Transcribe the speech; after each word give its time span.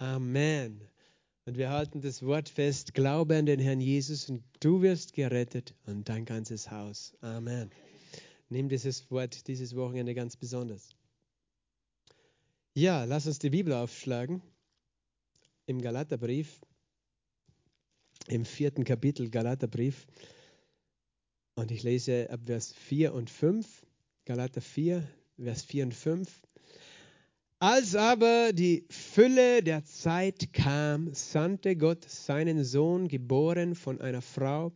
Amen. 0.00 0.80
Und 1.44 1.58
wir 1.58 1.68
halten 1.68 2.00
das 2.00 2.22
Wort 2.22 2.48
fest, 2.48 2.94
glaube 2.94 3.36
an 3.36 3.44
den 3.44 3.60
Herrn 3.60 3.82
Jesus 3.82 4.30
und 4.30 4.42
du 4.60 4.80
wirst 4.80 5.12
gerettet 5.12 5.74
und 5.84 6.08
dein 6.08 6.24
ganzes 6.24 6.70
Haus. 6.70 7.12
Amen. 7.20 7.70
Nimm 8.48 8.70
dieses 8.70 9.10
Wort 9.10 9.46
dieses 9.46 9.76
Wochenende 9.76 10.14
ganz 10.14 10.38
besonders. 10.38 10.96
Ja, 12.72 13.04
lass 13.04 13.26
uns 13.26 13.40
die 13.40 13.50
Bibel 13.50 13.74
aufschlagen 13.74 14.40
im 15.66 15.82
Galaterbrief, 15.82 16.62
im 18.26 18.46
vierten 18.46 18.84
Kapitel 18.84 19.28
Galaterbrief. 19.28 20.06
Und 21.56 21.70
ich 21.70 21.82
lese 21.82 22.30
ab 22.30 22.40
Vers 22.46 22.72
4 22.72 23.12
und 23.12 23.28
5, 23.28 23.84
Galater 24.24 24.62
4, 24.62 25.06
Vers 25.36 25.62
4 25.62 25.84
und 25.84 25.94
5. 25.94 26.42
Als 27.62 27.94
aber 27.94 28.54
die 28.54 28.86
Fülle 28.88 29.62
der 29.62 29.84
Zeit 29.84 30.54
kam, 30.54 31.12
sandte 31.12 31.76
Gott 31.76 32.08
seinen 32.08 32.64
Sohn, 32.64 33.06
geboren 33.06 33.74
von 33.74 34.00
einer 34.00 34.22
Frau, 34.22 34.72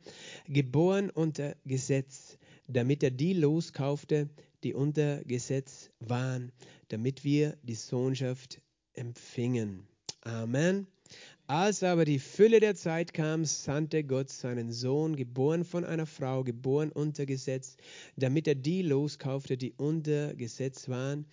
geboren 0.49 1.09
unter 1.09 1.57
Gesetz, 1.65 2.37
damit 2.69 3.03
er 3.03 3.11
die 3.11 3.33
loskaufte, 3.33 4.29
die 4.65 4.75
unter 4.75 5.25
Gesetz 5.25 5.89
waren, 5.99 6.53
damit 6.89 7.25
wir 7.25 7.57
die 7.63 7.75
Sohnschaft 7.75 8.61
empfingen. 8.93 9.87
Amen. 10.21 10.87
Als 11.47 11.83
aber 11.83 12.05
die 12.05 12.19
Fülle 12.19 12.61
der 12.61 12.75
Zeit 12.75 13.15
kam, 13.15 13.47
sandte 13.47 14.05
Gott 14.05 14.29
seinen 14.29 14.71
Sohn, 14.71 15.17
geboren 15.17 15.65
von 15.65 15.87
einer 15.87 16.07
Frau, 16.07 16.45
geboren 16.45 16.93
unter 16.93 17.25
Gesetz, 17.25 17.79
damit 18.17 18.47
er 18.47 18.57
die 18.57 18.83
loskaufte, 18.83 19.57
die 19.57 19.73
unter 19.73 20.35
Gesetz 20.35 20.91
waren, 20.91 21.25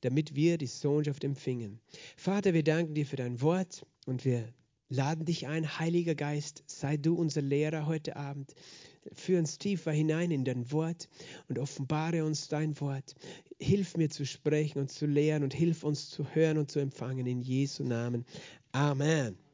damit 0.00 0.34
wir 0.34 0.58
die 0.58 0.66
Sohnschaft 0.66 1.24
empfingen. 1.24 1.80
Vater, 2.16 2.54
wir 2.54 2.64
danken 2.64 2.94
dir 2.94 3.06
für 3.06 3.16
dein 3.16 3.40
Wort 3.40 3.86
und 4.06 4.24
wir 4.24 4.52
laden 4.88 5.24
dich 5.24 5.46
ein, 5.46 5.78
Heiliger 5.78 6.14
Geist, 6.14 6.62
sei 6.66 6.96
du 6.96 7.14
unser 7.14 7.42
Lehrer 7.42 7.86
heute 7.86 8.16
Abend. 8.16 8.54
Führ 9.12 9.38
uns 9.38 9.58
tiefer 9.58 9.92
hinein 9.92 10.30
in 10.30 10.44
dein 10.44 10.70
Wort 10.72 11.08
und 11.48 11.58
offenbare 11.58 12.24
uns 12.24 12.48
dein 12.48 12.78
Wort. 12.80 13.14
Hilf 13.60 13.96
mir 13.96 14.10
zu 14.10 14.26
sprechen 14.26 14.80
und 14.80 14.90
zu 14.90 15.06
lehren 15.06 15.44
und 15.44 15.54
hilf 15.54 15.84
uns 15.84 16.10
zu 16.10 16.26
hören 16.34 16.58
und 16.58 16.70
zu 16.70 16.80
empfangen 16.80 17.26
in 17.26 17.40
Jesu 17.40 17.84
Namen. 17.84 18.24
Amen. 18.72 19.45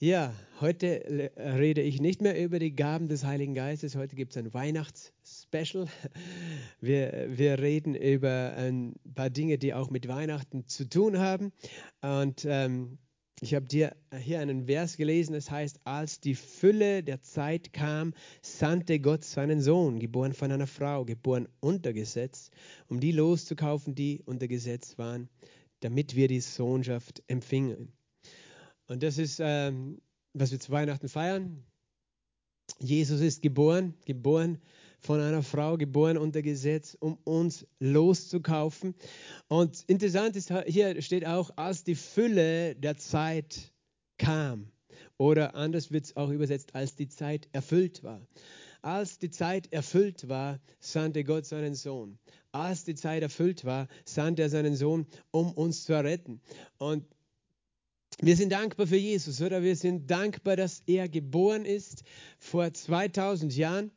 Ja, 0.00 0.32
heute 0.60 1.32
rede 1.36 1.80
ich 1.80 2.00
nicht 2.00 2.22
mehr 2.22 2.40
über 2.40 2.60
die 2.60 2.76
Gaben 2.76 3.08
des 3.08 3.24
Heiligen 3.24 3.54
Geistes. 3.54 3.96
Heute 3.96 4.14
gibt 4.14 4.30
es 4.30 4.36
ein 4.36 4.54
Weihnachtsspecial. 4.54 5.88
Wir, 6.80 7.26
wir 7.30 7.58
reden 7.58 7.96
über 7.96 8.54
ein 8.56 8.94
paar 9.16 9.28
Dinge, 9.28 9.58
die 9.58 9.74
auch 9.74 9.90
mit 9.90 10.06
Weihnachten 10.06 10.68
zu 10.68 10.88
tun 10.88 11.18
haben. 11.18 11.50
Und 12.00 12.46
ähm, 12.48 12.98
ich 13.40 13.56
habe 13.56 13.66
dir 13.66 13.96
hier 14.16 14.38
einen 14.38 14.66
Vers 14.66 14.96
gelesen, 14.96 15.32
das 15.32 15.50
heißt, 15.50 15.80
als 15.82 16.20
die 16.20 16.36
Fülle 16.36 17.02
der 17.02 17.20
Zeit 17.22 17.72
kam, 17.72 18.14
sandte 18.40 19.00
Gott 19.00 19.24
seinen 19.24 19.60
Sohn, 19.60 19.98
geboren 19.98 20.32
von 20.32 20.52
einer 20.52 20.68
Frau, 20.68 21.04
geboren 21.06 21.48
unter 21.58 21.92
Gesetz, 21.92 22.52
um 22.86 23.00
die 23.00 23.10
loszukaufen, 23.10 23.96
die 23.96 24.22
unter 24.26 24.46
Gesetz 24.46 24.96
waren, 24.96 25.28
damit 25.80 26.14
wir 26.14 26.28
die 26.28 26.40
Sohnschaft 26.40 27.24
empfingen. 27.26 27.97
Und 28.88 29.02
das 29.02 29.18
ist, 29.18 29.38
ähm, 29.40 30.00
was 30.32 30.50
wir 30.50 30.58
zu 30.58 30.72
Weihnachten 30.72 31.08
feiern. 31.08 31.64
Jesus 32.80 33.20
ist 33.20 33.42
geboren, 33.42 33.94
geboren 34.04 34.58
von 35.00 35.20
einer 35.20 35.42
Frau, 35.42 35.76
geboren 35.76 36.18
unter 36.18 36.42
Gesetz, 36.42 36.96
um 36.98 37.18
uns 37.24 37.66
loszukaufen. 37.78 38.94
Und 39.48 39.84
interessant 39.86 40.36
ist, 40.36 40.52
hier 40.66 41.00
steht 41.02 41.26
auch, 41.26 41.50
als 41.56 41.84
die 41.84 41.94
Fülle 41.94 42.74
der 42.74 42.96
Zeit 42.96 43.72
kam. 44.18 44.70
Oder 45.16 45.54
anders 45.54 45.92
wird 45.92 46.06
es 46.06 46.16
auch 46.16 46.30
übersetzt, 46.30 46.74
als 46.74 46.94
die 46.94 47.08
Zeit 47.08 47.48
erfüllt 47.52 48.02
war. 48.02 48.26
Als 48.82 49.18
die 49.18 49.30
Zeit 49.30 49.72
erfüllt 49.72 50.28
war, 50.28 50.60
sandte 50.80 51.24
Gott 51.24 51.46
seinen 51.46 51.74
Sohn. 51.74 52.18
Als 52.52 52.84
die 52.84 52.94
Zeit 52.94 53.22
erfüllt 53.22 53.64
war, 53.64 53.88
sandte 54.04 54.42
er 54.42 54.50
seinen 54.50 54.76
Sohn, 54.76 55.06
um 55.30 55.52
uns 55.52 55.84
zu 55.84 55.92
retten. 55.92 56.40
Und 56.78 57.04
wir 58.20 58.36
sind 58.36 58.50
dankbar 58.50 58.86
für 58.86 58.96
Jesus, 58.96 59.40
oder? 59.40 59.62
Wir 59.62 59.76
sind 59.76 60.10
dankbar, 60.10 60.56
dass 60.56 60.82
er 60.86 61.08
geboren 61.08 61.64
ist 61.64 62.02
vor 62.38 62.72
2000 62.72 63.56
Jahren, 63.56 63.92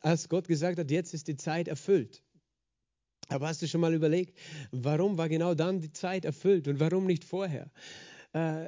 als 0.00 0.28
Gott 0.28 0.46
gesagt 0.46 0.78
hat, 0.78 0.90
jetzt 0.90 1.14
ist 1.14 1.28
die 1.28 1.36
Zeit 1.36 1.68
erfüllt. 1.68 2.22
Aber 3.28 3.48
hast 3.48 3.62
du 3.62 3.66
schon 3.66 3.80
mal 3.80 3.94
überlegt, 3.94 4.36
warum 4.70 5.16
war 5.16 5.30
genau 5.30 5.54
dann 5.54 5.80
die 5.80 5.92
Zeit 5.92 6.26
erfüllt 6.26 6.68
und 6.68 6.80
warum 6.80 7.06
nicht 7.06 7.24
vorher? 7.24 7.70
Äh, 8.34 8.66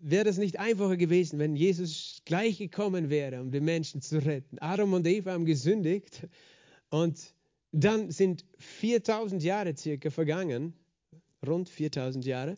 wäre 0.00 0.24
das 0.24 0.38
nicht 0.38 0.58
einfacher 0.58 0.96
gewesen, 0.96 1.38
wenn 1.38 1.54
Jesus 1.54 2.22
gleich 2.24 2.56
gekommen 2.56 3.10
wäre, 3.10 3.42
um 3.42 3.50
die 3.50 3.60
Menschen 3.60 4.00
zu 4.00 4.24
retten? 4.24 4.58
Adam 4.60 4.94
und 4.94 5.06
Eva 5.06 5.32
haben 5.32 5.44
gesündigt 5.44 6.26
und 6.88 7.34
dann 7.72 8.10
sind 8.10 8.46
4000 8.56 9.42
Jahre 9.42 9.76
circa 9.76 10.08
vergangen, 10.08 10.72
rund 11.46 11.68
4000 11.68 12.24
Jahre 12.24 12.56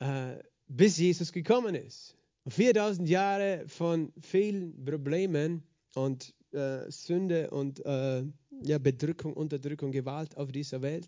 äh, 0.00 0.38
bis 0.66 0.98
Jesus 0.98 1.32
gekommen 1.32 1.74
ist. 1.74 2.16
4000 2.48 3.08
Jahre 3.08 3.64
von 3.66 4.12
vielen 4.20 4.84
Problemen 4.84 5.62
und 5.94 6.34
äh, 6.52 6.90
Sünde 6.90 7.50
und 7.50 7.84
äh, 7.84 8.24
ja, 8.62 8.78
Bedrückung, 8.78 9.34
Unterdrückung, 9.34 9.92
Gewalt 9.92 10.36
auf 10.36 10.50
dieser 10.50 10.82
Welt. 10.82 11.06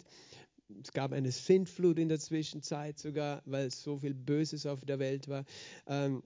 Es 0.82 0.92
gab 0.92 1.12
eine 1.12 1.30
Sintflut 1.32 1.98
in 1.98 2.08
der 2.08 2.18
Zwischenzeit 2.18 2.98
sogar, 2.98 3.42
weil 3.44 3.70
so 3.70 3.98
viel 3.98 4.14
Böses 4.14 4.66
auf 4.66 4.84
der 4.84 4.98
Welt 4.98 5.28
war. 5.28 5.44
Ähm, 5.86 6.22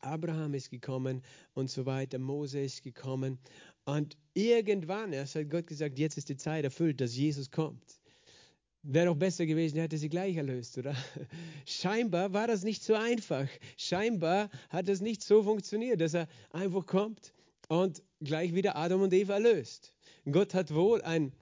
Abraham 0.00 0.54
ist 0.54 0.70
gekommen 0.70 1.22
und 1.54 1.70
so 1.70 1.86
weiter, 1.86 2.18
Mose 2.18 2.60
ist 2.60 2.82
gekommen. 2.82 3.38
Und 3.84 4.16
irgendwann 4.34 5.12
erst 5.12 5.34
hat 5.34 5.50
Gott 5.50 5.66
gesagt, 5.66 5.98
jetzt 5.98 6.18
ist 6.18 6.28
die 6.28 6.36
Zeit 6.36 6.64
erfüllt, 6.64 7.00
dass 7.00 7.16
Jesus 7.16 7.50
kommt. 7.50 8.00
Wäre 8.86 9.06
doch 9.06 9.16
besser 9.16 9.46
gewesen, 9.46 9.78
er 9.78 9.84
hätte 9.84 9.96
sie 9.96 10.10
gleich 10.10 10.36
erlöst, 10.36 10.76
oder? 10.76 10.94
Scheinbar 11.64 12.34
war 12.34 12.46
das 12.46 12.64
nicht 12.64 12.82
so 12.82 12.94
einfach. 12.94 13.48
Scheinbar 13.78 14.50
hat 14.68 14.90
es 14.90 15.00
nicht 15.00 15.22
so 15.22 15.42
funktioniert, 15.42 16.02
dass 16.02 16.12
er 16.12 16.28
einfach 16.50 16.84
kommt 16.84 17.32
und 17.68 18.02
gleich 18.20 18.54
wieder 18.54 18.76
Adam 18.76 19.00
und 19.00 19.14
Eva 19.14 19.34
erlöst. 19.34 19.94
Gott 20.30 20.52
hat 20.52 20.74
wohl 20.74 21.00
ein 21.00 21.32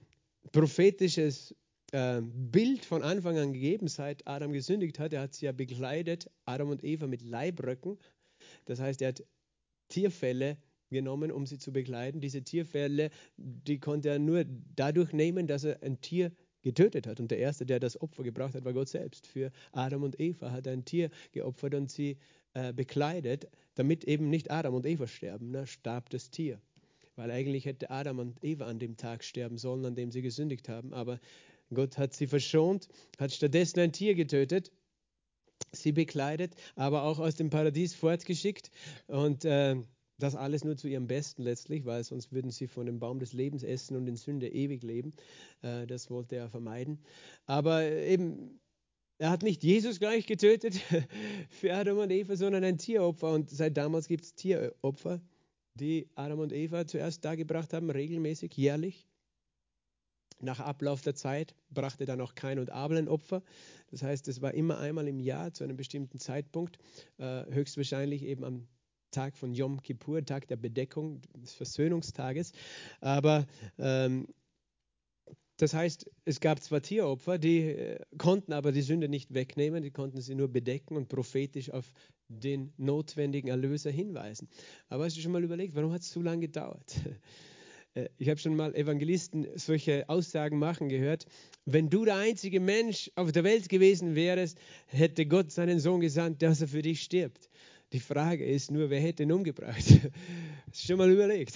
prophetisches 0.53 1.53
äh, 1.91 2.21
Bild 2.21 2.85
von 2.85 3.03
Anfang 3.03 3.37
an 3.37 3.51
gegeben, 3.51 3.89
seit 3.89 4.25
Adam 4.25 4.53
gesündigt 4.53 4.97
hat. 4.97 5.11
Er 5.11 5.23
hat 5.23 5.33
sie 5.33 5.45
ja 5.45 5.51
bekleidet, 5.51 6.31
Adam 6.45 6.69
und 6.69 6.81
Eva 6.85 7.07
mit 7.07 7.23
Leibröcken. 7.23 7.99
Das 8.63 8.79
heißt, 8.79 9.01
er 9.01 9.09
hat 9.09 9.23
Tierfälle 9.89 10.57
genommen, 10.89 11.29
um 11.29 11.45
sie 11.45 11.57
zu 11.57 11.73
bekleiden. 11.73 12.21
Diese 12.21 12.41
Tierfälle, 12.41 13.09
die 13.35 13.79
konnte 13.79 14.09
er 14.09 14.19
nur 14.19 14.45
dadurch 14.45 15.11
nehmen, 15.11 15.45
dass 15.47 15.65
er 15.65 15.83
ein 15.83 15.99
Tier 15.99 16.31
getötet 16.63 17.05
hat. 17.05 17.19
Und 17.19 17.29
der 17.29 17.37
Erste, 17.37 17.65
der 17.65 17.79
das 17.79 18.01
Opfer 18.01 18.23
gebracht 18.23 18.55
hat, 18.55 18.65
war 18.65 18.73
Gott 18.73 18.89
selbst. 18.89 19.27
Für 19.27 19.51
Adam 19.71 20.03
und 20.03 20.19
Eva 20.19 20.51
hat 20.51 20.65
er 20.65 20.73
ein 20.73 20.85
Tier 20.85 21.09
geopfert 21.31 21.75
und 21.75 21.91
sie 21.91 22.17
äh, 22.53 22.73
bekleidet, 22.73 23.47
damit 23.75 24.03
eben 24.05 24.29
nicht 24.29 24.49
Adam 24.49 24.73
und 24.73 24.85
Eva 24.85 25.07
sterben. 25.07 25.51
Ne? 25.51 25.67
Starb 25.67 26.09
das 26.09 26.31
Tier. 26.31 26.59
Weil 27.15 27.29
eigentlich 27.29 27.65
hätte 27.65 27.91
Adam 27.91 28.19
und 28.19 28.43
Eva 28.43 28.65
an 28.65 28.79
dem 28.79 28.97
Tag 28.97 29.23
sterben 29.23 29.57
sollen, 29.57 29.85
an 29.85 29.95
dem 29.95 30.11
sie 30.11 30.21
gesündigt 30.21 30.67
haben. 30.69 30.93
Aber 30.93 31.19
Gott 31.71 31.97
hat 31.97 32.13
sie 32.13 32.27
verschont, 32.27 32.87
hat 33.19 33.31
stattdessen 33.31 33.79
ein 33.79 33.91
Tier 33.91 34.15
getötet, 34.15 34.71
sie 35.71 35.91
bekleidet, 35.91 36.55
aber 36.75 37.03
auch 37.03 37.19
aus 37.19 37.35
dem 37.35 37.49
Paradies 37.49 37.93
fortgeschickt. 37.93 38.71
Und 39.07 39.45
äh, 39.45 39.75
das 40.19 40.35
alles 40.35 40.63
nur 40.63 40.77
zu 40.77 40.87
ihrem 40.87 41.07
Besten 41.07 41.43
letztlich, 41.43 41.85
weil 41.85 42.03
sonst 42.03 42.31
würden 42.31 42.51
sie 42.51 42.67
von 42.67 42.85
dem 42.85 42.99
Baum 42.99 43.19
des 43.19 43.33
Lebens 43.33 43.63
essen 43.63 43.95
und 43.95 44.07
in 44.07 44.15
Sünde 44.15 44.47
ewig 44.47 44.83
leben. 44.83 45.11
Äh, 45.61 45.87
das 45.87 46.09
wollte 46.09 46.35
er 46.35 46.49
vermeiden. 46.49 46.99
Aber 47.45 47.83
eben, 47.83 48.59
er 49.17 49.29
hat 49.29 49.43
nicht 49.43 49.63
Jesus 49.63 49.99
gleich 49.99 50.27
getötet 50.27 50.75
für 51.49 51.73
Adam 51.73 51.99
und 51.99 52.11
Eva, 52.11 52.35
sondern 52.35 52.63
ein 52.63 52.77
Tieropfer. 52.77 53.33
Und 53.33 53.49
seit 53.49 53.77
damals 53.77 54.07
gibt 54.07 54.25
es 54.25 54.35
Tieropfer, 54.35 55.21
die 55.75 56.07
Adam 56.15 56.39
und 56.39 56.53
Eva 56.53 56.85
zuerst 56.85 57.25
dargebracht 57.25 57.73
haben, 57.73 57.89
regelmäßig, 57.89 58.55
jährlich. 58.55 59.07
Nach 60.39 60.59
Ablauf 60.59 61.01
der 61.01 61.15
Zeit 61.15 61.55
brachte 61.69 62.05
dann 62.05 62.19
auch 62.19 62.35
Kain 62.35 62.59
und 62.59 62.69
Abel 62.69 62.97
ein 62.97 63.07
Opfer. 63.07 63.43
Das 63.91 64.03
heißt, 64.03 64.27
es 64.27 64.41
war 64.41 64.53
immer 64.53 64.77
einmal 64.77 65.07
im 65.07 65.19
Jahr 65.19 65.53
zu 65.53 65.63
einem 65.63 65.77
bestimmten 65.77 66.19
Zeitpunkt, 66.19 66.77
äh, 67.17 67.45
höchstwahrscheinlich 67.49 68.23
eben 68.23 68.43
am 68.43 68.67
Tag 69.13 69.37
von 69.37 69.53
Yom 69.53 69.81
Kippur, 69.81 70.25
Tag 70.25 70.47
der 70.47 70.57
Bedeckung, 70.57 71.21
des 71.35 71.53
Versöhnungstages. 71.53 72.51
Aber 72.99 73.45
ähm, 73.79 74.27
das 75.57 75.73
heißt, 75.73 76.09
es 76.25 76.39
gab 76.39 76.61
zwar 76.61 76.81
Tieropfer, 76.81 77.37
die 77.37 77.59
äh, 77.59 77.99
konnten 78.17 78.53
aber 78.53 78.71
die 78.71 78.81
Sünde 78.81 79.07
nicht 79.07 79.33
wegnehmen, 79.33 79.83
die 79.83 79.91
konnten 79.91 80.19
sie 80.19 80.35
nur 80.35 80.47
bedecken 80.47 80.97
und 80.97 81.09
prophetisch 81.09 81.69
auf 81.69 81.93
den 82.27 82.73
notwendigen 82.77 83.49
Erlöser 83.49 83.91
hinweisen. 83.91 84.49
Aber 84.89 85.05
hast 85.05 85.15
du 85.15 85.21
schon 85.21 85.31
mal 85.31 85.43
überlegt, 85.43 85.75
warum 85.75 85.91
hat 85.93 86.01
es 86.01 86.11
so 86.11 86.21
lange 86.21 86.41
gedauert? 86.41 86.95
Äh, 87.95 88.09
ich 88.17 88.27
habe 88.27 88.39
schon 88.39 88.55
mal 88.55 88.73
Evangelisten 88.73 89.45
solche 89.53 90.09
Aussagen 90.09 90.57
machen 90.57 90.89
gehört. 90.89 91.27
Wenn 91.65 91.91
du 91.91 92.05
der 92.05 92.15
einzige 92.15 92.59
Mensch 92.59 93.11
auf 93.13 93.31
der 93.31 93.43
Welt 93.43 93.69
gewesen 93.69 94.15
wärst, 94.15 94.57
hätte 94.87 95.27
Gott 95.27 95.51
seinen 95.51 95.79
Sohn 95.79 96.01
gesandt, 96.01 96.41
dass 96.41 96.61
er 96.61 96.69
für 96.69 96.81
dich 96.81 97.03
stirbt. 97.03 97.51
Die 97.93 97.99
Frage 97.99 98.43
ist 98.43 98.71
nur, 98.71 98.89
wer 98.89 98.99
hätte 98.99 99.21
ihn 99.21 99.31
umgebracht? 99.31 99.77
Hast 100.67 100.83
du 100.83 100.87
schon 100.87 100.97
mal 100.97 101.11
überlegt? 101.11 101.55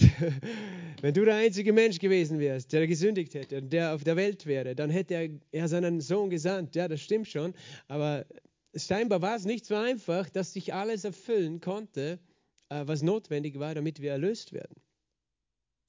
Wenn 1.01 1.13
du 1.13 1.25
der 1.25 1.35
einzige 1.35 1.73
Mensch 1.73 1.97
gewesen 1.97 2.39
wärst, 2.39 2.71
der 2.73 2.85
gesündigt 2.85 3.33
hätte 3.33 3.57
und 3.57 3.73
der 3.73 3.95
auf 3.95 4.03
der 4.03 4.15
Welt 4.15 4.45
wäre, 4.45 4.75
dann 4.75 4.91
hätte 4.91 5.15
er, 5.15 5.29
er 5.51 5.67
seinen 5.67 5.99
Sohn 5.99 6.29
gesandt. 6.29 6.75
Ja, 6.75 6.87
das 6.87 7.01
stimmt 7.01 7.27
schon. 7.27 7.55
Aber 7.87 8.23
scheinbar 8.75 9.23
war 9.23 9.35
es 9.35 9.45
nicht 9.45 9.65
so 9.65 9.73
einfach, 9.73 10.29
dass 10.29 10.53
sich 10.53 10.75
alles 10.75 11.05
erfüllen 11.05 11.59
konnte, 11.59 12.19
äh, 12.69 12.83
was 12.85 13.01
notwendig 13.01 13.57
war, 13.57 13.73
damit 13.73 13.99
wir 13.99 14.11
erlöst 14.11 14.53
werden. 14.53 14.75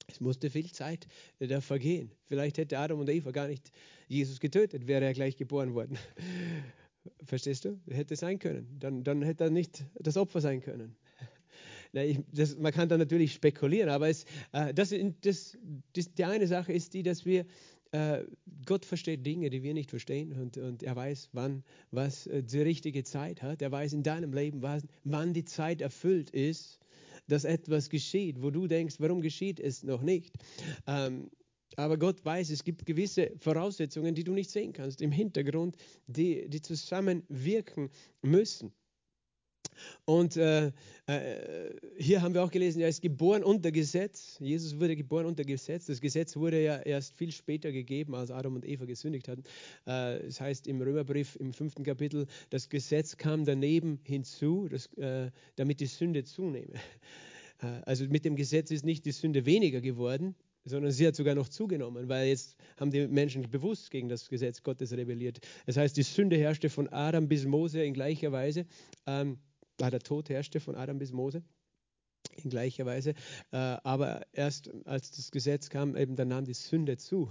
Es 0.07 0.19
musste 0.19 0.49
viel 0.49 0.71
Zeit 0.71 1.05
da 1.37 1.61
vergehen. 1.61 2.11
Vielleicht 2.27 2.57
hätte 2.57 2.79
Adam 2.79 2.99
und 2.99 3.09
Eva 3.09 3.29
gar 3.29 3.47
nicht 3.47 3.71
Jesus 4.07 4.39
getötet, 4.39 4.87
wäre 4.87 5.05
er 5.05 5.13
gleich 5.13 5.37
geboren 5.37 5.75
worden. 5.75 5.99
Verstehst 7.23 7.65
du? 7.65 7.79
Hätte 7.89 8.15
sein 8.15 8.39
können. 8.39 8.77
Dann, 8.79 9.03
dann 9.03 9.21
hätte 9.21 9.45
er 9.45 9.49
nicht 9.49 9.85
das 9.95 10.17
Opfer 10.17 10.41
sein 10.41 10.61
können. 10.61 10.95
Na, 11.93 12.03
ich, 12.03 12.19
das, 12.31 12.57
man 12.57 12.71
kann 12.71 12.89
da 12.89 12.97
natürlich 12.97 13.33
spekulieren, 13.33 13.89
aber 13.89 14.09
es, 14.09 14.25
äh, 14.51 14.73
das, 14.73 14.93
das, 15.21 15.57
das, 15.93 16.13
die 16.13 16.25
eine 16.25 16.47
Sache 16.47 16.73
ist 16.73 16.93
die, 16.93 17.03
dass 17.03 17.25
wir, 17.25 17.45
äh, 17.91 18.23
Gott 18.65 18.85
versteht 18.85 19.25
Dinge, 19.25 19.49
die 19.49 19.63
wir 19.63 19.73
nicht 19.73 19.89
verstehen 19.89 20.33
und, 20.33 20.57
und 20.57 20.83
er 20.83 20.95
weiß, 20.95 21.29
wann 21.33 21.63
was 21.91 22.27
äh, 22.27 22.43
die 22.43 22.61
richtige 22.61 23.03
Zeit 23.03 23.41
hat. 23.41 23.61
Er 23.61 23.71
weiß 23.71 23.93
in 23.93 24.03
deinem 24.03 24.33
Leben, 24.33 24.61
was, 24.61 24.83
wann 25.03 25.33
die 25.33 25.45
Zeit 25.45 25.81
erfüllt 25.81 26.29
ist, 26.29 26.79
dass 27.27 27.43
etwas 27.43 27.89
geschieht, 27.89 28.41
wo 28.41 28.51
du 28.51 28.67
denkst, 28.67 28.95
warum 28.99 29.21
geschieht 29.21 29.59
es 29.59 29.83
noch 29.83 30.01
nicht. 30.01 30.33
Ähm, 30.87 31.29
aber 31.79 31.97
Gott 31.97 32.23
weiß, 32.23 32.49
es 32.49 32.63
gibt 32.63 32.85
gewisse 32.85 33.31
Voraussetzungen, 33.37 34.13
die 34.13 34.23
du 34.23 34.33
nicht 34.33 34.49
sehen 34.49 34.73
kannst 34.73 35.01
im 35.01 35.11
Hintergrund, 35.11 35.75
die, 36.07 36.49
die 36.49 36.61
zusammenwirken 36.61 37.89
müssen. 38.21 38.73
Und 40.05 40.35
äh, 40.35 40.71
äh, 41.07 41.71
hier 41.97 42.21
haben 42.21 42.33
wir 42.33 42.43
auch 42.43 42.51
gelesen, 42.51 42.81
er 42.81 42.89
ist 42.89 43.01
geboren 43.01 43.43
unter 43.43 43.71
Gesetz. 43.71 44.37
Jesus 44.39 44.77
wurde 44.77 44.95
geboren 44.95 45.25
unter 45.25 45.45
Gesetz. 45.45 45.85
Das 45.85 46.01
Gesetz 46.01 46.35
wurde 46.35 46.61
ja 46.61 46.77
erst 46.79 47.13
viel 47.13 47.31
später 47.31 47.71
gegeben, 47.71 48.13
als 48.13 48.29
Adam 48.29 48.55
und 48.55 48.65
Eva 48.65 48.83
gesündigt 48.85 49.29
hatten. 49.29 49.43
Äh, 49.85 50.25
das 50.25 50.41
heißt 50.41 50.67
im 50.67 50.81
Römerbrief 50.81 51.37
im 51.37 51.53
fünften 51.53 51.83
Kapitel, 51.83 52.27
das 52.49 52.67
Gesetz 52.67 53.15
kam 53.15 53.45
daneben 53.45 53.99
hinzu, 54.03 54.67
das, 54.69 54.87
äh, 54.97 55.31
damit 55.55 55.79
die 55.79 55.85
Sünde 55.85 56.23
zunehme. 56.23 56.73
Äh, 57.61 57.81
also 57.85 58.05
mit 58.05 58.25
dem 58.25 58.35
Gesetz 58.35 58.71
ist 58.71 58.85
nicht 58.85 59.05
die 59.05 59.11
Sünde 59.11 59.45
weniger 59.45 59.81
geworden, 59.81 60.35
sondern 60.69 60.91
sie 60.91 61.05
hat 61.07 61.15
sogar 61.15 61.35
noch 61.35 61.49
zugenommen, 61.49 62.07
weil 62.07 62.27
jetzt 62.27 62.55
haben 62.79 62.91
die 62.91 63.07
Menschen 63.07 63.49
bewusst 63.49 63.91
gegen 63.91 64.09
das 64.09 64.29
Gesetz 64.29 64.63
Gottes 64.63 64.91
rebelliert. 64.93 65.39
Das 65.65 65.77
heißt, 65.77 65.97
die 65.97 66.03
Sünde 66.03 66.37
herrschte 66.37 66.69
von 66.69 66.87
Adam 66.89 67.27
bis 67.27 67.45
Mose 67.45 67.83
in 67.83 67.93
gleicher 67.93 68.31
Weise. 68.31 68.65
Ähm, 69.05 69.39
der 69.79 69.99
Tod 69.99 70.29
herrschte 70.29 70.59
von 70.59 70.75
Adam 70.75 70.99
bis 70.99 71.11
Mose 71.11 71.43
in 72.35 72.49
gleicher 72.49 72.85
Weise. 72.85 73.11
Äh, 73.51 73.57
aber 73.57 74.21
erst 74.33 74.69
als 74.85 75.11
das 75.11 75.31
Gesetz 75.31 75.69
kam, 75.69 75.95
eben 75.95 76.15
dann 76.15 76.29
nahm 76.29 76.45
die 76.45 76.53
Sünde 76.53 76.97
zu. 76.97 77.29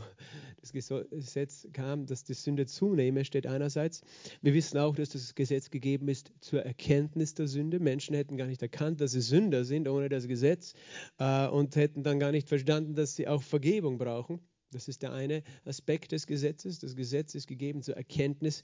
Das 0.60 0.72
Gesetz 0.72 1.66
kam, 1.72 2.06
dass 2.06 2.24
die 2.24 2.34
Sünde 2.34 2.66
zunehme, 2.66 3.24
steht 3.24 3.46
einerseits. 3.46 4.02
Wir 4.42 4.54
wissen 4.54 4.78
auch, 4.78 4.96
dass 4.96 5.10
das 5.10 5.34
Gesetz 5.34 5.70
gegeben 5.70 6.08
ist 6.08 6.32
zur 6.40 6.62
Erkenntnis 6.62 7.34
der 7.34 7.48
Sünde. 7.48 7.80
Menschen 7.80 8.14
hätten 8.14 8.36
gar 8.36 8.46
nicht 8.46 8.62
erkannt, 8.62 9.00
dass 9.00 9.12
sie 9.12 9.20
Sünder 9.20 9.64
sind 9.64 9.88
ohne 9.88 10.08
das 10.08 10.28
Gesetz 10.28 10.74
äh, 11.18 11.46
und 11.48 11.76
hätten 11.76 12.02
dann 12.02 12.18
gar 12.18 12.32
nicht 12.32 12.48
verstanden, 12.48 12.94
dass 12.94 13.16
sie 13.16 13.28
auch 13.28 13.42
Vergebung 13.42 13.98
brauchen. 13.98 14.40
Das 14.70 14.86
ist 14.86 15.02
der 15.02 15.12
eine 15.12 15.42
Aspekt 15.64 16.12
des 16.12 16.26
Gesetzes. 16.26 16.78
Das 16.78 16.94
Gesetz 16.94 17.34
ist 17.34 17.46
gegeben 17.46 17.82
zur 17.82 17.96
Erkenntnis 17.96 18.62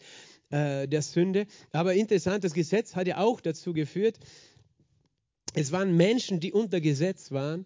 äh, 0.51 0.87
der 0.87 1.01
Sünde. 1.01 1.47
Aber 1.73 1.95
interessant, 1.95 2.45
das 2.45 2.53
Gesetz 2.53 2.95
hat 2.95 3.07
ja 3.07 3.19
auch 3.19 3.41
dazu 3.41 3.73
geführt, 3.73 4.19
es 5.55 5.73
waren 5.73 5.97
Menschen, 5.97 6.41
die 6.41 6.53
unter 6.53 6.81
Gesetz 6.81 7.31
waren, 7.31 7.65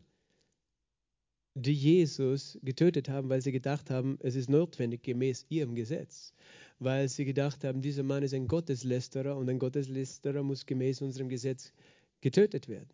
die 1.54 1.74
Jesus 1.74 2.58
getötet 2.62 3.08
haben, 3.08 3.28
weil 3.28 3.40
sie 3.40 3.50
gedacht 3.50 3.90
haben, 3.90 4.18
es 4.20 4.36
ist 4.36 4.48
notwendig 4.48 5.02
gemäß 5.02 5.46
ihrem 5.48 5.74
Gesetz. 5.74 6.34
Weil 6.78 7.08
sie 7.08 7.24
gedacht 7.24 7.64
haben, 7.64 7.80
dieser 7.80 8.04
Mann 8.04 8.22
ist 8.22 8.34
ein 8.34 8.46
Gotteslästerer 8.46 9.36
und 9.36 9.48
ein 9.48 9.58
Gotteslästerer 9.58 10.42
muss 10.42 10.66
gemäß 10.66 11.02
unserem 11.02 11.28
Gesetz 11.28 11.72
getötet 12.20 12.68
werden. 12.68 12.90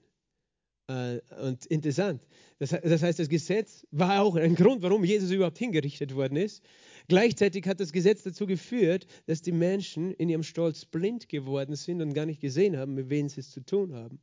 Äh, 0.86 1.20
und 1.42 1.66
interessant, 1.66 2.22
das, 2.58 2.72
heißt, 2.72 3.18
das 3.18 3.28
Gesetz 3.28 3.86
war 3.90 4.22
auch 4.22 4.36
ein 4.36 4.54
Grund, 4.54 4.82
warum 4.82 5.04
Jesus 5.04 5.30
überhaupt 5.30 5.58
hingerichtet 5.58 6.14
worden 6.14 6.36
ist. 6.36 6.62
Gleichzeitig 7.08 7.66
hat 7.66 7.80
das 7.80 7.92
Gesetz 7.92 8.22
dazu 8.22 8.46
geführt, 8.46 9.06
dass 9.26 9.42
die 9.42 9.52
Menschen 9.52 10.12
in 10.12 10.28
ihrem 10.28 10.42
Stolz 10.42 10.84
blind 10.84 11.28
geworden 11.28 11.74
sind 11.74 12.00
und 12.00 12.14
gar 12.14 12.26
nicht 12.26 12.40
gesehen 12.40 12.76
haben, 12.76 12.94
mit 12.94 13.10
wem 13.10 13.28
sie 13.28 13.40
es 13.40 13.50
zu 13.50 13.60
tun 13.60 13.94
haben. 13.94 14.20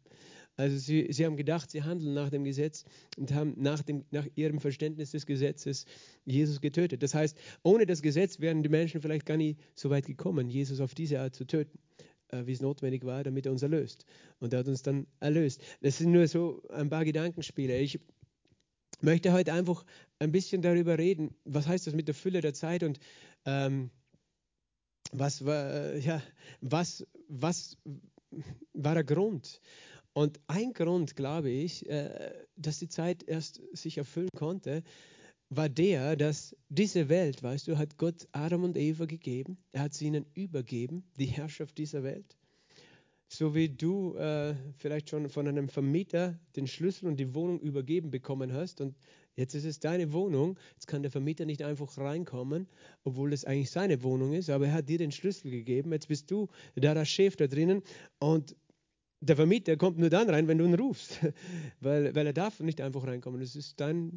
Also 0.62 0.78
sie, 0.78 1.08
sie 1.10 1.26
haben 1.26 1.38
gedacht, 1.38 1.72
sie 1.72 1.82
handeln 1.82 2.14
nach 2.14 2.30
dem 2.30 2.44
Gesetz 2.44 2.86
und 3.18 3.34
haben 3.34 3.56
nach, 3.58 3.82
dem, 3.82 4.06
nach 4.12 4.28
ihrem 4.36 4.60
Verständnis 4.60 5.10
des 5.10 5.26
Gesetzes 5.26 5.86
Jesus 6.24 6.62
getötet. 6.62 7.02
Das 7.02 7.16
heißt, 7.16 7.36
ohne 7.64 7.88
das 7.88 8.04
Gesetz 8.04 8.40
wären 8.40 8.62
die 8.62 8.70
Menschen 8.70 9.02
vielleicht 9.02 9.26
gar 9.26 9.38
nicht 9.38 9.60
so 9.74 9.90
weit 9.90 10.06
gekommen, 10.06 10.52
Jesus 10.52 10.80
auf 10.80 10.94
diese 10.94 11.20
Art 11.20 11.34
zu 11.34 11.46
töten, 11.46 11.80
äh, 12.28 12.46
wie 12.46 12.52
es 12.52 12.62
notwendig 12.62 13.04
war, 13.06 13.24
damit 13.24 13.48
er 13.48 13.54
uns 13.54 13.64
erlöst. 13.64 14.06
Und 14.40 14.54
er 14.54 14.60
hat 14.60 14.68
uns 14.68 14.84
dann 14.84 15.08
erlöst. 15.20 15.64
Das 15.82 15.98
sind 15.98 16.12
nur 16.12 16.28
so 16.28 16.62
ein 16.70 16.92
paar 16.92 17.06
Gedankenspiele. 17.06 17.80
Ich 17.80 18.00
möchte 19.02 19.34
heute 19.34 19.54
einfach 19.54 19.84
ein 20.20 20.32
bisschen 20.32 20.62
darüber 20.62 20.96
reden, 21.00 21.34
was 21.44 21.66
heißt 21.66 21.88
das 21.88 21.96
mit 21.96 22.08
der 22.08 22.14
Fülle 22.14 22.40
der 22.40 22.54
Zeit 22.54 22.84
und 22.84 23.00
ähm, 23.46 23.90
was, 25.12 25.44
war, 25.44 25.96
ja, 25.96 26.22
was, 26.60 27.04
was 27.30 27.80
war 28.74 28.94
der 28.94 29.04
Grund? 29.04 29.60
Und 30.14 30.40
ein 30.48 30.74
Grund, 30.74 31.16
glaube 31.16 31.50
ich, 31.50 31.88
äh, 31.90 32.34
dass 32.56 32.80
die 32.80 32.90
Zeit 32.90 33.24
erst 33.24 33.62
sich 33.74 33.98
erfüllen 33.98 34.30
konnte, 34.36 34.84
war 35.50 35.70
der, 35.70 36.16
dass 36.16 36.56
diese 36.70 37.10
Welt, 37.10 37.44
weißt 37.44 37.68
du, 37.68 37.78
hat 37.78 37.98
Gott 37.98 38.28
Adam 38.32 38.64
und 38.64 38.78
Eva 38.78 39.06
gegeben. 39.06 39.58
Er 39.74 39.84
hat 39.84 39.94
sie 39.94 40.08
ihnen 40.08 40.26
übergeben, 40.34 41.04
die 41.18 41.26
Herrschaft 41.26 41.78
dieser 41.78 42.04
Welt. 42.04 42.38
So 43.28 43.56
wie 43.56 43.70
du 43.70 44.16
äh, 44.16 44.56
vielleicht 44.78 45.10
schon 45.10 45.30
von 45.30 45.48
einem 45.48 45.70
Vermieter 45.70 46.38
den 46.58 46.68
Schlüssel 46.68 47.08
und 47.08 47.18
die 47.18 47.34
Wohnung 47.34 47.60
übergeben 47.62 48.12
bekommen 48.12 48.52
hast 48.52 48.82
und 48.82 48.96
jetzt 49.36 49.56
ist 49.56 49.64
es 49.64 49.80
deine 49.80 50.12
Wohnung, 50.12 50.60
jetzt 50.74 50.88
kann 50.88 51.02
der 51.02 51.12
Vermieter 51.12 51.46
nicht 51.46 51.64
einfach 51.64 51.98
reinkommen, 51.98 52.68
obwohl 53.06 53.32
es 53.32 53.46
eigentlich 53.46 53.72
seine 53.72 54.04
Wohnung 54.04 54.34
ist, 54.34 54.50
aber 54.50 54.68
er 54.68 54.74
hat 54.74 54.90
dir 54.90 54.98
den 54.98 55.14
Schlüssel 55.14 55.50
gegeben, 55.50 55.94
jetzt 55.94 56.10
bist 56.10 56.30
du 56.30 56.50
da 56.76 56.94
der 56.94 57.06
Chef 57.06 57.38
da 57.38 57.48
drinnen 57.48 57.84
und 58.20 58.56
der 59.22 59.36
Vermieter 59.36 59.78
kommt 59.78 60.00
nur 60.00 60.10
dann 60.10 60.30
rein, 60.30 60.48
wenn 60.48 60.58
du 60.58 60.66
ihn 60.66 60.76
rufst, 60.76 61.20
weil, 61.80 62.14
weil 62.16 62.28
er 62.28 62.34
darf 62.34 62.60
nicht 62.60 62.82
einfach 62.82 63.06
reinkommen. 63.06 63.40
Das 63.40 63.56
ist 63.56 63.80
deine 63.80 64.12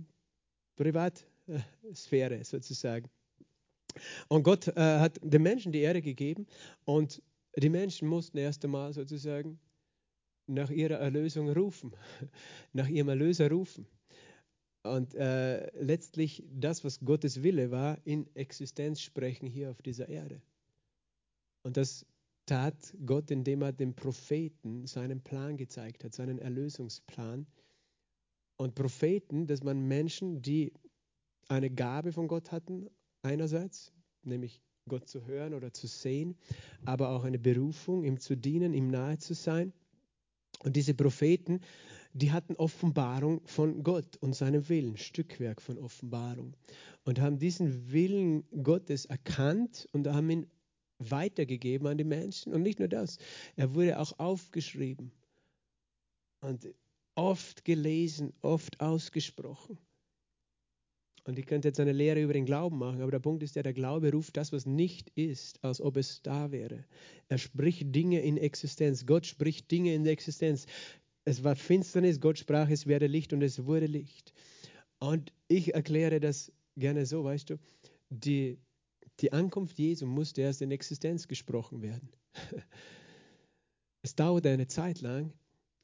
Privatsphäre 0.76 2.42
sozusagen. 2.44 3.08
Und 4.28 4.42
Gott 4.42 4.68
äh, 4.68 4.98
hat 4.98 5.20
den 5.22 5.42
Menschen 5.42 5.70
die 5.70 5.80
Ehre 5.80 6.02
gegeben 6.02 6.46
und 6.84 7.22
die 7.56 7.68
Menschen 7.68 8.08
mussten 8.08 8.38
erst 8.38 8.64
einmal 8.64 8.92
sozusagen 8.92 9.60
nach 10.46 10.70
ihrer 10.70 10.96
Erlösung 10.96 11.48
rufen, 11.50 11.94
nach 12.72 12.88
ihrem 12.88 13.08
Erlöser 13.08 13.50
rufen. 13.50 13.86
Und 14.82 15.14
äh, 15.14 15.70
letztlich 15.80 16.44
das, 16.50 16.84
was 16.84 17.00
Gottes 17.00 17.42
Wille 17.42 17.70
war, 17.70 17.98
in 18.04 18.26
Existenz 18.34 19.00
sprechen 19.00 19.46
hier 19.46 19.70
auf 19.70 19.80
dieser 19.80 20.08
Erde. 20.08 20.42
Und 21.62 21.78
das 21.78 22.04
tat 22.46 22.94
Gott, 23.06 23.30
indem 23.30 23.62
er 23.62 23.72
dem 23.72 23.94
Propheten 23.94 24.86
seinen 24.86 25.22
Plan 25.22 25.56
gezeigt 25.56 26.04
hat, 26.04 26.14
seinen 26.14 26.38
Erlösungsplan. 26.38 27.46
Und 28.56 28.74
Propheten, 28.74 29.46
das 29.46 29.64
waren 29.64 29.86
Menschen, 29.86 30.42
die 30.42 30.72
eine 31.48 31.70
Gabe 31.70 32.12
von 32.12 32.28
Gott 32.28 32.52
hatten, 32.52 32.88
einerseits, 33.22 33.92
nämlich 34.22 34.62
Gott 34.88 35.08
zu 35.08 35.26
hören 35.26 35.54
oder 35.54 35.72
zu 35.72 35.86
sehen, 35.86 36.36
aber 36.84 37.10
auch 37.10 37.24
eine 37.24 37.38
Berufung, 37.38 38.04
ihm 38.04 38.20
zu 38.20 38.36
dienen, 38.36 38.74
ihm 38.74 38.88
nahe 38.88 39.18
zu 39.18 39.34
sein. 39.34 39.72
Und 40.62 40.76
diese 40.76 40.94
Propheten, 40.94 41.60
die 42.12 42.32
hatten 42.32 42.54
Offenbarung 42.56 43.40
von 43.46 43.82
Gott 43.82 44.16
und 44.18 44.34
seinem 44.34 44.68
Willen, 44.68 44.96
Stückwerk 44.96 45.60
von 45.60 45.78
Offenbarung. 45.78 46.56
Und 47.04 47.20
haben 47.20 47.38
diesen 47.38 47.92
Willen 47.92 48.44
Gottes 48.62 49.06
erkannt 49.06 49.88
und 49.92 50.06
haben 50.06 50.30
ihn 50.30 50.46
weitergegeben 50.98 51.86
an 51.86 51.98
die 51.98 52.04
Menschen. 52.04 52.52
Und 52.52 52.62
nicht 52.62 52.78
nur 52.78 52.88
das, 52.88 53.18
er 53.56 53.74
wurde 53.74 53.98
auch 53.98 54.18
aufgeschrieben 54.18 55.10
und 56.40 56.68
oft 57.14 57.64
gelesen, 57.64 58.32
oft 58.42 58.80
ausgesprochen. 58.80 59.78
Und 61.26 61.38
ich 61.38 61.46
könnte 61.46 61.68
jetzt 61.68 61.80
eine 61.80 61.92
Lehre 61.92 62.20
über 62.20 62.34
den 62.34 62.44
Glauben 62.44 62.78
machen, 62.78 63.00
aber 63.00 63.10
der 63.10 63.18
Punkt 63.18 63.42
ist 63.42 63.56
ja, 63.56 63.62
der 63.62 63.72
Glaube 63.72 64.12
ruft 64.12 64.36
das, 64.36 64.52
was 64.52 64.66
nicht 64.66 65.10
ist, 65.14 65.62
als 65.64 65.80
ob 65.80 65.96
es 65.96 66.20
da 66.22 66.52
wäre. 66.52 66.84
Er 67.28 67.38
spricht 67.38 67.94
Dinge 67.94 68.20
in 68.20 68.36
Existenz. 68.36 69.06
Gott 69.06 69.24
spricht 69.24 69.70
Dinge 69.70 69.94
in 69.94 70.04
Existenz. 70.04 70.66
Es 71.24 71.42
war 71.42 71.56
Finsternis, 71.56 72.20
Gott 72.20 72.38
sprach, 72.38 72.68
es 72.68 72.86
werde 72.86 73.06
Licht 73.06 73.32
und 73.32 73.40
es 73.40 73.64
wurde 73.64 73.86
Licht. 73.86 74.34
Und 74.98 75.32
ich 75.48 75.74
erkläre 75.74 76.20
das 76.20 76.52
gerne 76.76 77.06
so, 77.06 77.24
weißt 77.24 77.50
du, 77.50 77.58
die, 78.10 78.58
die 79.20 79.32
Ankunft 79.32 79.78
Jesu 79.78 80.06
musste 80.06 80.42
erst 80.42 80.62
in 80.62 80.70
Existenz 80.70 81.28
gesprochen 81.28 81.82
werden. 81.82 82.10
Es 84.02 84.14
dauerte 84.14 84.50
eine 84.50 84.66
Zeit 84.66 85.00
lang, 85.00 85.32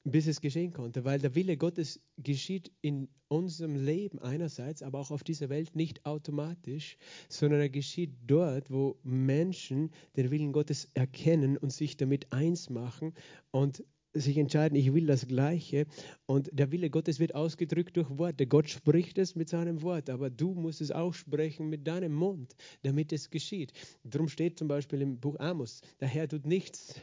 bis 0.04 0.26
es 0.26 0.42
geschehen 0.42 0.74
konnte, 0.74 1.04
weil 1.04 1.20
der 1.20 1.34
Wille 1.34 1.56
Gottes 1.56 2.02
geschieht 2.18 2.70
in 2.82 3.08
unserem 3.28 3.76
Leben 3.76 4.18
einerseits, 4.18 4.82
aber 4.82 4.98
auch 4.98 5.10
auf 5.10 5.24
dieser 5.24 5.48
Welt 5.48 5.74
nicht 5.74 6.04
automatisch, 6.04 6.98
sondern 7.30 7.60
er 7.60 7.70
geschieht 7.70 8.12
dort, 8.26 8.70
wo 8.70 8.98
Menschen 9.04 9.90
den 10.16 10.30
Willen 10.30 10.52
Gottes 10.52 10.90
erkennen 10.94 11.56
und 11.56 11.72
sich 11.72 11.96
damit 11.96 12.32
eins 12.32 12.68
machen 12.68 13.14
und 13.50 13.84
sich 14.12 14.38
entscheiden, 14.38 14.76
ich 14.76 14.92
will 14.92 15.06
das 15.06 15.26
Gleiche. 15.26 15.86
Und 16.26 16.50
der 16.52 16.72
Wille 16.72 16.90
Gottes 16.90 17.20
wird 17.20 17.34
ausgedrückt 17.34 17.96
durch 17.96 18.08
Worte. 18.18 18.46
Gott 18.46 18.68
spricht 18.68 19.18
es 19.18 19.36
mit 19.36 19.48
seinem 19.48 19.82
Wort, 19.82 20.10
aber 20.10 20.30
du 20.30 20.54
musst 20.54 20.80
es 20.80 20.90
auch 20.90 21.14
sprechen 21.14 21.68
mit 21.68 21.86
deinem 21.86 22.12
Mund, 22.12 22.54
damit 22.82 23.12
es 23.12 23.30
geschieht. 23.30 23.72
Darum 24.04 24.28
steht 24.28 24.58
zum 24.58 24.68
Beispiel 24.68 25.00
im 25.00 25.18
Buch 25.18 25.38
Amos, 25.38 25.82
der 26.00 26.08
Herr 26.08 26.28
tut 26.28 26.46
nichts 26.46 27.00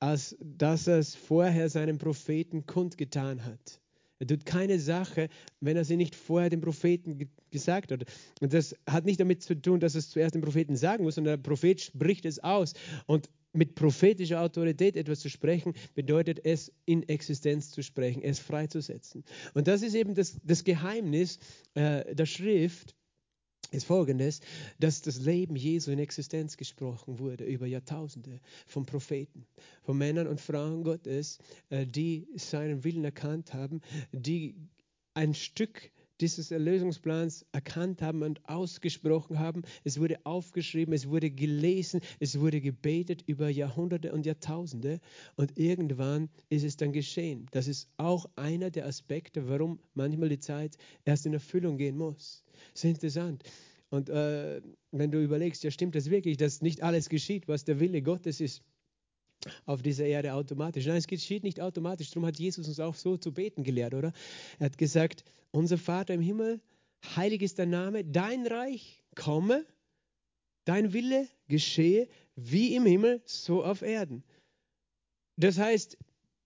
als 0.00 0.36
dass 0.40 0.86
er 0.86 0.98
es 0.98 1.14
vorher 1.14 1.68
seinem 1.68 1.98
Propheten 1.98 2.66
kundgetan 2.66 3.44
hat. 3.44 3.80
Er 4.20 4.26
tut 4.26 4.44
keine 4.44 4.80
Sache, 4.80 5.28
wenn 5.60 5.76
er 5.76 5.84
sie 5.84 5.96
nicht 5.96 6.14
vorher 6.14 6.50
dem 6.50 6.60
Propheten 6.60 7.18
ge 7.18 7.28
gesagt 7.50 7.92
hat. 7.92 8.04
Und 8.42 8.52
das 8.52 8.76
hat 8.86 9.06
nicht 9.06 9.18
damit 9.18 9.42
zu 9.42 9.54
tun, 9.58 9.80
dass 9.80 9.94
es 9.94 10.10
zuerst 10.10 10.34
dem 10.34 10.42
Propheten 10.42 10.76
sagen 10.76 11.04
muss, 11.04 11.14
sondern 11.14 11.40
der 11.40 11.48
Prophet 11.48 11.80
spricht 11.80 12.26
es 12.26 12.44
aus. 12.44 12.74
Und 13.06 13.30
mit 13.52 13.74
prophetischer 13.74 14.40
Autorität 14.40 14.96
etwas 14.96 15.20
zu 15.20 15.30
sprechen, 15.30 15.74
bedeutet 15.94 16.44
es, 16.44 16.72
in 16.84 17.08
Existenz 17.08 17.70
zu 17.70 17.82
sprechen, 17.82 18.22
es 18.22 18.38
freizusetzen. 18.38 19.24
Und 19.54 19.68
das 19.68 19.82
ist 19.82 19.94
eben 19.94 20.14
das, 20.14 20.36
das 20.44 20.64
Geheimnis 20.64 21.38
äh, 21.74 22.14
der 22.14 22.26
Schrift, 22.26 22.94
ist 23.70 23.86
folgendes, 23.86 24.40
dass 24.78 25.02
das 25.02 25.20
Leben 25.20 25.54
Jesu 25.54 25.90
in 25.90 25.98
Existenz 25.98 26.56
gesprochen 26.56 27.18
wurde 27.18 27.44
über 27.44 27.66
Jahrtausende 27.66 28.40
von 28.66 28.86
Propheten, 28.86 29.46
von 29.82 29.98
Männern 29.98 30.26
und 30.26 30.40
Frauen 30.40 30.84
Gottes, 30.84 31.38
äh, 31.68 31.86
die 31.86 32.28
seinen 32.36 32.84
Willen 32.84 33.04
erkannt 33.04 33.52
haben, 33.52 33.82
die 34.12 34.56
ein 35.14 35.34
Stück 35.34 35.90
dieses 36.20 36.50
Erlösungsplans 36.50 37.46
erkannt 37.52 38.02
haben 38.02 38.22
und 38.22 38.46
ausgesprochen 38.48 39.38
haben. 39.38 39.62
Es 39.84 40.00
wurde 40.00 40.18
aufgeschrieben, 40.24 40.94
es 40.94 41.08
wurde 41.08 41.30
gelesen, 41.30 42.00
es 42.20 42.38
wurde 42.40 42.60
gebetet 42.60 43.22
über 43.26 43.48
Jahrhunderte 43.48 44.12
und 44.12 44.26
Jahrtausende 44.26 45.00
und 45.36 45.58
irgendwann 45.58 46.28
ist 46.48 46.64
es 46.64 46.76
dann 46.76 46.92
geschehen. 46.92 47.46
Das 47.52 47.68
ist 47.68 47.88
auch 47.96 48.26
einer 48.36 48.70
der 48.70 48.86
Aspekte, 48.86 49.48
warum 49.48 49.78
manchmal 49.94 50.28
die 50.28 50.40
Zeit 50.40 50.76
erst 51.04 51.26
in 51.26 51.34
Erfüllung 51.34 51.76
gehen 51.76 51.96
muss. 51.96 52.42
Sehr 52.74 52.90
interessant. 52.90 53.42
Und 53.90 54.10
äh, 54.10 54.60
wenn 54.90 55.10
du 55.10 55.22
überlegst, 55.22 55.64
ja 55.64 55.70
stimmt 55.70 55.94
das 55.94 56.10
wirklich, 56.10 56.36
dass 56.36 56.60
nicht 56.60 56.82
alles 56.82 57.08
geschieht, 57.08 57.48
was 57.48 57.64
der 57.64 57.80
Wille 57.80 58.02
Gottes 58.02 58.40
ist 58.40 58.62
auf 59.66 59.82
dieser 59.82 60.06
Erde 60.06 60.34
automatisch. 60.34 60.86
Nein, 60.86 60.96
es 60.96 61.06
geschieht 61.06 61.44
nicht 61.44 61.60
automatisch. 61.60 62.10
Darum 62.10 62.26
hat 62.26 62.38
Jesus 62.38 62.68
uns 62.68 62.80
auch 62.80 62.94
so 62.94 63.16
zu 63.16 63.32
beten 63.32 63.64
gelehrt, 63.64 63.94
oder? 63.94 64.12
Er 64.58 64.66
hat 64.66 64.78
gesagt, 64.78 65.24
unser 65.50 65.78
Vater 65.78 66.14
im 66.14 66.20
Himmel, 66.20 66.60
heilig 67.16 67.42
ist 67.42 67.58
dein 67.58 67.70
Name, 67.70 68.04
dein 68.04 68.46
Reich 68.46 69.02
komme, 69.14 69.64
dein 70.64 70.92
Wille 70.92 71.28
geschehe, 71.48 72.08
wie 72.36 72.74
im 72.74 72.86
Himmel, 72.86 73.22
so 73.24 73.64
auf 73.64 73.82
Erden. 73.82 74.22
Das 75.36 75.58
heißt, 75.58 75.96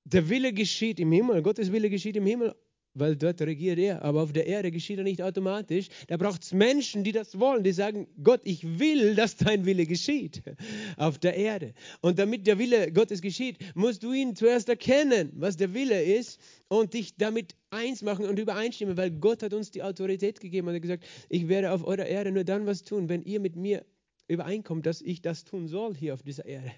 der 0.05 0.29
Wille 0.29 0.53
geschieht 0.53 1.01
im 1.01 1.13
Himmel, 1.13 1.43
Gottes 1.43 1.73
Wille 1.73 1.91
geschieht 1.91 2.17
im 2.17 2.27
Himmel 2.27 2.55
weil 2.95 3.17
dort 3.17 3.41
regiert 3.41 3.79
er. 3.79 4.03
Aber 4.03 4.23
auf 4.23 4.33
der 4.33 4.47
Erde 4.47 4.71
geschieht 4.71 4.99
er 4.99 5.05
nicht 5.05 5.23
automatisch. 5.23 5.89
Da 6.09 6.17
braucht 6.17 6.43
es 6.43 6.53
Menschen, 6.53 7.05
die 7.05 7.13
das 7.13 7.39
wollen, 7.39 7.65
die 7.65 7.73
sagen, 7.73 8.07
Gott, 8.23 8.41
ich 8.45 8.79
will, 8.79 9.15
dass 9.15 9.37
dein 9.37 9.65
Wille 9.65 9.87
geschieht 9.87 10.43
auf 10.97 11.19
der 11.19 11.37
Erde. 11.37 11.75
Und 12.01 12.19
damit 12.19 12.47
der 12.47 12.59
Wille 12.59 12.93
Gottes 12.93 13.23
geschieht, 13.23 13.59
musst 13.75 14.03
du 14.03 14.13
ihn 14.13 14.37
zuerst 14.37 14.69
erkennen, 14.69 15.33
was 15.35 15.57
der 15.57 15.75
Wille 15.75 16.03
ist 16.03 16.41
und 16.69 16.95
dich 16.95 17.17
damit 17.17 17.55
eins 17.71 18.03
machen 18.03 18.27
und 18.27 18.39
übereinstimmen, 18.39 18.97
weil 18.97 19.11
Gott 19.11 19.43
hat 19.43 19.55
uns 19.55 19.71
die 19.71 19.83
Autorität 19.83 20.41
gegeben 20.41 20.69
und 20.69 20.75
hat 20.75 20.83
gesagt, 20.83 21.05
ich 21.29 21.49
werde 21.49 21.73
auf 21.73 21.85
eurer 21.85 22.07
Erde 22.07 22.33
nur 22.33 22.45
dann 22.45 22.67
was 22.67 22.83
tun, 22.83 23.09
wenn 23.09 23.23
ihr 23.23 23.41
mit 23.41 23.57
mir 23.57 23.85
übereinkommt, 24.29 24.87
dass 24.87 25.03
ich 25.03 25.21
das 25.21 25.45
tun 25.45 25.69
soll 25.69 25.95
hier 25.95 26.15
auf 26.15 26.23
dieser 26.23 26.47
Erde. 26.47 26.73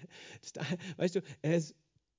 Weißt 0.97 1.15
du, 1.15 1.21
ist 1.41 1.75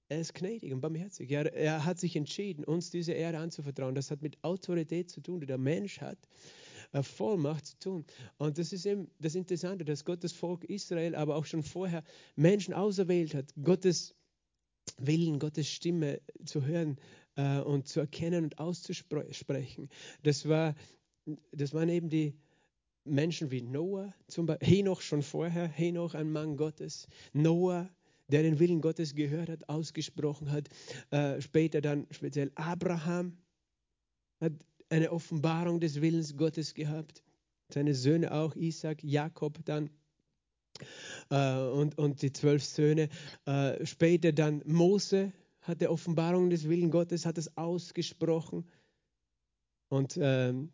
er 0.08 0.20
ist 0.20 0.34
gnädig 0.34 0.72
und 0.72 0.80
barmherzig. 0.80 1.30
Er, 1.30 1.52
er 1.52 1.84
hat 1.84 1.98
sich 1.98 2.16
entschieden, 2.16 2.64
uns 2.64 2.90
diese 2.90 3.12
Ehre 3.12 3.38
anzuvertrauen. 3.38 3.94
Das 3.94 4.10
hat 4.10 4.22
mit 4.22 4.42
Autorität 4.42 5.10
zu 5.10 5.20
tun, 5.20 5.40
die 5.40 5.46
der 5.46 5.58
Mensch 5.58 6.00
hat. 6.00 6.18
Äh, 6.92 7.02
Vollmacht 7.02 7.66
zu 7.66 7.78
tun. 7.78 8.04
Und 8.38 8.58
das 8.58 8.72
ist 8.72 8.86
eben 8.86 9.10
das 9.18 9.34
Interessante, 9.34 9.84
dass 9.84 10.04
Gott 10.04 10.22
das 10.22 10.32
Volk 10.32 10.64
Israel, 10.64 11.14
aber 11.14 11.36
auch 11.36 11.44
schon 11.44 11.62
vorher 11.62 12.04
Menschen 12.36 12.74
auserwählt 12.74 13.34
hat, 13.34 13.52
Gottes 13.62 14.14
Willen, 14.98 15.38
Gottes 15.38 15.68
Stimme 15.68 16.20
zu 16.44 16.64
hören 16.64 16.96
äh, 17.34 17.58
und 17.58 17.88
zu 17.88 18.00
erkennen 18.00 18.44
und 18.44 18.58
auszusprechen. 18.58 19.88
Das, 20.22 20.48
war, 20.48 20.74
das 21.52 21.74
waren 21.74 21.88
eben 21.88 22.08
die 22.08 22.38
Menschen 23.04 23.50
wie 23.50 23.62
Noah, 23.62 24.14
zum 24.28 24.46
Beispiel, 24.46 24.68
Henoch 24.68 25.00
schon 25.00 25.22
vorher, 25.22 25.66
Henoch 25.66 26.14
ein 26.14 26.30
Mann 26.30 26.56
Gottes, 26.56 27.08
Noah, 27.32 27.88
der 28.28 28.42
den 28.42 28.58
Willen 28.58 28.80
Gottes 28.80 29.14
gehört 29.14 29.48
hat, 29.48 29.68
ausgesprochen 29.68 30.50
hat. 30.50 30.68
Äh, 31.10 31.40
später 31.40 31.80
dann 31.80 32.06
speziell 32.10 32.50
Abraham 32.54 33.36
hat 34.40 34.52
eine 34.88 35.12
Offenbarung 35.12 35.80
des 35.80 36.00
Willens 36.00 36.36
Gottes 36.36 36.74
gehabt. 36.74 37.22
Seine 37.72 37.94
Söhne 37.94 38.32
auch, 38.32 38.54
Isaac, 38.54 39.02
Jakob 39.02 39.64
dann 39.64 39.90
äh, 41.30 41.58
und, 41.58 41.98
und 41.98 42.22
die 42.22 42.32
zwölf 42.32 42.64
Söhne. 42.64 43.08
Äh, 43.44 43.84
später 43.84 44.32
dann 44.32 44.62
Mose 44.66 45.32
hat 45.60 45.80
die 45.80 45.88
Offenbarung 45.88 46.50
des 46.50 46.68
Willens 46.68 46.92
Gottes, 46.92 47.26
hat 47.26 47.38
es 47.38 47.56
ausgesprochen. 47.56 48.68
Und 49.88 50.16
ähm, 50.20 50.72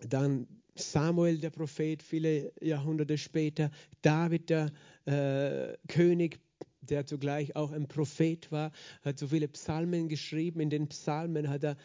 dann 0.00 0.59
Samuel, 0.80 1.38
der 1.38 1.50
Prophet, 1.50 2.02
viele 2.02 2.52
Jahrhunderte 2.60 3.18
später, 3.18 3.70
David, 4.02 4.50
der 4.50 4.72
äh, 5.06 5.76
König, 5.88 6.40
der 6.80 7.06
zugleich 7.06 7.54
auch 7.56 7.72
ein 7.72 7.86
Prophet 7.86 8.50
war, 8.50 8.72
hat 9.02 9.18
so 9.18 9.28
viele 9.28 9.48
Psalmen 9.48 10.08
geschrieben. 10.08 10.60
In 10.60 10.70
den 10.70 10.88
Psalmen 10.88 11.48
hat 11.48 11.64
er 11.64 11.76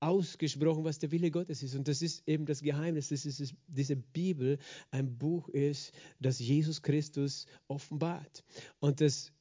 ausgesprochen, 0.00 0.84
was 0.84 0.98
der 0.98 1.10
Wille 1.10 1.30
Gottes 1.30 1.62
ist. 1.62 1.74
Und 1.74 1.88
das 1.88 2.02
ist 2.02 2.26
eben 2.28 2.46
das 2.46 2.62
Geheimnis, 2.62 3.08
dass 3.08 3.26
ist, 3.26 3.54
diese 3.66 3.96
Bibel 3.96 4.58
ein 4.90 5.18
Buch 5.18 5.48
ist, 5.48 5.92
das 6.20 6.38
Jesus 6.38 6.82
Christus 6.82 7.46
offenbart. 7.66 8.44
Und 8.78 9.00
das 9.00 9.32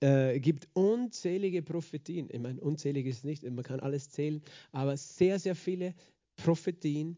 äh, 0.00 0.40
gibt 0.40 0.68
unzählige 0.72 1.62
Prophetien. 1.62 2.28
Ich 2.30 2.40
meine, 2.40 2.60
unzählig 2.60 3.06
ist 3.06 3.24
nicht, 3.24 3.48
man 3.48 3.64
kann 3.64 3.80
alles 3.80 4.10
zählen, 4.10 4.42
aber 4.72 4.96
sehr, 4.96 5.38
sehr 5.38 5.54
viele 5.54 5.94
Prophetien, 6.36 7.16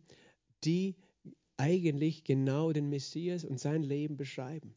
die 0.65 0.97
eigentlich 1.57 2.25
genau 2.25 2.73
den 2.73 2.89
Messias 2.89 3.45
und 3.45 3.61
sein 3.61 3.83
Leben 3.83 4.17
beschreiben. 4.17 4.75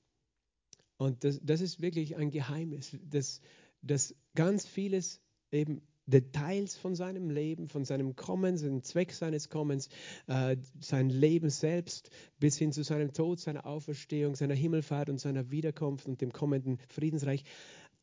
Und 0.97 1.23
das, 1.23 1.39
das 1.43 1.61
ist 1.61 1.81
wirklich 1.81 2.15
ein 2.15 2.31
Geheimnis, 2.31 2.97
dass, 3.03 3.41
dass 3.81 4.15
ganz 4.35 4.65
vieles 4.65 5.21
eben 5.51 5.81
Details 6.07 6.77
von 6.77 6.95
seinem 6.95 7.29
Leben, 7.29 7.67
von 7.67 7.83
seinem 7.83 8.15
Kommen, 8.15 8.57
dem 8.57 8.83
Zweck 8.83 9.11
seines 9.11 9.49
Kommens, 9.49 9.89
äh, 10.27 10.57
sein 10.79 11.09
Leben 11.09 11.49
selbst 11.49 12.11
bis 12.39 12.57
hin 12.57 12.71
zu 12.71 12.83
seinem 12.83 13.11
Tod, 13.13 13.39
seiner 13.39 13.65
Auferstehung, 13.65 14.35
seiner 14.35 14.53
Himmelfahrt 14.53 15.09
und 15.09 15.19
seiner 15.19 15.49
Wiederkunft 15.49 16.07
und 16.07 16.21
dem 16.21 16.31
kommenden 16.31 16.77
Friedensreich, 16.89 17.43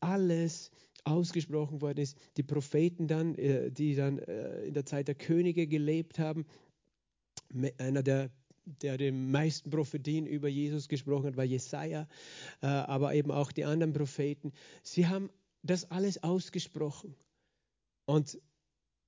alles 0.01 0.71
ausgesprochen 1.05 1.81
worden 1.81 1.99
ist. 1.99 2.17
Die 2.37 2.43
Propheten 2.43 3.07
dann, 3.07 3.35
äh, 3.35 3.71
die 3.71 3.95
dann 3.95 4.19
äh, 4.19 4.63
in 4.65 4.73
der 4.73 4.85
Zeit 4.85 5.07
der 5.07 5.15
Könige 5.15 5.67
gelebt 5.67 6.19
haben, 6.19 6.45
einer 7.77 8.03
der 8.03 8.29
der 8.81 8.97
die 8.97 9.11
meisten 9.11 9.69
Prophetien 9.69 10.25
über 10.25 10.47
Jesus 10.47 10.87
gesprochen 10.87 11.25
hat, 11.25 11.37
war 11.37 11.43
Jesaja, 11.43 12.07
äh, 12.61 12.67
aber 12.67 13.13
eben 13.13 13.31
auch 13.31 13.51
die 13.51 13.65
anderen 13.65 13.93
Propheten. 13.93 14.53
Sie 14.83 15.07
haben 15.07 15.29
das 15.63 15.91
alles 15.91 16.23
ausgesprochen. 16.23 17.15
Und 18.05 18.39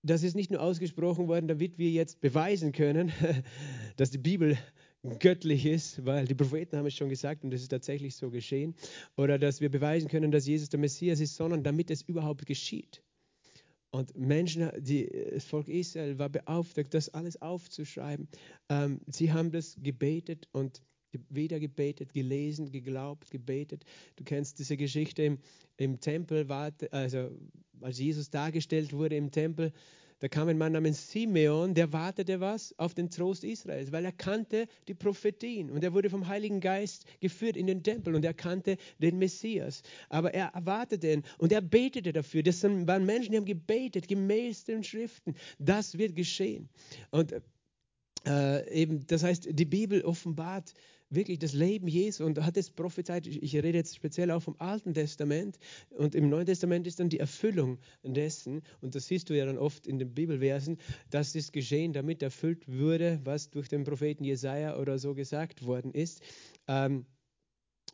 das 0.03 0.23
ist 0.23 0.35
nicht 0.35 0.51
nur 0.51 0.61
ausgesprochen 0.61 1.27
worden, 1.27 1.47
damit 1.47 1.77
wir 1.77 1.89
jetzt 1.89 2.21
beweisen 2.21 2.71
können, 2.71 3.11
dass 3.97 4.11
die 4.11 4.17
Bibel 4.17 4.57
göttlich 5.19 5.65
ist, 5.65 6.05
weil 6.05 6.25
die 6.25 6.35
Propheten 6.35 6.77
haben 6.77 6.85
es 6.85 6.95
schon 6.95 7.09
gesagt 7.09 7.43
und 7.43 7.53
es 7.53 7.61
ist 7.61 7.69
tatsächlich 7.69 8.15
so 8.15 8.29
geschehen, 8.29 8.75
oder 9.17 9.37
dass 9.37 9.61
wir 9.61 9.69
beweisen 9.69 10.07
können, 10.09 10.31
dass 10.31 10.47
Jesus 10.47 10.69
der 10.69 10.79
Messias 10.79 11.19
ist, 11.19 11.35
sondern 11.35 11.63
damit 11.63 11.91
es 11.91 12.01
überhaupt 12.01 12.45
geschieht. 12.45 13.03
Und 13.91 14.17
Menschen, 14.17 14.71
die, 14.77 15.09
das 15.33 15.45
Volk 15.45 15.67
Israel 15.69 16.19
war 16.19 16.29
beauftragt, 16.29 16.93
das 16.93 17.09
alles 17.09 17.41
aufzuschreiben. 17.41 18.27
Ähm, 18.69 18.99
sie 19.07 19.31
haben 19.31 19.51
das 19.51 19.77
gebetet 19.81 20.47
und 20.51 20.81
wieder 21.29 21.59
gebetet, 21.59 22.13
gelesen, 22.13 22.71
geglaubt, 22.71 23.31
gebetet. 23.31 23.85
Du 24.17 24.23
kennst 24.23 24.59
diese 24.59 24.75
Geschichte 24.75 25.23
im, 25.23 25.39
im 25.77 25.99
Tempel, 25.99 26.45
also 26.91 27.31
als 27.81 27.99
Jesus 27.99 28.29
dargestellt 28.29 28.93
wurde 28.93 29.15
im 29.15 29.31
Tempel, 29.31 29.71
da 30.19 30.29
kam 30.29 30.47
ein 30.47 30.57
Mann 30.57 30.71
namens 30.71 31.11
Simeon, 31.11 31.73
der 31.73 31.91
wartete 31.91 32.39
was 32.39 32.77
auf 32.79 32.93
den 32.93 33.09
Trost 33.09 33.43
Israels, 33.43 33.91
weil 33.91 34.05
er 34.05 34.11
kannte 34.13 34.67
die 34.87 34.93
Prophetien 34.93 35.69
und 35.69 35.83
er 35.83 35.93
wurde 35.93 36.09
vom 36.09 36.27
Heiligen 36.27 36.61
Geist 36.61 37.05
geführt 37.19 37.57
in 37.57 37.67
den 37.67 37.83
Tempel 37.83 38.15
und 38.15 38.23
er 38.23 38.33
kannte 38.33 38.77
den 38.99 39.17
Messias. 39.17 39.81
Aber 40.09 40.33
er 40.33 40.47
erwartete 40.47 41.11
ihn 41.11 41.23
und 41.37 41.51
er 41.51 41.61
betete 41.61 42.13
dafür. 42.13 42.43
Das 42.43 42.63
waren 42.63 43.05
Menschen, 43.05 43.31
die 43.31 43.37
haben 43.37 43.45
gebetet, 43.45 44.07
gemäß 44.07 44.63
den 44.63 44.83
Schriften. 44.83 45.35
Das 45.59 45.97
wird 45.97 46.15
geschehen. 46.15 46.69
Und 47.11 47.35
äh, 48.25 48.69
eben, 48.73 49.05
das 49.07 49.23
heißt, 49.23 49.49
die 49.51 49.65
Bibel 49.65 50.01
offenbart 50.03 50.73
wirklich 51.09 51.39
das 51.39 51.53
Leben 51.53 51.87
Jesu 51.87 52.25
und 52.25 52.43
hat 52.43 52.57
es 52.57 52.69
prophezeit. 52.69 53.27
Ich 53.27 53.55
rede 53.55 53.77
jetzt 53.77 53.95
speziell 53.95 54.31
auch 54.31 54.41
vom 54.41 54.55
Alten 54.59 54.93
Testament 54.93 55.57
und 55.91 56.15
im 56.15 56.29
Neuen 56.29 56.45
Testament 56.45 56.87
ist 56.87 56.99
dann 56.99 57.09
die 57.09 57.19
Erfüllung 57.19 57.79
dessen 58.03 58.61
und 58.81 58.95
das 58.95 59.07
siehst 59.07 59.29
du 59.29 59.37
ja 59.37 59.45
dann 59.45 59.57
oft 59.57 59.87
in 59.87 59.99
den 59.99 60.13
Bibelversen, 60.13 60.77
dass 61.09 61.33
das 61.33 61.51
geschehen, 61.51 61.93
damit 61.93 62.23
erfüllt 62.23 62.67
würde, 62.67 63.19
was 63.23 63.49
durch 63.49 63.67
den 63.67 63.83
Propheten 63.83 64.23
Jesaja 64.23 64.77
oder 64.77 64.99
so 64.99 65.13
gesagt 65.13 65.65
worden 65.65 65.91
ist. 65.91 66.21
Ähm, 66.67 67.05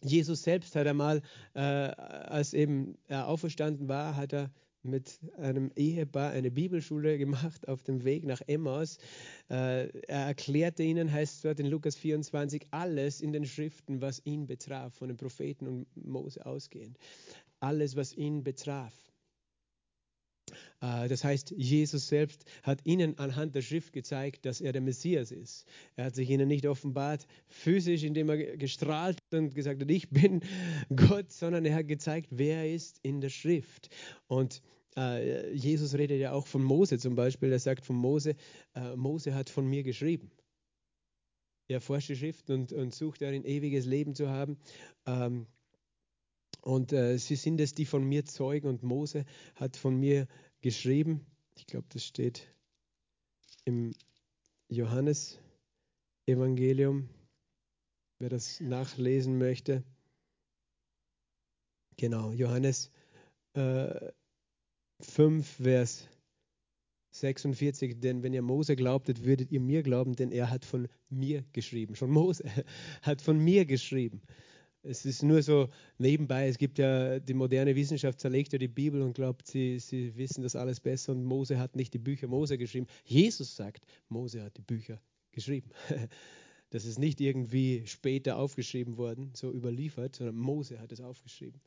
Jesus 0.04 0.44
selbst 0.44 0.76
hat 0.76 0.88
einmal, 0.88 1.22
äh, 1.54 1.60
als 1.60 2.54
eben 2.54 2.98
er 3.08 3.28
auferstanden 3.28 3.88
war, 3.88 4.16
hat 4.16 4.34
er 4.34 4.52
mit 4.84 5.20
einem 5.38 5.72
Ehepaar 5.76 6.32
eine 6.32 6.52
Bibelschule 6.52 7.18
gemacht 7.20 7.68
auf 7.68 7.84
dem 7.84 8.04
Weg 8.04 8.24
nach 8.24 8.42
Emmaus. 8.48 8.98
Äh, 9.50 9.88
er 10.08 10.28
erklärte 10.28 10.84
ihnen, 10.84 11.12
heißt 11.12 11.36
es 11.36 11.42
dort 11.42 11.60
in 11.60 11.68
Lukas 11.68 11.96
24, 11.96 12.68
alles 12.72 13.22
in 13.22 13.34
den 13.34 13.46
Schriften, 13.46 14.02
was 14.02 14.22
ihn 14.26 14.48
betraf, 14.48 14.94
von 14.96 15.10
den 15.10 15.18
Propheten 15.18 15.68
und 15.68 15.88
Mose 15.96 16.46
ausgehend. 16.46 16.98
Alles, 17.60 17.96
was 17.96 18.14
ihn 18.14 18.44
betraf. 18.44 19.11
Äh, 20.82 21.08
das 21.08 21.24
heißt, 21.24 21.52
Jesus 21.58 22.08
selbst 22.08 22.46
hat 22.64 22.86
ihnen 22.86 23.18
anhand 23.18 23.56
der 23.56 23.62
Schrift 23.62 23.94
gezeigt, 23.94 24.46
dass 24.46 24.62
er 24.62 24.74
der 24.74 24.82
Messias 24.82 25.32
ist. 25.32 25.66
Er 25.96 26.06
hat 26.06 26.16
sich 26.16 26.30
ihnen 26.30 26.48
nicht 26.48 26.66
offenbart 26.68 27.28
physisch, 27.48 28.04
indem 28.04 28.30
er 28.30 28.58
gestrahlt 28.58 29.20
und 29.32 29.56
gesagt 29.56 29.82
hat, 29.82 29.92
ich 29.92 30.10
bin 30.10 30.42
Gott, 30.96 31.32
sondern 31.32 31.66
er 31.66 31.76
hat 31.76 31.88
gezeigt, 31.88 32.30
wer 32.32 32.58
er 32.58 32.74
ist 32.74 33.00
in 33.04 33.22
der 33.22 33.30
Schrift. 33.30 33.90
Und 34.28 34.62
äh, 34.98 35.54
Jesus 35.54 35.94
redet 35.94 36.20
ja 36.20 36.34
auch 36.34 36.48
von 36.48 36.64
Mose 36.64 36.98
zum 36.98 37.16
Beispiel. 37.16 37.52
Er 37.52 37.60
sagt 37.60 37.86
von 37.86 37.96
Mose, 37.96 38.36
äh, 38.76 38.96
Mose 38.96 39.34
hat 39.34 39.50
von 39.50 39.66
mir 39.66 39.84
geschrieben. 39.84 40.32
Er 41.68 41.80
forscht 41.80 42.10
die 42.10 42.18
Schrift 42.18 42.50
und, 42.50 42.74
und 42.74 42.94
sucht 42.94 43.22
darin 43.22 43.46
ewiges 43.46 43.86
Leben 43.86 44.14
zu 44.14 44.30
haben. 44.30 44.58
Ähm, 45.06 45.48
und 46.62 46.94
äh, 46.94 47.18
sie 47.18 47.36
sind 47.36 47.60
es, 47.60 47.74
die 47.74 47.86
von 47.86 48.04
mir 48.04 48.26
zeugen 48.26 48.68
und 48.68 48.84
Mose 48.84 49.26
hat 49.56 49.78
von 49.78 50.00
mir 50.00 50.28
geschrieben. 50.62 51.26
Ich 51.56 51.66
glaube, 51.66 51.88
das 51.90 52.06
steht 52.06 52.48
im 53.66 53.94
Johannes-Evangelium, 54.70 57.10
wer 58.20 58.30
das 58.30 58.60
nachlesen 58.60 59.38
möchte. 59.38 59.84
Genau, 61.98 62.32
Johannes 62.32 62.92
äh, 63.54 64.12
5, 65.02 65.48
Vers 65.48 66.08
46, 67.12 68.00
denn 68.00 68.24
wenn 68.24 68.34
ihr 68.34 68.42
Mose 68.42 68.76
glaubtet, 68.76 69.26
würdet 69.26 69.52
ihr 69.52 69.60
mir 69.60 69.84
glauben, 69.84 70.16
denn 70.16 70.32
er 70.32 70.50
hat 70.50 70.64
von 70.64 70.88
mir 71.10 71.44
geschrieben. 71.52 71.96
Schon 71.96 72.12
Mose 72.12 72.46
hat 73.02 73.22
von 73.22 73.38
mir 73.38 73.66
geschrieben. 73.66 74.22
Es 74.84 75.06
ist 75.06 75.22
nur 75.22 75.44
so 75.44 75.70
nebenbei, 76.00 76.48
es 76.48 76.58
gibt 76.58 76.80
ja, 76.80 77.20
die 77.20 77.36
moderne 77.36 77.76
Wissenschaft 77.76 78.20
zerlegt 78.20 78.52
ja 78.54 78.58
die 78.58 78.68
Bibel 78.68 79.02
und 79.02 79.14
glaubt, 79.14 79.48
sie, 79.48 79.78
sie 79.80 80.16
wissen 80.18 80.42
das 80.42 80.56
alles 80.56 80.80
besser 80.80 81.12
und 81.12 81.24
Mose 81.24 81.60
hat 81.60 81.76
nicht 81.76 81.94
die 81.94 82.00
Bücher 82.00 82.28
Mose 82.28 82.58
geschrieben. 82.58 82.88
Jesus 83.06 83.56
sagt, 83.56 83.86
Mose 84.10 84.42
hat 84.42 84.58
die 84.58 84.64
Bücher 84.64 85.00
geschrieben. 85.32 85.70
Das 86.74 86.86
ist 86.86 87.00
nicht 87.00 87.20
irgendwie 87.20 87.84
später 87.86 88.38
aufgeschrieben 88.38 88.96
worden, 88.96 89.32
so 89.34 89.52
überliefert, 89.52 90.16
sondern 90.16 90.38
Mose 90.38 90.80
hat 90.80 90.94
es 90.94 91.02
aufgeschrieben, 91.02 91.60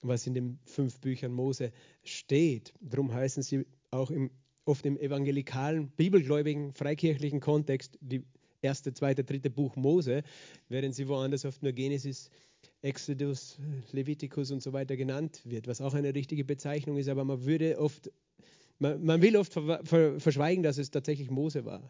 was 0.00 0.28
in 0.28 0.34
den 0.34 0.60
fünf 0.64 1.00
Büchern 1.00 1.32
Mose 1.32 1.72
steht. 2.04 2.72
Darum 2.80 3.12
heißen 3.12 3.42
sie 3.42 3.66
auch 3.90 4.12
im, 4.12 4.30
oft 4.64 4.86
im 4.86 4.96
evangelikalen, 4.96 5.88
bibelgläubigen, 5.88 6.72
freikirchlichen 6.72 7.40
Kontext 7.40 7.98
die 8.00 8.22
erste, 8.62 8.94
zweite, 8.94 9.24
dritte 9.24 9.50
Buch 9.50 9.74
Mose, 9.74 10.22
während 10.68 10.94
sie 10.94 11.08
woanders 11.08 11.44
oft 11.44 11.60
nur 11.64 11.72
Genesis, 11.72 12.30
Exodus, 12.84 13.58
Leviticus 13.92 14.50
und 14.50 14.62
so 14.62 14.72
weiter 14.74 14.96
genannt 14.96 15.40
wird, 15.44 15.66
was 15.66 15.80
auch 15.80 15.94
eine 15.94 16.14
richtige 16.14 16.44
Bezeichnung 16.44 16.98
ist, 16.98 17.08
aber 17.08 17.24
man 17.24 17.44
würde 17.46 17.78
oft, 17.78 18.10
man, 18.78 19.02
man 19.02 19.22
will 19.22 19.36
oft 19.36 19.54
ver, 19.54 19.80
ver, 19.84 20.20
verschweigen, 20.20 20.62
dass 20.62 20.76
es 20.76 20.90
tatsächlich 20.90 21.30
Mose 21.30 21.64
war, 21.64 21.88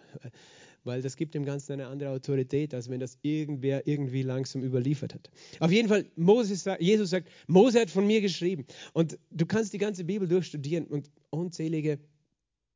weil 0.85 1.02
das 1.02 1.16
gibt 1.16 1.35
dem 1.35 1.44
Ganzen 1.44 1.72
eine 1.72 1.88
andere 1.88 2.11
Autorität, 2.11 2.72
als 2.74 2.88
wenn 2.88 3.00
das 3.00 3.18
irgendwer 3.22 3.88
irgendwie 3.88 4.22
langsam 4.22 4.62
überliefert 4.62 5.14
hat. 5.14 5.30
Auf 5.59 5.72
jeden 5.72 5.88
Fall, 5.88 6.04
Moses, 6.14 6.64
Jesus 6.78 7.11
sagt, 7.11 7.28
Mose 7.48 7.80
hat 7.80 7.90
von 7.90 8.07
mir 8.07 8.20
geschrieben 8.20 8.64
und 8.92 9.18
du 9.33 9.46
kannst 9.46 9.72
die 9.72 9.78
ganze 9.78 10.04
Bibel 10.04 10.28
durchstudieren 10.28 10.87
und 10.87 11.11
unzählige 11.30 11.98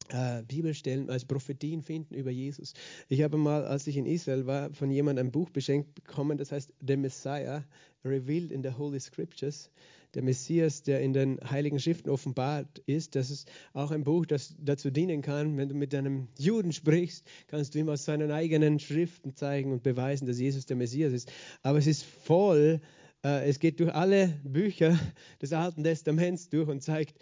äh, 0.09 0.42
Bibelstellen 0.42 1.11
als 1.11 1.25
Prophetien 1.25 1.83
finden 1.83 2.14
über 2.14 2.31
Jesus. 2.31 2.75
Ich 3.09 3.23
habe 3.23 3.37
mal, 3.37 3.64
als 3.64 3.87
ich 3.87 3.97
in 3.97 4.07
Israel 4.07 4.47
war, 4.47 4.73
von 4.73 4.90
jemandem 4.90 5.27
ein 5.27 5.33
Buch 5.33 5.51
beschenkt 5.51 5.94
bekommen, 5.94 6.38
das 6.38 6.53
heißt 6.53 6.73
The 6.87 6.97
Messiah, 6.97 7.64
Revealed 8.05 8.53
in 8.53 8.62
the 8.62 8.71
Holy 8.71 9.01
Scriptures. 9.01 9.71
Der 10.14 10.23
Messias, 10.23 10.83
der 10.83 11.01
in 11.01 11.12
den 11.12 11.38
Heiligen 11.51 11.79
Schriften 11.79 12.09
offenbart 12.09 12.79
ist. 12.87 13.14
Das 13.14 13.31
ist 13.31 13.51
auch 13.75 13.90
ein 13.90 14.05
Buch, 14.05 14.25
das 14.25 14.55
dazu 14.59 14.90
dienen 14.90 15.21
kann, 15.21 15.59
wenn 15.59 15.68
du 15.68 15.75
mit 15.75 15.94
einem 15.94 16.29
Juden 16.38 16.73
sprichst, 16.73 17.27
kannst 17.47 17.75
du 17.75 17.79
ihm 17.79 17.90
aus 17.90 18.07
seinen 18.07 18.31
eigenen 18.31 18.79
Schriften 18.79 19.35
zeigen 19.35 19.71
und 19.71 19.83
beweisen, 19.83 20.27
dass 20.27 20.38
Jesus 20.38 20.64
der 20.64 20.77
Messias 20.77 21.12
ist. 21.12 21.31
Aber 21.62 21.79
es 21.79 21.87
ist 21.87 22.05
voll, 22.05 22.81
äh, 23.23 23.49
es 23.49 23.59
geht 23.59 23.81
durch 23.81 23.94
alle 23.94 24.29
Bücher 24.44 24.99
des 25.42 25.53
Alten 25.53 25.85
Testaments 25.85 26.49
durch 26.49 26.68
und 26.68 26.83
zeigt, 26.83 27.18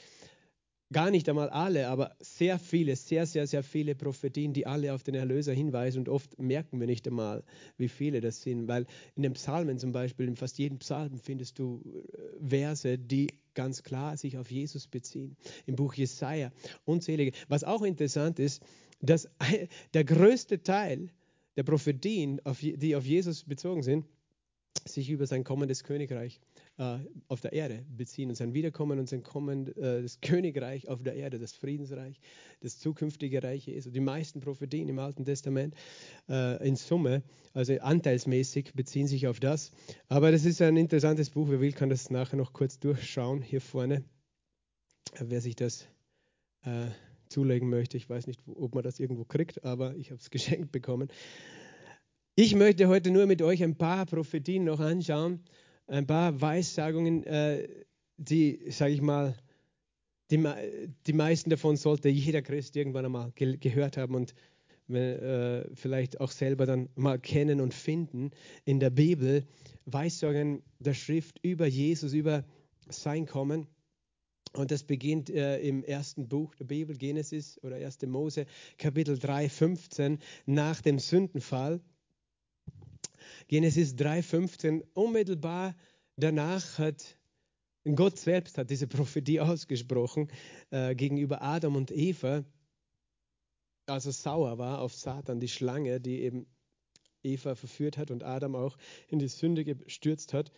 gar 0.92 1.11
nicht 1.11 1.29
einmal 1.29 1.49
alle, 1.51 1.88
aber 1.88 2.14
sehr 2.20 2.59
viele, 2.59 2.94
sehr, 2.96 3.27
sehr, 3.27 3.46
sehr 3.46 3.62
viele 3.62 3.94
Prophetien, 3.94 4.53
die 4.53 4.66
alle 4.66 4.94
auf 4.94 5.03
den 5.03 5.14
Erlöser 5.14 5.53
hinweisen. 5.53 5.99
Und 6.01 6.09
oft 6.09 6.38
merken 6.38 6.79
wir 6.79 6.87
nicht 6.87 7.07
einmal, 7.07 7.42
wie 7.77 7.88
viele 7.88 8.20
das 8.20 8.42
sind, 8.42 8.68
weil 8.68 8.87
in 9.16 9.22
den 9.22 9.33
Psalmen 9.33 9.79
zum 9.79 9.92
Beispiel, 9.92 10.29
in 10.29 10.37
fast 10.37 10.59
jedem 10.59 10.79
Psalm 10.79 11.18
findest 11.18 11.59
du 11.59 11.83
äh, 11.85 12.49
Verse, 12.49 12.99
die 12.99 13.29
ganz 13.55 13.83
klar 13.83 14.16
sich 14.16 14.38
auf 14.38 14.51
Jesus 14.51 14.87
beziehen. 14.87 15.37
Im 15.64 15.77
Buch 15.77 15.94
Jesaja 15.94 16.53
unzählige. 16.85 17.33
Was 17.49 17.64
auch 17.64 17.83
interessant 17.83 18.38
ist, 18.38 18.62
dass 19.01 19.29
der 19.94 20.05
größte 20.05 20.62
Teil 20.62 21.11
der 21.57 21.62
Prophetien, 21.64 22.40
die 22.61 22.94
auf 22.94 23.05
Jesus 23.05 23.44
bezogen 23.44 23.83
sind, 23.83 24.05
sich 24.85 25.11
über 25.11 25.27
sein 25.27 25.42
kommendes 25.42 25.85
Königreich 25.85 26.38
äh, 26.38 26.56
auf 26.79 27.41
der 27.41 27.55
Erde 27.55 27.85
beziehen 27.97 28.29
und 28.29 28.35
sein 28.35 28.53
Wiederkommen 28.53 28.99
und 28.99 29.09
sein 29.09 29.23
Kommen, 29.23 29.69
äh, 29.77 30.03
das 30.03 30.21
Königreich 30.23 30.89
auf 30.89 31.03
der 31.03 31.15
Erde, 31.15 31.39
das 31.39 31.53
Friedensreich, 31.55 32.21
das 32.61 32.79
zukünftige 32.79 33.43
Reich 33.43 33.67
Jesu. 33.67 33.91
Die 33.91 34.01
meisten 34.01 34.41
Prophetien 34.41 34.89
im 34.89 34.99
Alten 34.99 35.25
Testament 35.25 35.75
äh, 36.29 36.67
in 36.67 36.77
Summe, 36.77 37.23
also 37.55 37.79
anteilsmäßig, 37.79 38.75
beziehen 38.75 39.07
sich 39.07 39.27
auf 39.27 39.41
das. 39.41 39.71
Aber 40.09 40.31
das 40.31 40.45
ist 40.45 40.61
ein 40.61 40.77
interessantes 40.77 41.31
Buch. 41.31 41.49
Wer 41.49 41.61
will, 41.61 41.73
kann 41.73 41.89
das 41.89 42.11
nachher 42.11 42.37
noch 42.37 42.53
kurz 42.53 42.79
durchschauen 42.79 43.41
hier 43.41 43.62
vorne. 43.62 44.05
Wer 45.19 45.41
sich 45.41 45.57
das 45.57 45.87
äh, 46.65 46.89
zulegen 47.29 47.71
möchte, 47.71 47.97
ich 47.97 48.09
weiß 48.09 48.27
nicht, 48.27 48.41
ob 48.47 48.75
man 48.75 48.85
das 48.85 49.01
irgendwo 49.01 49.25
kriegt, 49.25 49.65
aber 49.65 49.97
ich 49.97 50.11
habe 50.11 50.21
es 50.21 50.31
geschenkt 50.31 50.73
bekommen. 50.73 51.09
Ich 52.35 52.55
möchte 52.55 52.89
heute 52.89 53.11
nur 53.11 53.25
mit 53.25 53.41
euch 53.41 53.65
ein 53.65 53.77
paar 53.77 54.05
Prophetien 54.05 54.65
noch 54.65 54.81
anschauen, 54.81 55.41
ein 55.87 56.07
paar 56.07 56.40
Weissagungen, 56.40 57.25
äh, 57.25 57.68
die, 58.16 58.70
sage 58.70 58.92
ich 58.92 59.03
mal, 59.03 59.37
die, 60.31 60.42
die 61.07 61.12
meisten 61.12 61.51
davon 61.51 61.77
sollte 61.77 62.09
jeder 62.09 62.42
Christ 62.42 62.77
irgendwann 62.77 63.05
einmal 63.05 63.33
ge 63.33 63.57
gehört 63.59 63.96
haben 63.96 64.14
und 64.14 64.35
äh, 64.88 65.64
vielleicht 65.75 66.20
auch 66.20 66.31
selber 66.31 66.66
dann 66.66 66.88
mal 66.94 67.18
kennen 67.18 67.61
und 67.61 67.75
finden 67.75 68.31
in 68.64 68.81
der 68.81 68.90
Bibel. 68.90 69.44
Weissagungen 69.85 70.62
der 70.79 70.94
Schrift 70.94 71.38
über 71.42 71.66
Jesus, 71.66 72.12
über 72.12 72.44
sein 72.88 73.27
Kommen. 73.27 73.66
Und 74.53 74.70
das 74.70 74.85
beginnt 74.85 75.29
äh, 75.29 75.59
im 75.61 75.85
ersten 75.85 76.29
Buch 76.29 76.55
der 76.55 76.64
Bibel, 76.64 76.96
Genesis 76.96 77.62
oder 77.62 77.77
1. 77.77 78.03
Mose, 78.07 78.46
Kapitel 78.79 79.18
3, 79.18 79.49
15, 79.49 80.18
nach 80.46 80.81
dem 80.81 80.99
Sündenfall. 80.99 81.81
Genesis 83.48 83.94
3,15, 83.94 84.82
unmittelbar 84.94 85.76
danach 86.16 86.78
hat 86.78 87.16
Gott 87.94 88.18
selbst 88.18 88.59
hat 88.59 88.70
diese 88.70 88.88
Prophetie 88.88 89.40
ausgesprochen 89.40 90.28
äh, 90.70 90.94
gegenüber 90.94 91.42
Adam 91.42 91.76
und 91.76 91.92
Eva, 91.92 92.44
als 93.87 94.06
er 94.06 94.12
sauer 94.12 94.59
war 94.59 94.80
auf 94.80 94.94
Satan, 94.94 95.38
die 95.38 95.48
Schlange, 95.48 96.00
die 96.00 96.22
eben 96.22 96.46
Eva 97.22 97.54
verführt 97.54 97.96
hat 97.96 98.11
und 98.11 98.24
Adam 98.24 98.56
auch 98.56 98.76
in 99.09 99.20
die 99.20 99.28
Sünde 99.28 99.64
gestürzt 99.64 100.32
hat. 100.32 100.50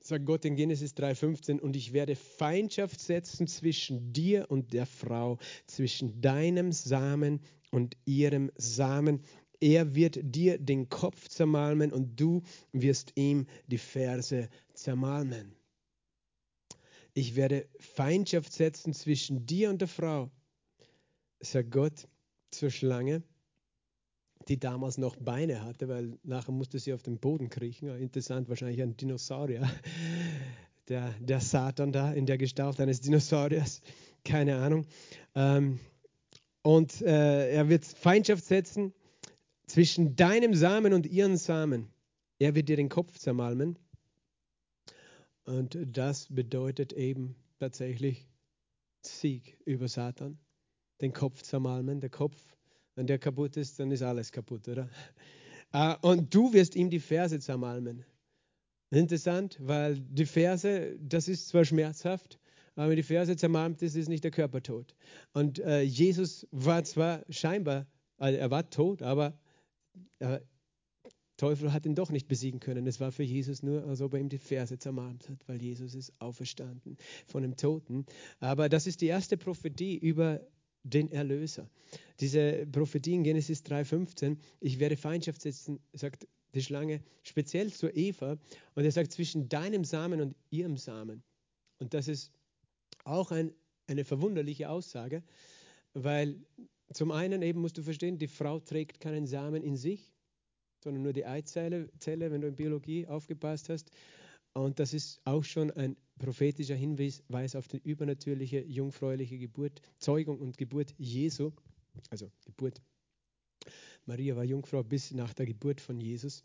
sagt 0.00 0.26
Gott 0.26 0.44
in 0.44 0.54
Genesis 0.54 0.94
3,15, 0.94 1.58
und 1.58 1.74
ich 1.74 1.92
werde 1.92 2.14
Feindschaft 2.14 3.00
setzen 3.00 3.48
zwischen 3.48 4.12
dir 4.12 4.46
und 4.50 4.72
der 4.72 4.86
Frau, 4.86 5.38
zwischen 5.66 6.20
deinem 6.20 6.70
Samen 6.70 7.40
und 7.70 7.96
ihrem 8.04 8.52
Samen. 8.56 9.22
Er 9.60 9.94
wird 9.94 10.18
dir 10.22 10.58
den 10.58 10.88
Kopf 10.88 11.28
zermalmen 11.28 11.92
und 11.92 12.20
du 12.20 12.42
wirst 12.72 13.12
ihm 13.14 13.46
die 13.66 13.78
Ferse 13.78 14.48
zermalmen. 14.74 15.54
Ich 17.14 17.36
werde 17.36 17.68
Feindschaft 17.78 18.52
setzen 18.52 18.92
zwischen 18.92 19.46
dir 19.46 19.70
und 19.70 19.80
der 19.80 19.88
Frau, 19.88 20.30
sagt 21.40 21.70
Gott 21.70 22.08
zur 22.50 22.70
Schlange 22.70 23.22
die 24.48 24.58
damals 24.58 24.98
noch 24.98 25.16
Beine 25.16 25.62
hatte, 25.62 25.88
weil 25.88 26.18
nachher 26.22 26.52
musste 26.52 26.78
sie 26.78 26.92
auf 26.92 27.02
den 27.02 27.18
Boden 27.18 27.48
kriechen. 27.48 27.88
Interessant, 27.98 28.48
wahrscheinlich 28.48 28.82
ein 28.82 28.96
Dinosaurier. 28.96 29.68
Der, 30.90 31.14
der 31.18 31.40
Satan 31.40 31.92
da 31.92 32.12
in 32.12 32.26
der 32.26 32.36
Gestalt 32.36 32.78
eines 32.78 33.00
Dinosauriers, 33.00 33.80
keine 34.22 34.56
Ahnung. 34.56 34.84
Ähm, 35.34 35.80
und 36.60 37.00
äh, 37.00 37.54
er 37.54 37.70
wird 37.70 37.86
Feindschaft 37.86 38.44
setzen 38.44 38.92
zwischen 39.74 40.14
deinem 40.14 40.54
Samen 40.54 40.92
und 40.92 41.04
ihren 41.04 41.36
Samen. 41.36 41.88
Er 42.38 42.54
wird 42.54 42.68
dir 42.68 42.76
den 42.76 42.88
Kopf 42.88 43.18
zermalmen. 43.18 43.76
Und 45.44 45.76
das 45.84 46.28
bedeutet 46.32 46.92
eben 46.92 47.34
tatsächlich 47.58 48.28
Sieg 49.02 49.58
über 49.64 49.88
Satan. 49.88 50.38
Den 51.00 51.12
Kopf 51.12 51.42
zermalmen. 51.42 52.00
Der 52.00 52.10
Kopf 52.10 52.36
wenn 52.94 53.08
der 53.08 53.18
kaputt 53.18 53.56
ist, 53.56 53.80
dann 53.80 53.90
ist 53.90 54.02
alles 54.02 54.30
kaputt, 54.30 54.68
oder? 54.68 54.88
Ah, 55.72 55.94
und 56.02 56.32
du 56.32 56.52
wirst 56.52 56.76
ihm 56.76 56.88
die 56.88 57.00
Verse 57.00 57.40
zermalmen. 57.40 58.04
Interessant, 58.90 59.58
weil 59.60 59.98
die 59.98 60.26
Verse, 60.26 60.96
das 61.00 61.26
ist 61.26 61.48
zwar 61.48 61.64
schmerzhaft, 61.64 62.38
aber 62.76 62.90
wenn 62.90 62.96
die 62.96 63.02
Verse 63.02 63.34
zermalmt 63.34 63.82
ist, 63.82 63.96
ist 63.96 64.08
nicht 64.08 64.22
der 64.22 64.30
Körper 64.30 64.62
tot. 64.62 64.94
Und 65.32 65.58
äh, 65.58 65.80
Jesus 65.80 66.46
war 66.52 66.84
zwar 66.84 67.24
scheinbar, 67.28 67.88
also 68.18 68.38
er 68.38 68.52
war 68.52 68.70
tot, 68.70 69.02
aber 69.02 69.36
äh, 70.18 70.40
Teufel 71.36 71.72
hat 71.72 71.84
ihn 71.84 71.96
doch 71.96 72.10
nicht 72.10 72.28
besiegen 72.28 72.60
können. 72.60 72.86
Es 72.86 73.00
war 73.00 73.10
für 73.10 73.24
Jesus 73.24 73.62
nur, 73.62 73.84
als 73.86 74.00
ob 74.00 74.14
er 74.14 74.20
ihm 74.20 74.28
die 74.28 74.38
Verse 74.38 74.78
zermalmt 74.78 75.28
hat, 75.28 75.48
weil 75.48 75.60
Jesus 75.60 75.94
ist 75.94 76.12
auferstanden 76.20 76.96
von 77.26 77.42
dem 77.42 77.56
Toten. 77.56 78.06
Aber 78.38 78.68
das 78.68 78.86
ist 78.86 79.00
die 79.00 79.06
erste 79.06 79.36
Prophetie 79.36 79.96
über 79.96 80.40
den 80.84 81.10
Erlöser. 81.10 81.68
Diese 82.20 82.66
Prophetie 82.70 83.14
in 83.14 83.24
Genesis 83.24 83.62
3,15, 83.62 84.36
ich 84.60 84.78
werde 84.78 84.96
Feindschaft 84.96 85.40
setzen, 85.40 85.80
sagt 85.92 86.28
die 86.54 86.62
Schlange, 86.62 87.02
speziell 87.22 87.72
zu 87.72 87.88
Eva. 87.88 88.38
Und 88.74 88.84
er 88.84 88.92
sagt, 88.92 89.12
zwischen 89.12 89.48
deinem 89.48 89.84
Samen 89.84 90.20
und 90.20 90.36
ihrem 90.50 90.76
Samen. 90.76 91.24
Und 91.78 91.94
das 91.94 92.06
ist 92.06 92.32
auch 93.04 93.32
ein, 93.32 93.52
eine 93.88 94.04
verwunderliche 94.04 94.68
Aussage, 94.68 95.24
weil 95.94 96.36
zum 96.92 97.10
einen 97.10 97.42
eben 97.42 97.60
musst 97.60 97.78
du 97.78 97.82
verstehen, 97.82 98.18
die 98.18 98.28
Frau 98.28 98.60
trägt 98.60 99.00
keinen 99.00 99.26
Samen 99.26 99.62
in 99.62 99.76
sich, 99.76 100.12
sondern 100.82 101.02
nur 101.02 101.12
die 101.12 101.24
Eizelle, 101.24 101.88
Zelle, 101.98 102.30
wenn 102.30 102.42
du 102.42 102.48
in 102.48 102.56
Biologie 102.56 103.06
aufgepasst 103.06 103.68
hast. 103.68 103.90
Und 104.52 104.78
das 104.78 104.94
ist 104.94 105.20
auch 105.24 105.42
schon 105.42 105.70
ein 105.72 105.96
prophetischer 106.18 106.76
Hinweis 106.76 107.56
auf 107.56 107.66
die 107.66 107.78
übernatürliche 107.78 108.60
jungfräuliche 108.60 109.38
Geburt, 109.38 109.80
Zeugung 109.98 110.38
und 110.38 110.58
Geburt 110.58 110.94
Jesu. 110.98 111.50
Also 112.10 112.30
Geburt. 112.44 112.80
Maria 114.06 114.36
war 114.36 114.44
Jungfrau 114.44 114.84
bis 114.84 115.12
nach 115.12 115.32
der 115.32 115.46
Geburt 115.46 115.80
von 115.80 116.00
Jesus. 116.00 116.44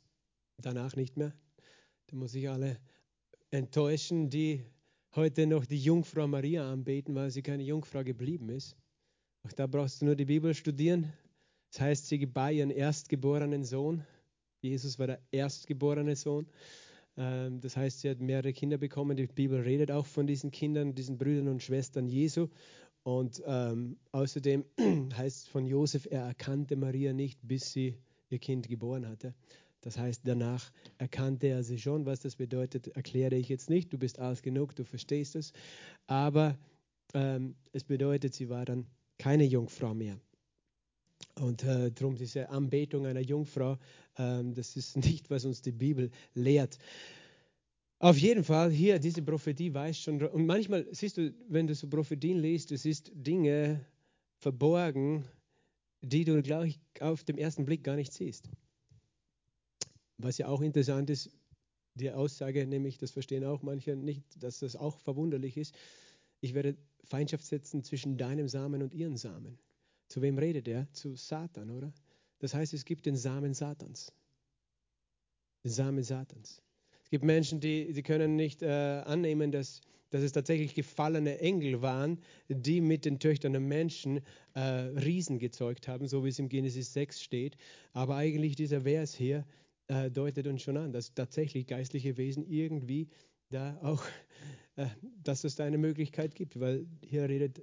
Danach 0.57 0.95
nicht 0.95 1.17
mehr. 1.17 1.33
Da 2.07 2.15
muss 2.15 2.33
ich 2.33 2.49
alle 2.49 2.79
enttäuschen, 3.51 4.29
die 4.29 4.63
heute 5.15 5.45
noch 5.45 5.65
die 5.65 5.77
Jungfrau 5.77 6.27
Maria 6.27 6.71
anbeten, 6.71 7.13
weil 7.15 7.29
sie 7.29 7.41
keine 7.41 7.63
Jungfrau 7.63 8.03
geblieben 8.03 8.49
ist. 8.49 8.75
Auch 9.45 9.53
da 9.53 9.67
brauchst 9.67 10.01
du 10.01 10.05
nur 10.05 10.15
die 10.15 10.25
Bibel 10.25 10.53
studieren. 10.53 11.13
Das 11.71 11.81
heißt, 11.81 12.07
sie 12.07 12.19
gebar 12.19 12.51
ihren 12.51 12.71
erstgeborenen 12.71 13.63
Sohn. 13.63 14.05
Jesus 14.61 14.99
war 14.99 15.07
der 15.07 15.21
erstgeborene 15.31 16.15
Sohn. 16.15 16.47
Ähm, 17.15 17.61
das 17.61 17.77
heißt, 17.77 18.01
sie 18.01 18.09
hat 18.09 18.19
mehrere 18.19 18.53
Kinder 18.53 18.77
bekommen. 18.77 19.15
Die 19.15 19.27
Bibel 19.27 19.61
redet 19.61 19.91
auch 19.91 20.05
von 20.05 20.27
diesen 20.27 20.51
Kindern, 20.51 20.95
diesen 20.95 21.17
Brüdern 21.17 21.47
und 21.47 21.63
Schwestern 21.63 22.07
Jesu. 22.07 22.47
Und 23.03 23.41
ähm, 23.45 23.97
außerdem 24.11 24.65
heißt 25.17 25.43
es 25.43 25.47
von 25.47 25.65
Josef, 25.65 26.07
er 26.09 26.23
erkannte 26.23 26.75
Maria 26.75 27.13
nicht, 27.13 27.39
bis 27.41 27.71
sie 27.71 27.95
ihr 28.29 28.39
Kind 28.39 28.67
geboren 28.67 29.07
hatte. 29.07 29.33
Das 29.81 29.97
heißt, 29.97 30.21
danach 30.25 30.71
erkannte 30.97 31.47
er 31.47 31.63
sie 31.63 31.79
schon. 31.79 32.05
Was 32.05 32.19
das 32.19 32.35
bedeutet, 32.35 32.89
erkläre 32.89 33.35
ich 33.35 33.47
jetzt 33.47 33.69
nicht. 33.69 33.93
Du 33.93 33.97
bist 33.97 34.19
alt 34.19 34.43
genug, 34.43 34.75
du 34.75 34.83
verstehst 34.83 35.35
es. 35.35 35.53
Aber 36.07 36.57
ähm, 37.13 37.55
es 37.71 37.85
bedeutet, 37.85 38.33
sie 38.33 38.49
war 38.49 38.65
dann 38.65 38.85
keine 39.19 39.43
Jungfrau 39.43 39.93
mehr. 39.93 40.19
Und 41.35 41.63
äh, 41.63 41.91
darum 41.91 42.15
diese 42.15 42.49
Anbetung 42.49 43.05
einer 43.05 43.19
Jungfrau, 43.19 43.77
ähm, 44.17 44.53
das 44.55 44.75
ist 44.75 44.97
nicht, 45.05 45.29
was 45.29 45.45
uns 45.45 45.61
die 45.61 45.71
Bibel 45.71 46.09
lehrt. 46.33 46.79
Auf 47.99 48.17
jeden 48.17 48.45
Fall, 48.45 48.71
hier, 48.71 48.97
diese 48.97 49.21
Prophetie 49.21 49.73
weiß 49.73 49.99
schon, 49.99 50.23
und 50.23 50.45
manchmal 50.45 50.87
siehst 50.91 51.17
du, 51.17 51.33
wenn 51.49 51.67
du 51.67 51.75
so 51.75 51.87
Prophetien 51.87 52.39
liest, 52.39 52.71
du 52.71 52.77
siehst 52.77 53.11
Dinge 53.13 53.85
verborgen, 54.37 55.25
die 56.01 56.23
du, 56.23 56.41
glaube 56.41 56.69
ich, 56.69 56.79
auf 57.01 57.25
dem 57.25 57.37
ersten 57.37 57.65
Blick 57.65 57.83
gar 57.83 57.97
nicht 57.97 58.13
siehst. 58.13 58.49
Was 60.17 60.37
ja 60.37 60.47
auch 60.47 60.61
interessant 60.61 61.09
ist, 61.09 61.29
die 61.95 62.09
Aussage, 62.09 62.65
nämlich, 62.65 62.97
das 62.97 63.11
verstehen 63.11 63.43
auch 63.43 63.61
manche 63.63 63.97
nicht, 63.97 64.23
dass 64.41 64.59
das 64.59 64.77
auch 64.77 64.97
verwunderlich 65.01 65.57
ist, 65.57 65.75
ich 66.39 66.53
werde 66.53 66.77
Feindschaft 67.09 67.45
setzen 67.45 67.83
zwischen 67.83 68.17
deinem 68.17 68.47
Samen 68.47 68.81
und 68.83 68.93
ihren 68.93 69.17
Samen. 69.17 69.57
Zu 70.07 70.21
wem 70.21 70.37
redet 70.37 70.67
er? 70.67 70.87
Zu 70.93 71.15
Satan, 71.15 71.71
oder? 71.71 71.91
Das 72.39 72.53
heißt, 72.53 72.73
es 72.73 72.85
gibt 72.85 73.05
den 73.05 73.15
Samen 73.15 73.53
Satans. 73.53 74.13
Den 75.63 75.71
Samen 75.71 76.03
Satans. 76.03 76.61
Es 77.03 77.09
gibt 77.09 77.25
Menschen, 77.25 77.59
die, 77.59 77.91
die 77.91 78.03
können 78.03 78.35
nicht 78.35 78.61
äh, 78.61 79.01
annehmen, 79.05 79.51
dass, 79.51 79.81
dass 80.11 80.21
es 80.21 80.31
tatsächlich 80.31 80.75
gefallene 80.75 81.39
Engel 81.39 81.81
waren, 81.81 82.19
die 82.47 82.81
mit 82.81 83.05
den 83.05 83.19
Töchtern 83.19 83.53
der 83.53 83.61
Menschen 83.61 84.21
äh, 84.53 84.59
Riesen 84.59 85.39
gezeugt 85.39 85.87
haben, 85.87 86.07
so 86.07 86.23
wie 86.23 86.29
es 86.29 86.39
im 86.39 86.49
Genesis 86.49 86.93
6 86.93 87.21
steht. 87.21 87.57
Aber 87.93 88.15
eigentlich 88.15 88.55
dieser 88.55 88.81
Vers 88.81 89.15
hier 89.15 89.45
äh, 89.87 90.11
deutet 90.11 90.45
uns 90.45 90.61
schon 90.61 90.77
an, 90.77 90.91
dass 90.91 91.15
tatsächlich 91.15 91.65
geistliche 91.65 92.17
Wesen 92.17 92.45
irgendwie 92.47 93.09
da 93.49 93.79
auch, 93.81 94.03
äh, 94.75 94.87
dass 95.23 95.43
es 95.43 95.55
da 95.55 95.65
eine 95.65 95.77
Möglichkeit 95.77 96.35
gibt, 96.35 96.59
weil 96.59 96.85
hier 97.01 97.27
redet 97.27 97.61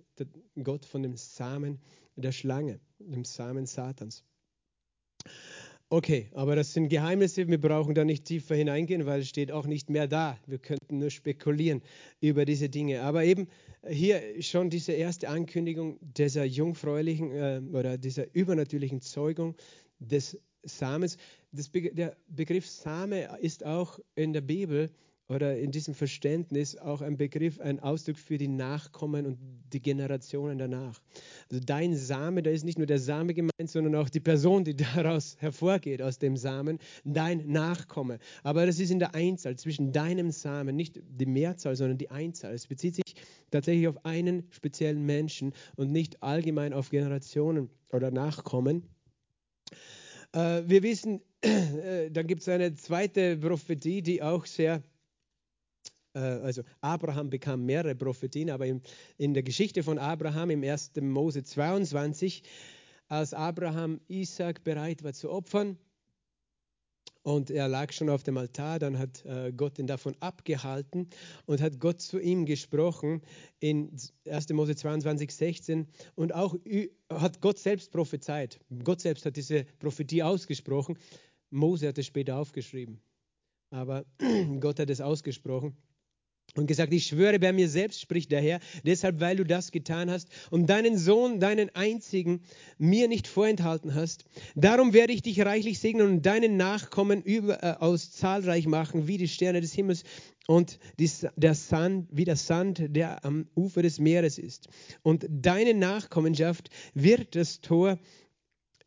Gott 0.63 0.85
von 0.85 1.03
dem 1.03 1.17
Samen 1.17 1.81
der 2.17 2.33
Schlange, 2.33 2.81
dem 2.99 3.25
Samen 3.25 3.67
Satans. 3.67 4.25
Okay, 5.89 6.29
aber 6.33 6.57
das 6.57 6.73
sind 6.73 6.89
Geheimnisse, 6.89 7.47
wir 7.47 7.61
brauchen 7.61 7.95
da 7.95 8.05
nicht 8.05 8.25
tiefer 8.25 8.57
hineingehen, 8.57 9.07
weil 9.07 9.21
es 9.21 9.29
steht 9.29 9.53
auch 9.53 9.67
nicht 9.67 9.89
mehr 9.89 10.09
da. 10.09 10.37
Wir 10.47 10.59
könnten 10.59 10.99
nur 10.99 11.11
spekulieren 11.11 11.81
über 12.21 12.45
diese 12.45 12.69
Dinge. 12.69 13.03
Aber 13.03 13.23
eben 13.23 13.47
hier 13.89 14.21
schon 14.43 14.69
diese 14.69 14.93
erste 14.93 15.29
Ankündigung 15.29 15.99
dieser 16.01 16.45
jungfräulichen 16.45 17.31
äh, 17.31 17.63
oder 17.73 17.99
dieser 17.99 18.35
übernatürlichen 18.35 19.01
Zeugung 19.01 19.55
des 20.01 20.41
Samens. 20.65 21.19
Be 21.71 21.93
der 21.93 22.17
Begriff 22.27 22.67
Same 22.67 23.39
ist 23.41 23.65
auch 23.65 24.01
in 24.17 24.33
der 24.33 24.41
Bibel 24.41 24.91
oder 25.29 25.59
in 25.59 25.73
diesem 25.73 25.95
Verständnis 25.95 26.77
auch 26.77 27.01
ein 27.01 27.17
Begriff, 27.17 27.59
ein 27.61 27.81
Ausdruck 27.81 28.19
für 28.19 28.39
die 28.39 28.49
Nachkommen 28.49 29.27
und 29.27 29.39
die 29.73 29.83
Generationen 29.83 30.59
danach. 30.59 31.01
Also 31.51 31.63
dein 31.65 31.97
Same, 31.97 32.43
da 32.43 32.51
ist 32.51 32.65
nicht 32.65 32.79
nur 32.79 32.87
der 32.87 33.01
Same 33.01 33.35
gemeint, 33.35 33.69
sondern 33.69 33.97
auch 33.97 34.09
die 34.09 34.21
Person, 34.21 34.65
die 34.65 34.77
daraus 34.95 35.37
hervorgeht, 35.41 36.01
aus 36.01 36.19
dem 36.19 36.37
Samen, 36.37 36.79
dein 37.05 37.49
Nachkomme. 37.49 38.19
Aber 38.45 38.67
das 38.67 38.79
ist 38.79 38.91
in 38.91 39.01
der 39.01 39.15
Einzahl 39.15 39.57
zwischen 39.57 39.93
deinem 39.93 40.31
Samen, 40.31 40.77
nicht 40.77 41.01
die 41.05 41.27
Mehrzahl, 41.27 41.75
sondern 41.75 41.99
die 41.99 42.11
Einzahl. 42.11 42.55
Es 42.55 42.67
bezieht 42.67 42.95
sich 42.95 43.17
tatsächlich 43.51 43.89
auf 43.89 44.05
einen 44.05 44.45
speziellen 44.51 45.05
Menschen 45.05 45.53
und 45.77 45.91
nicht 45.91 46.23
allgemein 46.23 46.73
auf 46.73 46.91
Generationen 46.91 47.71
oder 47.91 48.13
Nachkommen. 48.13 48.85
Äh, 50.33 50.63
wir 50.67 50.83
wissen, 50.85 51.21
äh, 51.41 52.11
dann 52.11 52.27
gibt 52.29 52.43
es 52.43 52.49
eine 52.49 52.75
zweite 52.75 53.37
Prophetie, 53.37 54.03
die 54.03 54.23
auch 54.23 54.47
sehr 54.47 54.83
also 56.19 56.63
Abraham 56.81 57.31
bekam 57.31 57.65
mehrere 57.65 57.95
Prophetien, 57.95 58.51
aber 58.51 58.67
in 58.67 59.35
der 59.35 59.43
Geschichte 59.43 59.83
von 59.83 59.99
Abraham 59.99 60.51
im 60.51 60.63
1. 60.63 60.93
Mose 61.01 61.43
22, 61.43 62.43
als 63.09 63.35
Abraham 63.35 64.01
Isaac 64.09 64.65
bereit 64.65 65.03
war 65.05 65.13
zu 65.13 65.31
opfern 65.31 65.79
und 67.27 67.51
er 67.51 67.67
lag 67.67 67.93
schon 67.93 68.09
auf 68.09 68.23
dem 68.23 68.37
Altar, 68.37 68.79
dann 68.79 69.01
hat 69.01 69.25
äh, 69.25 69.53
Gott 69.53 69.81
ihn 69.81 69.89
davon 69.89 70.15
abgehalten 70.21 71.09
und 71.47 71.61
hat 71.61 71.81
Gott 71.81 72.01
zu 72.01 72.21
ihm 72.21 72.47
gesprochen 72.47 73.21
in 73.59 73.91
1. 74.31 74.51
Mose 74.51 74.77
22, 74.77 75.35
16 75.35 75.89
und 76.15 76.33
auch 76.33 76.55
hat 77.11 77.41
Gott 77.41 77.59
selbst 77.59 77.91
prophezeit. 77.91 78.61
Gott 78.85 79.01
selbst 79.01 79.27
hat 79.27 79.37
diese 79.37 79.65
Prophetie 79.81 80.23
ausgesprochen. 80.23 80.97
Mose 81.51 81.89
hat 81.89 81.99
es 81.99 82.07
später 82.07 82.37
aufgeschrieben, 82.37 83.01
aber 83.71 84.05
Gott 84.61 84.79
hat 84.79 84.91
es 84.91 85.01
ausgesprochen. 85.01 85.77
Und 86.57 86.67
gesagt, 86.67 86.93
ich 86.93 87.07
schwöre 87.07 87.39
bei 87.39 87.53
mir 87.53 87.69
selbst, 87.69 88.01
spricht 88.01 88.33
der 88.33 88.41
Herr, 88.41 88.61
deshalb, 88.85 89.21
weil 89.21 89.37
du 89.37 89.45
das 89.45 89.73
getan 89.73 90.11
hast 90.11 90.29
und 90.51 90.69
deinen 90.69 90.97
Sohn, 90.97 91.41
deinen 91.41 91.75
einzigen, 91.75 92.41
mir 92.79 93.09
nicht 93.09 93.27
vorenthalten 93.29 93.95
hast. 93.95 94.25
Darum 94.55 94.93
werde 94.93 95.13
ich 95.13 95.23
dich 95.23 95.41
reichlich 95.41 95.79
segnen 95.79 96.07
und 96.07 96.27
deinen 96.27 96.57
Nachkommen 96.57 97.23
überaus 97.23 98.07
äh, 98.07 98.11
zahlreich 98.11 98.67
machen, 98.67 99.07
wie 99.07 99.19
die 99.19 99.29
Sterne 99.29 99.61
des 99.61 99.73
Himmels 99.73 100.05
und 100.47 100.79
der 100.99 101.55
Sand, 101.55 102.09
wie 102.13 102.25
der 102.25 102.37
Sand, 102.37 102.83
der 102.89 103.25
am 103.25 103.49
Ufer 103.55 103.83
des 103.83 103.99
Meeres 103.99 104.39
ist. 104.39 104.69
Und 105.03 105.27
deine 105.29 105.75
Nachkommenschaft 105.75 106.71
wird 106.95 107.35
das 107.35 107.61
Tor 107.61 107.99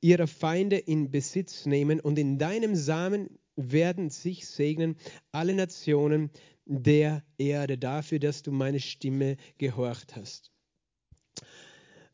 ihrer 0.01 0.27
Feinde 0.27 0.77
in 0.77 1.11
Besitz 1.11 1.65
nehmen 1.65 1.99
und 1.99 2.17
in 2.17 2.37
deinem 2.37 2.75
Samen 2.75 3.37
werden 3.55 4.09
sich 4.09 4.47
segnen 4.47 4.95
alle 5.33 5.53
Nationen, 5.53 6.29
der 6.69 7.23
Erde, 7.37 7.77
dafür, 7.77 8.19
dass 8.19 8.43
du 8.43 8.51
meine 8.51 8.79
Stimme 8.79 9.37
gehorcht 9.57 10.15
hast. 10.15 10.51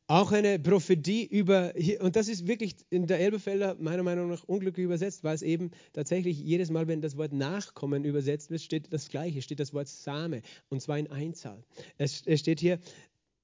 Auch 0.07 0.31
eine 0.31 0.59
Prophetie 0.59 1.25
über, 1.25 1.73
und 1.99 2.15
das 2.15 2.27
ist 2.27 2.47
wirklich 2.47 2.75
in 2.89 3.07
der 3.07 3.19
Elberfelder 3.19 3.75
meiner 3.79 4.03
Meinung 4.03 4.29
nach 4.29 4.43
unglücklich 4.43 4.85
übersetzt, 4.85 5.23
weil 5.23 5.35
es 5.35 5.41
eben 5.41 5.71
tatsächlich 5.93 6.39
jedes 6.39 6.69
Mal, 6.69 6.87
wenn 6.87 7.01
das 7.01 7.17
Wort 7.17 7.33
Nachkommen 7.33 8.05
übersetzt 8.05 8.49
wird, 8.49 8.61
steht 8.61 8.93
das 8.93 9.09
Gleiche, 9.09 9.41
steht 9.41 9.59
das 9.59 9.73
Wort 9.73 9.87
Same, 9.87 10.41
und 10.69 10.81
zwar 10.81 10.99
in 10.99 11.07
Einzahl. 11.07 11.63
Es, 11.97 12.21
es 12.25 12.39
steht 12.39 12.59
hier, 12.59 12.79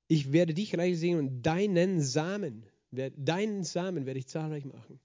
ich 0.07 0.31
werde 0.31 0.53
dich 0.53 0.77
reich 0.77 0.99
sehen 0.99 1.17
und 1.17 1.41
deinen 1.41 1.99
Samen, 1.99 2.67
deinen 2.91 3.63
Samen 3.63 4.05
werde 4.05 4.19
ich 4.19 4.27
zahlreich 4.27 4.65
machen 4.65 4.99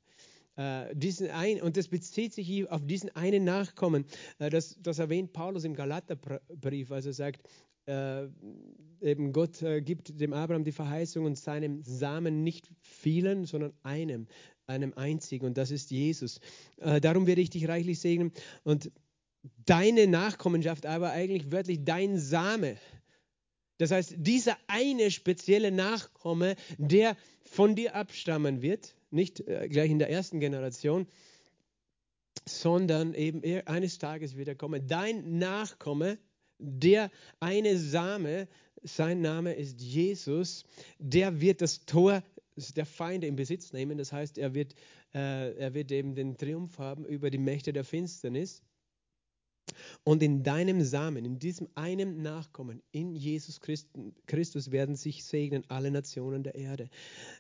äh, 0.57 0.95
diesen 0.95 1.31
ein, 1.31 1.61
und 1.61 1.77
das 1.77 1.89
bezieht 1.89 2.33
sich 2.33 2.71
auf 2.71 2.85
diesen 2.87 3.15
einen 3.15 3.45
Nachkommen. 3.45 4.05
Äh, 4.39 4.51
das, 4.51 4.77
das 4.81 4.99
erwähnt 4.99 5.33
Paulus 5.33 5.65
im 5.65 5.75
Galaterbrief, 5.75 6.91
als 6.91 7.07
er 7.07 7.13
sagt, 7.13 7.43
äh, 7.87 8.27
eben 9.01 9.33
Gott 9.33 9.63
äh, 9.63 9.81
gibt 9.81 10.21
dem 10.21 10.33
Abraham 10.33 10.65
die 10.65 10.73
Verheißung 10.73 11.25
und 11.25 11.39
seinem 11.39 11.83
Samen 11.83 12.43
nicht 12.43 12.71
vielen, 12.81 13.45
sondern 13.45 13.73
einem, 13.83 14.27
einem 14.67 14.93
einzigen, 14.95 15.47
und 15.47 15.57
das 15.57 15.71
ist 15.71 15.91
Jesus. 15.91 16.41
Äh, 16.79 17.01
darum 17.01 17.27
werde 17.27 17.41
ich 17.41 17.51
dich 17.51 17.69
reichlich 17.69 18.01
segnen 18.01 18.33
und 18.65 18.91
deine 19.65 20.07
Nachkommenschaft, 20.07 20.87
aber 20.87 21.11
eigentlich 21.11 21.53
wörtlich 21.53 21.85
dein 21.85 22.19
Same. 22.19 22.77
Das 23.79 23.91
heißt, 23.91 24.15
dieser 24.19 24.57
eine 24.69 25.11
spezielle 25.11 25.71
Nachkomme, 25.71 26.57
der 26.79 27.17
von 27.45 27.75
dir 27.75 27.95
abstammen 27.95 28.63
wird, 28.63 28.95
nicht 29.11 29.41
äh, 29.41 29.69
gleich 29.69 29.91
in 29.91 29.99
der 29.99 30.11
ersten 30.11 30.41
Generation, 30.41 31.07
sondern 32.45 33.15
eben 33.15 33.43
eines 33.67 33.99
Tages 33.99 34.37
wird 34.37 34.49
er 34.49 34.55
kommen. 34.55 34.87
Dein 34.87 35.39
Nachkomme, 35.39 36.19
der 36.59 37.11
eine 37.41 37.77
Same, 37.77 38.49
sein 38.83 39.21
Name 39.21 39.55
ist 39.55 39.81
Jesus, 39.81 40.65
der 40.99 41.41
wird 41.41 41.61
das 41.61 41.85
Tor 41.87 42.23
der 42.77 42.87
Feinde 42.87 43.27
in 43.27 43.37
Besitz 43.37 43.73
nehmen. 43.73 43.99
Das 43.99 44.13
heißt, 44.13 44.39
er 44.39 44.55
wird, 44.55 44.75
äh, 45.15 45.55
er 45.57 45.75
wird 45.75 45.93
eben 45.93 46.15
den 46.15 46.37
Triumph 46.37 46.79
haben 46.79 47.05
über 47.05 47.31
die 47.31 47.39
Mächte 47.39 47.73
der 47.73 47.85
Finsternis. 47.85 48.63
Und 50.05 50.23
in 50.23 50.43
deinem 50.43 50.83
Samen, 50.83 51.25
in 51.25 51.39
diesem 51.39 51.69
einen 51.75 52.23
Nachkommen, 52.23 52.83
in 52.93 53.15
Jesus 53.15 53.61
Christus 53.61 54.71
werden 54.71 54.97
sich 54.97 55.25
segnen 55.25 55.65
alle 55.69 55.91
Nationen 55.91 56.43
der 56.43 56.55
Erde. 56.55 56.89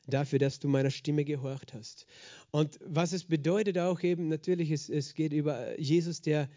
Dafür, 0.06 0.38
dass 0.38 0.58
du 0.58 0.68
meiner 0.68 0.90
Stimme 0.90 1.24
gehorcht 1.24 1.74
hast. 1.74 2.06
Und 2.50 2.78
was 2.84 3.12
es 3.12 3.24
bedeutet 3.24 3.78
auch 3.78 4.02
eben, 4.02 4.28
natürlich, 4.28 4.70
es, 4.70 4.88
es 4.88 5.14
geht 5.14 5.32
über 5.32 5.78
Jesus, 5.78 6.20
der 6.20 6.48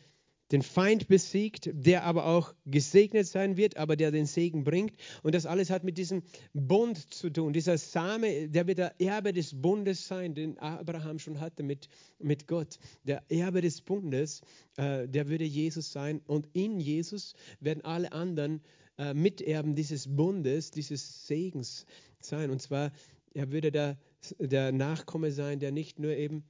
den 0.52 0.62
Feind 0.62 1.08
besiegt, 1.08 1.70
der 1.74 2.04
aber 2.04 2.26
auch 2.26 2.54
gesegnet 2.66 3.28
sein 3.28 3.58
wird, 3.58 3.78
aber 3.78 3.96
der 3.96 4.12
den 4.12 4.26
Segen 4.26 4.64
bringt. 4.64 4.94
Und 5.22 5.36
das 5.36 5.46
alles 5.46 5.70
hat 5.70 5.84
mit 5.84 5.98
diesem 5.98 6.24
Bund 6.54 7.14
zu 7.14 7.30
tun. 7.30 7.54
Dieser 7.54 7.78
Same, 7.78 8.50
der 8.50 8.68
wird 8.68 8.80
der 8.80 9.00
Erbe 9.00 9.34
des 9.34 9.62
Bundes 9.62 10.08
sein, 10.08 10.34
den 10.34 10.58
Abraham 10.58 11.20
schon 11.20 11.40
hatte 11.40 11.64
mit, 11.64 11.88
mit 12.20 12.48
Gott. 12.48 12.80
Der 13.04 13.24
Erbe 13.30 13.62
des 13.62 13.82
Bundes, 13.82 14.42
äh, 14.78 15.08
der 15.08 15.30
würde 15.30 15.46
Jesus 15.46 15.92
sein. 15.92 16.22
Und 16.26 16.48
in 16.54 16.80
Jesus 16.80 17.36
werden 17.60 17.84
alle 17.84 18.12
anderen 18.12 18.62
äh, 18.98 19.14
Miterben 19.14 19.76
dieses 19.76 20.08
Bundes, 20.08 20.72
dieses 20.72 21.28
Segens 21.28 21.86
sein. 22.20 22.50
Und 22.50 22.62
zwar, 22.62 22.92
er 23.34 23.52
würde 23.52 23.72
der, 23.72 23.98
der 24.40 24.72
Nachkomme 24.72 25.32
sein, 25.32 25.60
der 25.60 25.72
nicht 25.72 26.00
nur 26.00 26.12
eben 26.12 26.44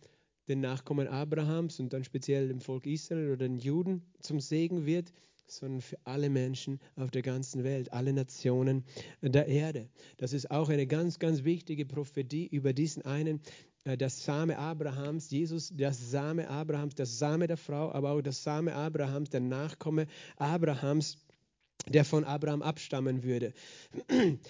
den 0.50 0.62
Nachkommen 0.62 1.08
Abrahams 1.08 1.80
und 1.80 1.94
dann 1.94 2.04
speziell 2.04 2.48
dem 2.48 2.60
Volk 2.60 2.86
Israel 2.86 3.28
oder 3.28 3.48
den 3.48 3.60
Juden 3.60 4.02
zum 4.20 4.40
Segen 4.40 4.86
wird, 4.86 5.14
sondern 5.48 5.82
für 5.82 5.98
alle 6.04 6.30
Menschen 6.30 6.80
auf 6.96 7.12
der 7.12 7.22
ganzen 7.22 7.64
Welt, 7.64 7.92
alle 7.94 8.14
Nationen 8.14 8.84
der 9.22 9.48
Erde. 9.48 9.90
Das 10.18 10.34
ist 10.34 10.52
auch 10.52 10.70
eine 10.70 10.88
ganz, 10.88 11.20
ganz 11.20 11.44
wichtige 11.44 11.86
Prophetie 11.86 12.48
über 12.48 12.74
diesen 12.74 13.04
einen, 13.04 13.42
äh, 13.86 13.98
das 13.98 14.24
Same 14.24 14.58
Abrahams, 14.58 15.30
Jesus, 15.30 15.72
das 15.76 16.12
Same 16.12 16.48
Abrahams, 16.50 16.96
das 16.96 17.18
Same 17.18 17.48
der 17.48 17.58
Frau, 17.58 17.92
aber 17.92 18.12
auch 18.12 18.22
das 18.22 18.44
Same 18.44 18.74
Abrahams, 18.74 19.30
der 19.30 19.42
Nachkomme 19.42 20.08
Abrahams 20.38 21.18
der 21.88 22.04
von 22.04 22.26
Abraham 22.26 22.62
abstammen 22.62 23.24
würde. 23.24 23.54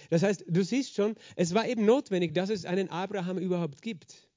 Das 0.09 0.23
heißt, 0.23 0.45
du 0.47 0.63
siehst 0.63 0.95
schon, 0.95 1.15
es 1.35 1.53
war 1.53 1.67
eben 1.67 1.85
notwendig, 1.85 2.33
dass 2.33 2.49
es 2.49 2.65
einen 2.65 2.89
Abraham 2.89 3.37
überhaupt 3.37 3.81
gibt 3.81 4.28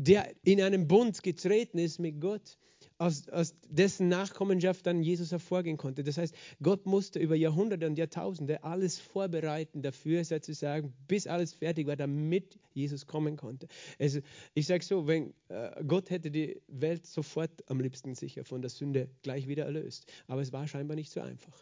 der 0.00 0.32
in 0.44 0.62
einen 0.62 0.86
Bund 0.86 1.24
getreten 1.24 1.78
ist 1.78 1.98
mit 1.98 2.20
Gott, 2.20 2.56
aus, 2.98 3.28
aus, 3.30 3.56
dessen 3.68 4.08
Nachkommenschaft 4.08 4.86
dann 4.86 5.02
Jesus 5.02 5.32
hervorgehen 5.32 5.76
konnte. 5.76 6.04
Das 6.04 6.18
heißt, 6.18 6.34
Gott 6.62 6.86
musste 6.86 7.18
über 7.18 7.34
Jahrhunderte 7.34 7.84
und 7.86 7.98
Jahrtausende 7.98 8.62
alles 8.62 9.00
vorbereiten 9.00 9.82
dafür, 9.82 10.24
sozusagen, 10.24 10.92
bis 11.08 11.26
alles 11.26 11.52
fertig 11.52 11.88
war, 11.88 11.96
damit 11.96 12.60
Jesus 12.74 13.08
kommen 13.08 13.36
konnte. 13.36 13.66
Also, 13.98 14.20
ich 14.54 14.66
sage 14.66 14.84
so, 14.84 15.08
wenn 15.08 15.34
äh, 15.48 15.82
Gott 15.84 16.10
hätte 16.10 16.30
die 16.30 16.62
Welt 16.68 17.04
sofort 17.04 17.50
am 17.68 17.80
liebsten 17.80 18.14
sicher 18.14 18.44
von 18.44 18.62
der 18.62 18.70
Sünde 18.70 19.08
gleich 19.22 19.48
wieder 19.48 19.64
erlöst. 19.64 20.06
Aber 20.28 20.42
es 20.42 20.52
war 20.52 20.68
scheinbar 20.68 20.94
nicht 20.94 21.10
so 21.10 21.20
einfach, 21.20 21.60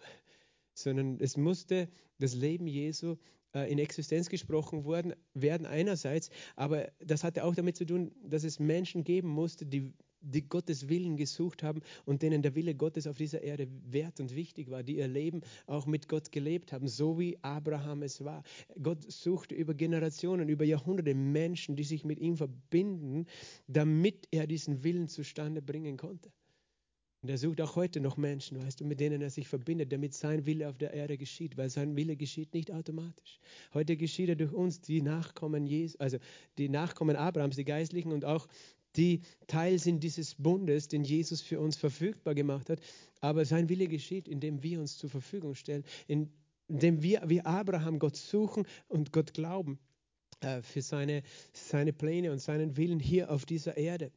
sondern 0.75 1.19
es 1.21 1.39
musste 1.39 1.89
das 2.19 2.35
Leben 2.35 2.67
Jesu 2.67 3.17
in 3.53 3.79
Existenz 3.79 4.29
gesprochen 4.29 4.85
worden, 4.85 5.15
werden 5.35 5.67
einerseits, 5.67 6.31
aber 6.57 6.91
das 6.99 7.25
hatte 7.25 7.45
auch 7.45 7.55
damit 7.55 7.77
zu 7.77 7.87
tun, 7.87 8.13
dass 8.23 8.45
es 8.45 8.59
Menschen 8.59 9.05
geben 9.05 9.29
musste, 9.29 9.65
die, 9.65 9.93
die 10.21 10.47
Gottes 10.49 10.89
Willen 10.89 11.17
gesucht 11.17 11.63
haben 11.63 11.81
und 12.05 12.23
denen 12.23 12.43
der 12.43 12.55
Wille 12.55 12.75
Gottes 12.75 13.07
auf 13.07 13.17
dieser 13.17 13.43
Erde 13.43 13.69
wert 13.87 14.21
und 14.21 14.35
wichtig 14.35 14.71
war, 14.71 14.83
die 14.83 14.97
ihr 14.97 15.09
Leben 15.09 15.41
auch 15.67 15.87
mit 15.87 16.09
Gott 16.09 16.33
gelebt 16.33 16.73
haben, 16.73 16.89
so 16.89 17.19
wie 17.19 17.39
Abraham 17.43 18.03
es 18.03 18.25
war. 18.25 18.43
Gott 18.83 19.11
suchte 19.11 19.55
über 19.55 19.75
Generationen, 19.75 20.49
über 20.49 20.65
Jahrhunderte 20.65 21.15
Menschen, 21.15 21.77
die 21.77 21.85
sich 21.85 22.05
mit 22.05 22.19
ihm 22.21 22.37
verbinden, 22.37 23.27
damit 23.69 24.29
er 24.31 24.47
diesen 24.47 24.85
Willen 24.85 25.09
zustande 25.09 25.63
bringen 25.63 25.97
konnte. 25.97 26.31
Und 27.27 27.31
er 27.31 27.39
sucht 27.39 27.61
auch 27.61 27.75
heute 27.75 27.99
noch 27.99 28.17
Menschen, 28.17 28.65
weißt 28.65 28.81
du, 28.81 28.85
mit 28.85 29.01
denen 29.01 29.21
er 29.21 29.31
sich 29.31 29.49
verbindet, 29.49 29.91
damit 29.91 30.15
sein 30.15 30.47
Wille 30.47 30.69
auf 30.69 30.79
der 30.79 30.95
Erde 30.95 31.19
geschieht, 31.19 31.57
weil 31.57 31.69
sein 31.69 31.97
Wille 31.97 32.15
geschieht 32.15 32.55
nicht 32.55 32.71
automatisch. 32.71 33.41
Heute 33.75 33.97
geschieht 33.97 34.29
er 34.29 34.37
durch 34.37 34.53
uns, 34.53 34.81
die 34.81 35.03
Nachkommen 35.03 35.67
Jesu, 35.67 35.99
also 35.99 36.19
die 36.57 36.69
Nachkommen 36.69 37.17
Abrahams, 37.17 37.57
die 37.57 37.65
Geistlichen 37.65 38.13
und 38.13 38.25
auch 38.25 38.47
die 38.95 39.23
Teil 39.49 39.81
sind 39.81 40.05
dieses 40.05 40.37
Bundes, 40.37 40.87
den 40.87 41.03
Jesus 41.03 41.43
für 41.43 41.59
uns 41.59 41.77
verfügbar 41.77 42.37
gemacht 42.37 42.71
hat. 42.71 42.79
Aber 43.21 43.45
sein 43.45 43.69
Wille 43.69 43.89
geschieht, 43.89 44.29
indem 44.29 44.63
wir 44.63 44.79
uns 44.79 44.97
zur 44.97 45.11
Verfügung 45.11 45.57
stellen, 45.57 45.83
indem 46.07 47.03
wir 47.03 47.23
wie 47.27 47.41
Abraham 47.41 47.99
Gott 47.99 48.15
suchen 48.15 48.69
und 48.87 49.13
Gott 49.13 49.35
glauben 49.35 49.81
äh, 50.43 50.63
für 50.63 50.81
seine, 50.81 51.25
seine 51.53 51.93
Pläne 51.93 52.31
und 52.31 52.39
seinen 52.39 52.77
Willen 52.77 53.01
hier 53.01 53.33
auf 53.33 53.47
dieser 53.47 53.77
Erde. 53.77 54.13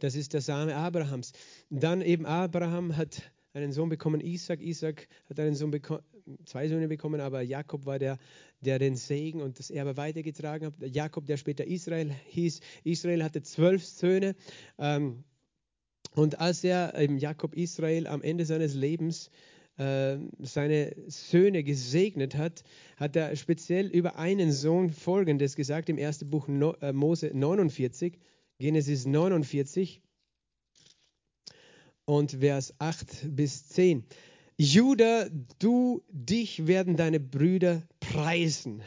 Das 0.00 0.14
ist 0.14 0.32
der 0.32 0.40
Same 0.40 0.74
Abrahams. 0.74 1.32
Dann 1.70 2.02
eben 2.02 2.26
Abraham 2.26 2.96
hat 2.96 3.22
einen 3.54 3.72
Sohn 3.72 3.88
bekommen, 3.88 4.20
Isaac. 4.20 4.60
Isaac 4.60 5.08
hat 5.28 5.38
einen 5.38 5.54
Sohn 5.54 5.72
zwei 6.44 6.68
Söhne 6.68 6.88
bekommen, 6.88 7.20
aber 7.20 7.42
Jakob 7.42 7.86
war 7.86 7.98
der, 7.98 8.18
der 8.60 8.78
den 8.78 8.96
Segen 8.96 9.40
und 9.40 9.58
das 9.58 9.70
Erbe 9.70 9.96
weitergetragen 9.96 10.66
hat. 10.68 10.74
Jakob, 10.94 11.26
der 11.26 11.36
später 11.36 11.66
Israel 11.66 12.10
hieß. 12.28 12.60
Israel 12.84 13.24
hatte 13.24 13.42
zwölf 13.42 13.84
Söhne. 13.84 14.34
Ähm, 14.78 15.24
und 16.14 16.40
als 16.40 16.62
er, 16.64 16.98
eben 16.98 17.18
Jakob 17.18 17.54
Israel, 17.54 18.06
am 18.06 18.22
Ende 18.22 18.44
seines 18.44 18.74
Lebens 18.74 19.30
äh, 19.78 20.18
seine 20.40 20.94
Söhne 21.06 21.64
gesegnet 21.64 22.36
hat, 22.36 22.62
hat 22.96 23.16
er 23.16 23.34
speziell 23.36 23.86
über 23.86 24.16
einen 24.16 24.52
Sohn 24.52 24.90
Folgendes 24.90 25.56
gesagt 25.56 25.88
im 25.88 25.98
ersten 25.98 26.28
Buch 26.28 26.48
äh, 26.48 26.92
Mose 26.92 27.30
49. 27.32 28.18
Genesis 28.58 29.06
49 29.06 30.00
und 32.04 32.32
Vers 32.32 32.74
8 32.78 33.34
bis 33.34 33.68
10. 33.68 34.04
Judah, 34.58 35.28
du, 35.58 36.02
dich 36.10 36.66
werden 36.66 36.96
deine 36.96 37.18
Brüder 37.18 37.82
preisen. 37.98 38.82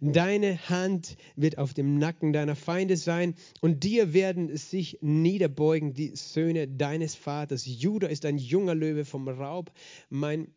Deine 0.00 0.58
Hand 0.68 1.16
wird 1.36 1.58
auf 1.58 1.74
dem 1.74 1.98
Nacken 1.98 2.32
deiner 2.32 2.56
Feinde 2.56 2.96
sein 2.96 3.34
und 3.60 3.84
dir 3.84 4.12
werden 4.12 4.56
sich 4.56 4.98
niederbeugen 5.02 5.92
die 5.92 6.16
Söhne 6.16 6.66
deines 6.66 7.14
Vaters. 7.14 7.64
Judah 7.66 8.08
ist 8.08 8.24
ein 8.24 8.38
junger 8.38 8.74
Löwe 8.74 9.04
vom 9.04 9.28
Raub. 9.28 9.70
Mein 10.08 10.48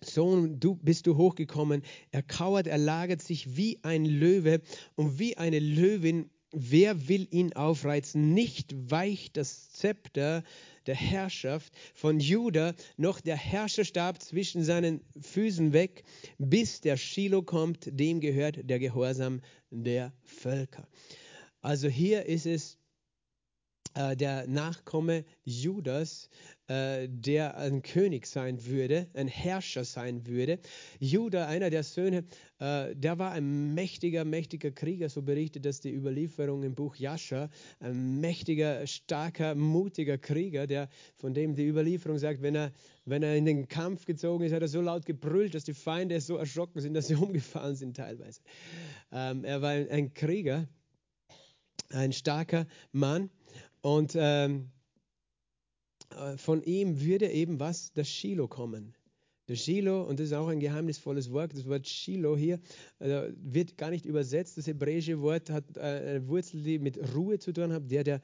Sohn, 0.00 0.60
du 0.60 0.76
bist 0.76 1.06
du 1.06 1.16
hochgekommen. 1.16 1.82
Er 2.10 2.22
kauert, 2.22 2.66
er 2.66 2.78
lagert 2.78 3.20
sich 3.20 3.56
wie 3.56 3.78
ein 3.82 4.04
Löwe 4.04 4.62
und 4.94 5.18
wie 5.18 5.36
eine 5.36 5.58
Löwin. 5.58 6.30
Wer 6.56 7.08
will 7.08 7.26
ihn 7.32 7.52
aufreizen? 7.54 8.32
Nicht 8.32 8.74
weicht 8.88 9.36
das 9.36 9.72
Zepter 9.72 10.44
der 10.86 10.94
Herrschaft 10.94 11.72
von 11.94 12.20
Juda, 12.20 12.74
noch 12.96 13.20
der 13.20 13.36
Herrscherstab 13.36 14.22
zwischen 14.22 14.62
seinen 14.62 15.00
Füßen 15.20 15.72
weg, 15.72 16.04
bis 16.38 16.80
der 16.80 16.96
Shiloh 16.96 17.42
kommt, 17.42 17.88
dem 17.98 18.20
gehört 18.20 18.70
der 18.70 18.78
Gehorsam 18.78 19.40
der 19.70 20.12
Völker. 20.22 20.86
Also 21.60 21.88
hier 21.88 22.26
ist 22.26 22.46
es 22.46 22.78
der 23.94 24.46
Nachkomme 24.48 25.24
Judas, 25.44 26.28
äh, 26.66 27.08
der 27.10 27.58
ein 27.58 27.82
König 27.82 28.26
sein 28.26 28.64
würde, 28.64 29.06
ein 29.12 29.28
Herrscher 29.28 29.84
sein 29.84 30.26
würde. 30.26 30.58
Judah, 30.98 31.46
einer 31.46 31.68
der 31.68 31.82
Söhne, 31.82 32.24
äh, 32.58 32.96
der 32.96 33.18
war 33.18 33.32
ein 33.32 33.74
mächtiger, 33.74 34.24
mächtiger 34.24 34.70
Krieger, 34.70 35.10
so 35.10 35.20
berichtet 35.20 35.66
das 35.66 35.80
die 35.80 35.92
Überlieferung 35.92 36.62
im 36.62 36.74
Buch 36.74 36.96
Jascha, 36.96 37.50
ein 37.80 38.18
mächtiger, 38.18 38.86
starker, 38.86 39.54
mutiger 39.54 40.16
Krieger, 40.16 40.66
der, 40.66 40.88
von 41.16 41.34
dem 41.34 41.54
die 41.54 41.66
Überlieferung 41.66 42.16
sagt, 42.16 42.40
wenn 42.40 42.54
er, 42.54 42.72
wenn 43.04 43.22
er 43.22 43.36
in 43.36 43.44
den 43.44 43.68
Kampf 43.68 44.06
gezogen 44.06 44.44
ist, 44.44 44.52
hat 44.52 44.62
er 44.62 44.68
so 44.68 44.80
laut 44.80 45.04
gebrüllt, 45.04 45.54
dass 45.54 45.64
die 45.64 45.74
Feinde 45.74 46.18
so 46.22 46.36
erschrocken 46.36 46.80
sind, 46.80 46.94
dass 46.94 47.08
sie 47.08 47.14
umgefallen 47.22 47.76
sind 47.76 47.94
teilweise. 47.94 48.40
Ähm, 49.12 49.44
er 49.44 49.60
war 49.60 49.72
ein 49.72 50.14
Krieger, 50.14 50.66
ein 51.90 52.14
starker 52.14 52.66
Mann 52.92 53.28
und 53.84 54.14
ähm, 54.16 54.70
äh, 56.08 56.38
von 56.38 56.62
ihm 56.62 57.02
würde 57.02 57.30
eben 57.30 57.60
was, 57.60 57.92
das 57.92 58.08
Shiloh 58.08 58.48
kommen. 58.48 58.96
Das 59.44 59.62
Shiloh, 59.62 60.04
und 60.04 60.18
das 60.18 60.28
ist 60.28 60.32
auch 60.32 60.48
ein 60.48 60.58
geheimnisvolles 60.58 61.30
Wort, 61.30 61.52
das 61.52 61.68
Wort 61.68 61.86
Shiloh 61.86 62.34
hier 62.34 62.60
äh, 62.98 63.28
wird 63.36 63.76
gar 63.76 63.90
nicht 63.90 64.06
übersetzt. 64.06 64.56
Das 64.56 64.66
hebräische 64.66 65.20
Wort 65.20 65.50
hat 65.50 65.76
äh, 65.76 65.80
eine 65.80 66.28
Wurzel, 66.28 66.62
die 66.62 66.78
mit 66.78 66.98
Ruhe 67.14 67.38
zu 67.38 67.52
tun 67.52 67.74
hat, 67.74 67.90
der, 67.90 68.04
der 68.04 68.22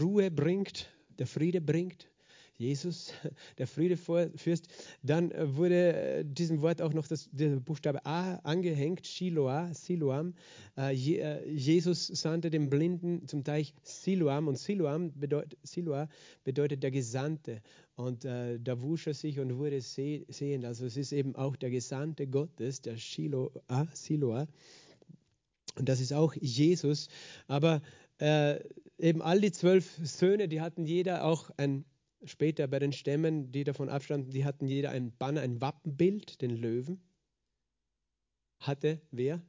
Ruhe 0.00 0.30
bringt, 0.30 0.88
der 1.18 1.26
Friede 1.26 1.60
bringt. 1.60 2.09
Jesus, 2.60 3.12
der 3.58 3.66
Friedefürst. 3.66 4.68
Dann 5.02 5.30
äh, 5.30 5.56
wurde 5.56 5.94
äh, 5.94 6.24
diesem 6.24 6.60
Wort 6.60 6.82
auch 6.82 6.92
noch 6.92 7.06
das, 7.06 7.30
der 7.32 7.56
Buchstabe 7.56 8.04
A 8.04 8.34
angehängt, 8.42 9.06
Shiloah, 9.06 9.72
Siloam. 9.72 10.34
Äh, 10.76 10.92
Jesus 10.92 12.06
sandte 12.06 12.50
den 12.50 12.68
Blinden 12.68 13.26
zum 13.26 13.44
Teich 13.44 13.72
Siloam 13.82 14.46
und 14.46 14.58
Siloam 14.58 15.10
bedeutet, 15.18 15.58
Siloah 15.62 16.08
bedeutet 16.44 16.82
der 16.82 16.90
Gesandte. 16.90 17.62
Und 17.96 18.26
äh, 18.26 18.60
da 18.60 18.80
wusch 18.82 19.06
er 19.06 19.14
sich 19.14 19.40
und 19.40 19.56
wurde 19.56 19.80
sehend. 19.80 20.64
Also 20.66 20.84
es 20.84 20.98
ist 20.98 21.12
eben 21.12 21.34
auch 21.36 21.56
der 21.56 21.70
Gesandte 21.70 22.26
Gottes, 22.26 22.82
der 22.82 22.98
Shiloah, 22.98 23.88
Siloah. 23.94 24.46
Und 25.76 25.88
das 25.88 26.00
ist 26.00 26.12
auch 26.12 26.34
Jesus. 26.34 27.08
Aber 27.46 27.80
äh, 28.18 28.60
eben 28.98 29.22
all 29.22 29.40
die 29.40 29.52
zwölf 29.52 29.98
Söhne, 30.02 30.46
die 30.46 30.60
hatten 30.60 30.84
jeder 30.84 31.24
auch 31.24 31.50
ein 31.56 31.86
Später 32.24 32.66
bei 32.68 32.78
den 32.78 32.92
Stämmen, 32.92 33.50
die 33.50 33.64
davon 33.64 33.88
abstanden, 33.88 34.30
die 34.30 34.44
hatten 34.44 34.66
jeder 34.66 34.90
ein 34.90 35.16
Banner, 35.16 35.40
ein 35.40 35.60
Wappenbild, 35.60 36.42
den 36.42 36.50
Löwen. 36.50 37.00
Hatte 38.58 39.00
wer? 39.10 39.40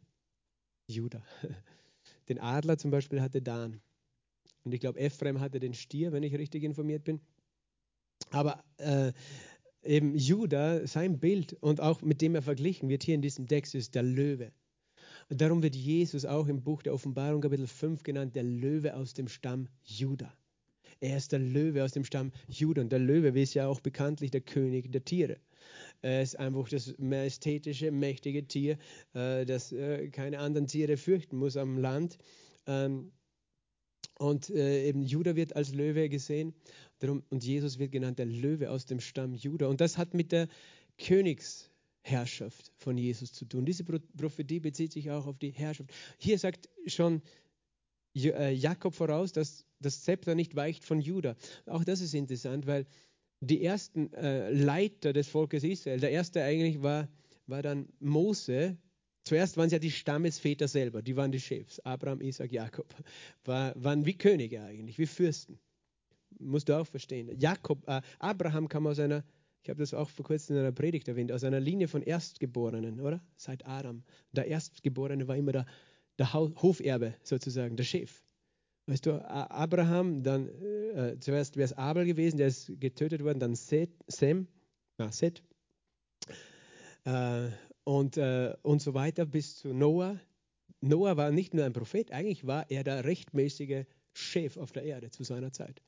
Judah. 0.88 1.23
Den 2.29 2.39
Adler 2.39 2.77
zum 2.77 2.91
Beispiel 2.91 3.21
hatte 3.21 3.41
Dan. 3.41 3.81
Und 4.63 4.73
ich 4.73 4.79
glaube, 4.79 4.99
Ephraim 4.99 5.41
hatte 5.41 5.60
den 5.60 5.73
Stier, 5.73 6.12
wenn 6.12 6.23
ich 6.23 6.34
richtig 6.34 6.63
informiert 6.63 7.03
bin. 7.03 7.19
Aber 8.29 8.63
äh, 8.77 9.12
eben 9.84 10.15
Judah, 10.15 10.86
sein 10.88 11.19
Bild 11.19 11.53
und 11.53 11.81
auch 11.81 12.01
mit 12.01 12.21
dem 12.21 12.36
er 12.36 12.41
verglichen 12.41 12.88
wird 12.88 13.03
hier 13.03 13.15
in 13.15 13.21
diesem 13.21 13.47
Text, 13.47 13.75
ist 13.75 13.95
der 13.95 14.03
Löwe. 14.03 14.51
Und 15.29 15.41
darum 15.41 15.63
wird 15.63 15.75
Jesus 15.75 16.25
auch 16.25 16.47
im 16.47 16.62
Buch 16.62 16.84
der 16.84 16.93
Offenbarung 16.93 17.41
Kapitel 17.41 17.67
5 17.67 18.03
genannt, 18.03 18.36
der 18.36 18.43
Löwe 18.43 18.95
aus 18.95 19.13
dem 19.13 19.27
Stamm 19.27 19.67
Judah. 19.84 20.34
Er 21.01 21.17
ist 21.17 21.31
der 21.31 21.39
Löwe 21.39 21.83
aus 21.83 21.93
dem 21.93 22.05
Stamm 22.05 22.31
Judah. 22.47 22.83
Und 22.83 22.91
der 22.91 22.99
Löwe 22.99 23.39
ist 23.41 23.55
ja 23.55 23.67
auch 23.67 23.81
bekanntlich 23.81 24.29
der 24.29 24.41
König 24.41 24.91
der 24.91 25.03
Tiere. 25.03 25.37
Er 26.01 26.21
ist 26.21 26.37
einfach 26.37 26.69
das 26.69 26.95
majestätische, 26.99 27.91
mächtige 27.91 28.47
Tier, 28.47 28.77
äh, 29.13 29.45
das 29.45 29.71
äh, 29.71 30.09
keine 30.09 30.39
anderen 30.39 30.67
Tiere 30.67 30.97
fürchten 30.97 31.37
muss 31.37 31.57
am 31.57 31.77
Land. 31.77 32.17
Ähm, 32.67 33.11
und 34.19 34.51
äh, 34.51 34.87
eben 34.87 35.01
Judah 35.01 35.35
wird 35.35 35.55
als 35.55 35.73
Löwe 35.73 36.07
gesehen. 36.07 36.53
und 37.01 37.43
Jesus 37.43 37.79
wird 37.79 37.91
genannt 37.91 38.19
der 38.19 38.27
Löwe 38.27 38.69
aus 38.69 38.85
dem 38.85 38.99
Stamm 38.99 39.33
Judah. 39.33 39.69
Und 39.69 39.81
das 39.81 39.97
hat 39.97 40.13
mit 40.13 40.31
der 40.31 40.47
Königsherrschaft 40.99 42.71
von 42.77 42.99
Jesus 42.99 43.33
zu 43.33 43.45
tun. 43.45 43.65
Diese 43.65 43.83
Prophetie 43.83 44.59
bezieht 44.59 44.91
sich 44.91 45.09
auch 45.09 45.25
auf 45.25 45.39
die 45.39 45.49
Herrschaft. 45.49 45.91
Hier 46.19 46.37
sagt 46.37 46.69
schon 46.85 47.23
Jakob 48.13 48.93
voraus, 48.93 49.31
dass 49.31 49.65
das 49.82 50.04
Zepter 50.04 50.36
nicht 50.36 50.56
weicht 50.56 50.84
von 50.84 51.00
Juda. 51.00 51.36
Auch 51.65 51.84
das 51.84 52.02
ist 52.02 52.13
interessant, 52.13 52.67
weil 52.67 52.86
die 53.41 53.63
ersten 53.63 54.13
äh, 54.13 54.52
Leiter 54.52 55.13
des 55.13 55.28
Volkes 55.28 55.63
Israel, 55.63 56.00
der 56.00 56.12
erste 56.12 56.44
eigentlich 56.44 56.82
war, 56.82 57.10
war 57.48 57.62
dann 57.62 57.88
Mose. 58.00 58.78
Zuerst 59.24 59.58
waren 59.58 59.67
es 59.67 59.74
ja 59.74 59.80
die 59.80 59.91
Stammesväter 59.91 60.67
selber, 60.67 61.02
die 61.02 61.15
waren 61.15 61.32
die 61.32 61.39
Chefs. 61.39 61.80
Abraham, 61.80 62.22
Isaac, 62.22 62.52
Jakob. 62.52 62.94
War, 63.44 63.74
waren 63.76 64.06
wie 64.06 64.17
Könige 64.17 64.62
eigentlich, 64.63 64.98
wie 64.98 65.06
Fürsten. 65.06 65.60
Musst 66.39 66.70
du 66.70 66.80
auch 66.80 66.88
verstehen. 66.88 67.30
Jakob, 67.39 67.88
äh, 67.88 68.02
Abraham 68.20 68.67
kam 68.67 68.88
aus 68.88 69.00
einer, 69.00 69.24
ich 69.63 69.70
habe 69.70 69.80
das 69.80 69.94
auch 69.94 70.10
vor 70.10 70.26
kurzem 70.26 70.56
in 70.56 70.62
einer 70.62 70.72
Predigt 70.72 71.08
erwähnt, 71.08 71.32
aus 71.32 71.44
einer 71.44 71.60
Linie 71.60 71.88
von 71.88 72.02
Erstgeborenen, 72.02 73.00
oder? 73.00 73.22
Seit 73.36 73.65
Adam. 73.65 74.04
Der 74.32 74.48
Erstgeborene 74.48 75.28
war 75.28 75.36
immer 75.36 75.52
der, 75.52 75.65
der 76.17 76.34
Hoferbe 76.34 77.15
sozusagen, 77.24 77.76
der 77.76 77.84
Chef. 77.84 78.24
Weißt 78.88 79.06
du, 79.06 79.24
Abraham, 79.30 80.24
dann 80.24 80.50
äh, 80.50 81.17
zuerst 81.20 81.56
wäre 81.56 81.65
es 81.65 81.74
Abel 81.74 82.06
gewesen, 82.06 82.38
der 82.38 82.48
ist 82.48 82.72
getötet 82.80 83.24
worden, 83.24 83.39
dann 83.39 83.56
Seth, 83.56 83.91
Sem, 84.08 84.48
na, 84.98 85.12
Seth, 85.12 85.44
äh, 87.06 87.50
und, 87.84 88.17
äh, 88.17 88.54
und 88.63 88.82
so 88.82 88.94
weiter 88.94 89.26
bis 89.26 89.58
zu 89.58 89.74
Noah. 89.74 90.20
Noah 90.82 91.15
war 91.15 91.32
nicht 91.32 91.54
nur 91.54 91.65
ein 91.65 91.74
Prophet, 91.74 92.12
eigentlich 92.12 92.46
war 92.48 92.70
er 92.70 92.84
der 92.84 93.06
rechtmäßige 93.06 93.86
Chef 94.13 94.58
auf 94.58 94.72
der 94.72 94.84
Erde 94.84 95.12
zu 95.12 95.24
seiner 95.24 95.54
Zeit, 95.54 95.82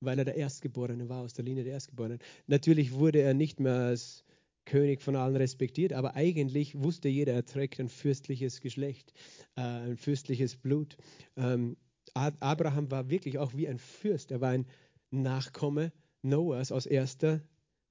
weil 0.00 0.18
er 0.18 0.24
der 0.24 0.36
Erstgeborene 0.36 1.08
war, 1.08 1.22
aus 1.22 1.34
der 1.34 1.44
Linie 1.44 1.64
der 1.64 1.74
Erstgeborenen. 1.74 2.18
Natürlich 2.46 2.92
wurde 2.92 3.20
er 3.20 3.34
nicht 3.34 3.60
mehr 3.60 3.74
als 3.74 4.24
König 4.64 5.02
von 5.02 5.16
allen 5.16 5.36
respektiert, 5.36 5.92
aber 5.92 6.14
eigentlich 6.14 6.80
wusste 6.80 7.08
jeder, 7.08 7.34
er 7.34 7.44
trägt 7.44 7.80
ein 7.80 7.88
fürstliches 7.88 8.60
Geschlecht, 8.60 9.12
äh, 9.56 9.60
ein 9.60 9.96
fürstliches 9.96 10.56
Blut. 10.56 10.96
Ähm, 11.36 11.76
Abraham 12.14 12.90
war 12.90 13.10
wirklich 13.10 13.38
auch 13.38 13.54
wie 13.54 13.68
ein 13.68 13.78
Fürst. 13.78 14.30
Er 14.30 14.40
war 14.40 14.50
ein 14.50 14.66
Nachkomme 15.10 15.92
Noahs 16.22 16.72
aus 16.72 16.86
erster 16.86 17.42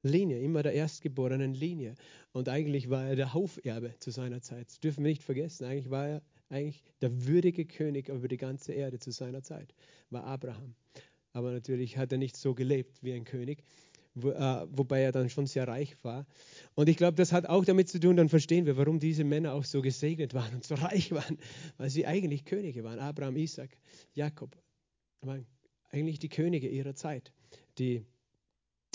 Linie, 0.03 0.39
immer 0.39 0.63
der 0.63 0.73
erstgeborenen 0.73 1.53
Linie. 1.53 1.95
Und 2.31 2.49
eigentlich 2.49 2.89
war 2.89 3.05
er 3.05 3.15
der 3.15 3.33
Hauferbe 3.33 3.95
zu 3.99 4.11
seiner 4.11 4.41
Zeit. 4.41 4.67
Das 4.67 4.79
dürfen 4.79 5.03
wir 5.03 5.11
nicht 5.11 5.23
vergessen. 5.23 5.65
Eigentlich 5.65 5.89
war 5.89 6.07
er 6.07 6.21
eigentlich 6.49 6.83
der 7.01 7.25
würdige 7.25 7.65
König 7.65 8.09
über 8.09 8.27
die 8.27 8.37
ganze 8.37 8.73
Erde 8.73 8.99
zu 8.99 9.11
seiner 9.11 9.41
Zeit, 9.41 9.73
war 10.09 10.23
Abraham. 10.25 10.75
Aber 11.33 11.51
natürlich 11.51 11.97
hat 11.97 12.11
er 12.11 12.17
nicht 12.17 12.35
so 12.35 12.53
gelebt 12.53 13.03
wie 13.03 13.13
ein 13.13 13.23
König 13.23 13.63
wo, 14.13 14.29
äh, 14.29 14.67
wobei 14.71 15.01
er 15.01 15.11
dann 15.11 15.29
schon 15.29 15.47
sehr 15.47 15.67
reich 15.67 15.95
war. 16.03 16.25
Und 16.75 16.89
ich 16.89 16.97
glaube, 16.97 17.15
das 17.15 17.31
hat 17.31 17.45
auch 17.45 17.65
damit 17.65 17.89
zu 17.89 17.99
tun, 17.99 18.17
dann 18.17 18.29
verstehen 18.29 18.65
wir, 18.65 18.77
warum 18.77 18.99
diese 18.99 19.23
Männer 19.23 19.53
auch 19.53 19.63
so 19.63 19.81
gesegnet 19.81 20.33
waren 20.33 20.53
und 20.55 20.63
so 20.63 20.75
reich 20.75 21.11
waren, 21.11 21.37
weil 21.77 21.89
sie 21.89 22.05
eigentlich 22.05 22.45
Könige 22.45 22.83
waren. 22.83 22.99
Abraham, 22.99 23.37
Isaac, 23.37 23.77
Jakob 24.13 24.57
waren 25.21 25.45
eigentlich 25.89 26.19
die 26.19 26.29
Könige 26.29 26.67
ihrer 26.67 26.95
Zeit. 26.95 27.31
Die 27.77 28.05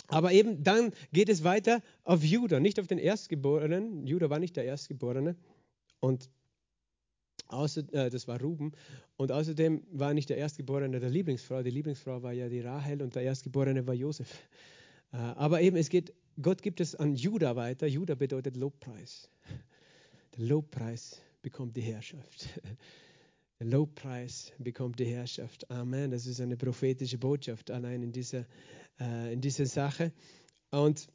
aber 0.09 0.33
eben 0.33 0.62
dann 0.62 0.92
geht 1.12 1.29
es 1.29 1.42
weiter 1.42 1.83
auf 2.05 2.22
Judah, 2.22 2.61
nicht 2.61 2.79
auf 2.79 2.87
den 2.87 2.98
Erstgeborenen. 2.98 4.07
Judah 4.07 4.31
war 4.31 4.38
nicht 4.38 4.57
der 4.57 4.64
Erstgeborene. 4.64 5.37
Und 6.00 6.31
außer, 7.48 7.83
äh, 7.92 8.11
das 8.11 8.29
war 8.29 8.40
Ruben. 8.40 8.72
Und 9.16 9.33
außerdem 9.33 9.83
war 9.90 10.14
nicht 10.14 10.29
der 10.29 10.37
Erstgeborene 10.37 11.00
der 11.00 11.10
Lieblingsfrau. 11.10 11.62
Die 11.62 11.71
Lieblingsfrau 11.71 12.23
war 12.23 12.33
ja 12.33 12.48
die 12.48 12.60
Rahel 12.60 13.02
und 13.02 13.14
der 13.14 13.23
Erstgeborene 13.23 13.87
war 13.87 13.94
Josef. 13.94 14.29
Äh, 15.17 15.19
aber 15.37 15.62
eben, 15.62 15.77
es 15.77 15.88
geht, 15.88 16.12
Gott 16.40 16.62
gibt 16.62 16.81
es 16.81 16.94
an 16.94 17.14
Judah 17.14 17.56
weiter. 17.56 17.87
Judah 17.87 18.14
bedeutet 18.14 18.56
Lobpreis. 18.56 19.31
Der 20.37 20.44
Lobpreis 20.44 21.23
bekommt 21.40 21.77
die 21.77 21.83
Herrschaft. 21.83 22.48
Der 23.58 23.69
Lobpreis 23.69 24.52
bekommt 24.58 24.98
die 24.98 25.06
Herrschaft. 25.06 25.71
Amen. 25.71 26.10
Das 26.10 26.27
ist 26.27 26.42
eine 26.42 26.58
prophetische 26.58 27.17
Botschaft 27.17 27.71
allein 27.71 28.02
in 28.02 28.12
dieser, 28.12 28.44
äh, 29.00 29.33
in 29.33 29.40
dieser 29.40 29.64
Sache. 29.64 30.12
Und 30.71 31.08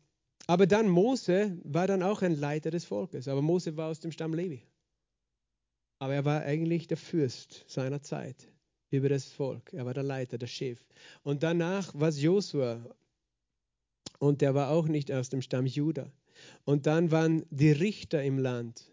Aber 0.48 0.66
dann 0.66 0.90
Mose 0.90 1.60
war 1.64 1.86
dann 1.86 2.02
auch 2.02 2.24
ein 2.24 2.36
Leiter 2.36 2.72
des 2.72 2.86
Volkes. 2.86 3.28
Aber 3.28 3.44
Mose 3.44 3.78
war 3.78 3.92
aus 3.92 4.00
dem 4.00 4.12
Stamm 4.12 4.34
Levi. 4.34 4.66
Aber 6.00 6.16
er 6.16 6.26
war 6.26 6.42
eigentlich 6.42 6.88
der 6.88 6.98
Fürst 6.98 7.64
seiner 7.68 8.02
Zeit 8.02 8.50
über 8.90 9.08
das 9.08 9.26
Volk. 9.26 9.72
Er 9.72 9.86
war 9.86 9.94
der 9.94 10.02
Leiter, 10.02 10.40
der 10.40 10.48
Chef. 10.48 10.84
Und 11.22 11.44
danach 11.44 11.94
war 11.94 12.10
es 12.10 12.20
Josua. 12.20 12.84
Und 14.22 14.42
der 14.42 14.54
war 14.54 14.70
auch 14.70 14.88
nicht 14.88 15.12
aus 15.12 15.30
dem 15.30 15.42
Stamm 15.42 15.66
Juda. 15.66 16.12
Und 16.64 16.86
dann 16.86 17.10
waren 17.10 17.44
die 17.50 17.72
Richter 17.72 18.22
im 18.22 18.38
Land. 18.38 18.86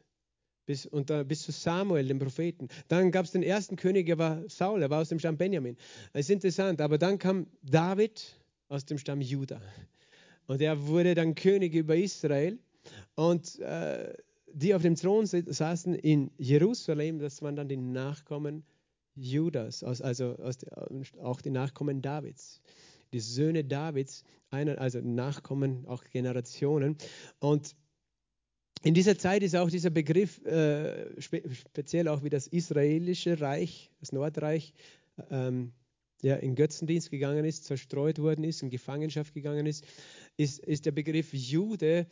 Bis, 0.64 0.86
und 0.86 1.10
da, 1.10 1.22
bis 1.22 1.42
zu 1.42 1.52
Samuel, 1.52 2.08
dem 2.08 2.18
Propheten. 2.18 2.68
Dann 2.88 3.10
gab 3.10 3.26
es 3.26 3.32
den 3.32 3.42
ersten 3.42 3.76
König, 3.76 4.06
der 4.06 4.16
war 4.16 4.48
Saul, 4.48 4.80
er 4.80 4.88
war 4.88 5.02
aus 5.02 5.10
dem 5.10 5.18
Stamm 5.18 5.36
Benjamin. 5.36 5.76
Das 6.14 6.20
ist 6.20 6.30
interessant, 6.30 6.80
aber 6.80 6.96
dann 6.96 7.18
kam 7.18 7.46
David 7.62 8.40
aus 8.68 8.86
dem 8.86 8.96
Stamm 8.96 9.20
Juda. 9.20 9.60
Und 10.46 10.62
er 10.62 10.86
wurde 10.86 11.14
dann 11.14 11.34
König 11.34 11.74
über 11.74 11.94
Israel. 11.94 12.58
Und 13.14 13.58
äh, 13.58 14.14
die 14.54 14.74
auf 14.74 14.80
dem 14.80 14.94
Thron 14.94 15.26
saßen 15.26 15.94
in 15.94 16.30
Jerusalem, 16.38 17.18
das 17.18 17.42
waren 17.42 17.54
dann 17.54 17.68
die 17.68 17.76
Nachkommen 17.76 18.64
Judas, 19.14 19.84
also 19.84 20.38
auch 21.20 21.42
die 21.42 21.50
Nachkommen 21.50 22.00
Davids. 22.00 22.62
Die 23.12 23.20
Söhne 23.20 23.64
Davids, 23.64 24.24
also 24.50 25.00
Nachkommen, 25.00 25.86
auch 25.86 26.04
Generationen. 26.04 26.96
Und 27.38 27.74
in 28.82 28.94
dieser 28.94 29.18
Zeit 29.18 29.42
ist 29.42 29.56
auch 29.56 29.70
dieser 29.70 29.90
Begriff, 29.90 30.44
äh, 30.44 31.20
speziell 31.20 32.08
auch 32.08 32.22
wie 32.22 32.30
das 32.30 32.46
israelische 32.46 33.40
Reich, 33.40 33.90
das 34.00 34.12
Nordreich, 34.12 34.72
ähm, 35.30 35.72
ja, 36.22 36.36
in 36.36 36.54
Götzendienst 36.54 37.10
gegangen 37.10 37.44
ist, 37.44 37.64
zerstreut 37.64 38.18
worden 38.18 38.44
ist, 38.44 38.62
in 38.62 38.70
Gefangenschaft 38.70 39.34
gegangen 39.34 39.66
ist, 39.66 39.84
ist, 40.36 40.58
ist 40.60 40.86
der 40.86 40.92
Begriff 40.92 41.32
Jude 41.32 42.06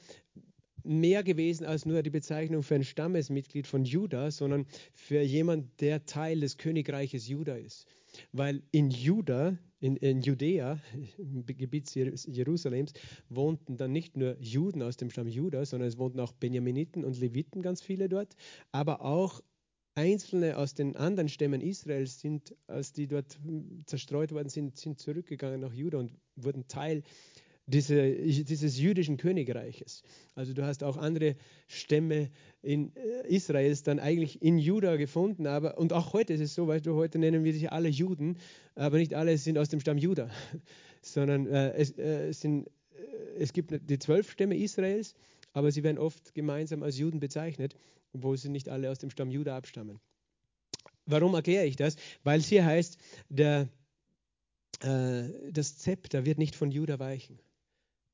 mehr 0.84 1.24
gewesen 1.24 1.66
als 1.66 1.84
nur 1.84 2.02
die 2.02 2.10
Bezeichnung 2.10 2.62
für 2.62 2.76
ein 2.76 2.84
Stammesmitglied 2.84 3.66
von 3.66 3.84
Juda, 3.84 4.30
sondern 4.30 4.66
für 4.94 5.20
jemand, 5.20 5.80
der 5.80 6.06
Teil 6.06 6.40
des 6.40 6.58
Königreiches 6.58 7.26
Juda 7.28 7.56
ist. 7.56 7.86
Weil 8.32 8.62
in 8.70 8.90
Juda, 8.90 9.58
in, 9.80 9.96
in 9.96 10.20
Judäa, 10.20 10.80
im 11.18 11.44
Gebiet 11.46 11.94
Jerusalems, 11.94 12.92
wohnten 13.28 13.76
dann 13.76 13.92
nicht 13.92 14.16
nur 14.16 14.36
Juden 14.40 14.82
aus 14.82 14.96
dem 14.96 15.10
Stamm 15.10 15.28
Juda, 15.28 15.64
sondern 15.64 15.88
es 15.88 15.98
wohnten 15.98 16.20
auch 16.20 16.32
Benjaminiten 16.32 17.04
und 17.04 17.18
Leviten, 17.18 17.62
ganz 17.62 17.82
viele 17.82 18.08
dort, 18.08 18.36
aber 18.72 19.02
auch 19.02 19.42
Einzelne 19.94 20.58
aus 20.58 20.74
den 20.74 20.94
anderen 20.94 21.30
Stämmen 21.30 21.62
Israels 21.62 22.20
sind, 22.20 22.54
als 22.66 22.92
die 22.92 23.06
dort 23.06 23.38
zerstreut 23.86 24.30
worden 24.30 24.50
sind, 24.50 24.76
sind 24.76 24.98
zurückgegangen 25.00 25.60
nach 25.60 25.72
Juda 25.72 25.98
und 25.98 26.12
wurden 26.36 26.68
Teil 26.68 27.02
diese, 27.66 28.14
dieses 28.14 28.78
jüdischen 28.78 29.16
Königreiches. 29.16 30.02
Also 30.34 30.54
du 30.54 30.64
hast 30.64 30.84
auch 30.84 30.96
andere 30.96 31.34
Stämme 31.66 32.30
in 32.62 32.94
äh, 32.96 33.26
Israels 33.28 33.82
dann 33.82 33.98
eigentlich 33.98 34.40
in 34.40 34.58
Juda 34.58 34.96
gefunden, 34.96 35.46
aber 35.46 35.76
und 35.76 35.92
auch 35.92 36.12
heute 36.12 36.32
ist 36.32 36.40
es 36.40 36.54
so, 36.54 36.68
weil 36.68 36.80
du 36.80 36.94
heute 36.94 37.18
nennen 37.18 37.42
wir 37.42 37.52
sich 37.52 37.72
alle 37.72 37.88
Juden, 37.88 38.38
aber 38.76 38.98
nicht 38.98 39.14
alle 39.14 39.36
sind 39.36 39.58
aus 39.58 39.68
dem 39.68 39.80
Stamm 39.80 39.98
Juda, 39.98 40.30
sondern 41.02 41.46
äh, 41.48 41.72
es, 41.72 41.98
äh, 41.98 42.32
sind, 42.32 42.68
äh, 42.68 43.40
es 43.40 43.52
gibt 43.52 43.72
die 43.90 43.98
zwölf 43.98 44.30
Stämme 44.30 44.56
Israels, 44.56 45.16
aber 45.52 45.72
sie 45.72 45.82
werden 45.82 45.98
oft 45.98 46.34
gemeinsam 46.34 46.84
als 46.84 46.98
Juden 46.98 47.18
bezeichnet, 47.18 47.74
obwohl 48.12 48.36
sie 48.36 48.48
nicht 48.48 48.68
alle 48.68 48.90
aus 48.90 48.98
dem 48.98 49.10
Stamm 49.10 49.30
Juda 49.30 49.56
abstammen. 49.56 49.98
Warum 51.04 51.34
erkläre 51.34 51.66
ich 51.66 51.76
das? 51.76 51.96
Weil 52.22 52.40
es 52.40 52.48
hier 52.48 52.64
heißt, 52.64 52.98
der, 53.28 53.68
äh, 54.82 55.24
das 55.50 55.78
Zepter 55.78 56.24
wird 56.24 56.38
nicht 56.38 56.54
von 56.54 56.70
Juda 56.70 57.00
weichen 57.00 57.40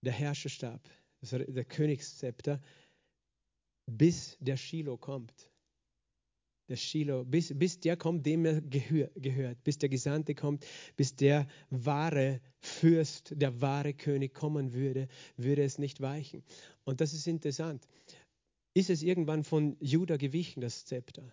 der 0.02 0.12
Herrscherstab, 0.12 0.80
der 1.22 1.64
Königszepter, 1.64 2.60
bis 3.86 4.36
der 4.40 4.56
Shiloh 4.56 4.96
kommt. 4.96 5.50
Der 6.68 6.76
Shiloh, 6.76 7.24
bis, 7.24 7.56
bis 7.56 7.80
der 7.80 7.96
kommt, 7.96 8.24
dem 8.24 8.44
er 8.44 8.60
gehör, 8.60 9.10
gehört, 9.16 9.62
bis 9.64 9.78
der 9.78 9.88
Gesandte 9.88 10.34
kommt, 10.34 10.64
bis 10.96 11.16
der 11.16 11.46
wahre 11.70 12.40
Fürst, 12.60 13.32
der 13.36 13.60
wahre 13.60 13.94
König 13.94 14.32
kommen 14.32 14.72
würde, 14.72 15.08
würde 15.36 15.64
es 15.64 15.78
nicht 15.78 16.00
weichen. 16.00 16.42
Und 16.84 17.00
das 17.00 17.12
ist 17.12 17.26
interessant. 17.26 17.86
Ist 18.74 18.90
es 18.90 19.02
irgendwann 19.02 19.44
von 19.44 19.76
Juda 19.80 20.16
gewichen, 20.16 20.60
das 20.60 20.84
Zepter? 20.86 21.30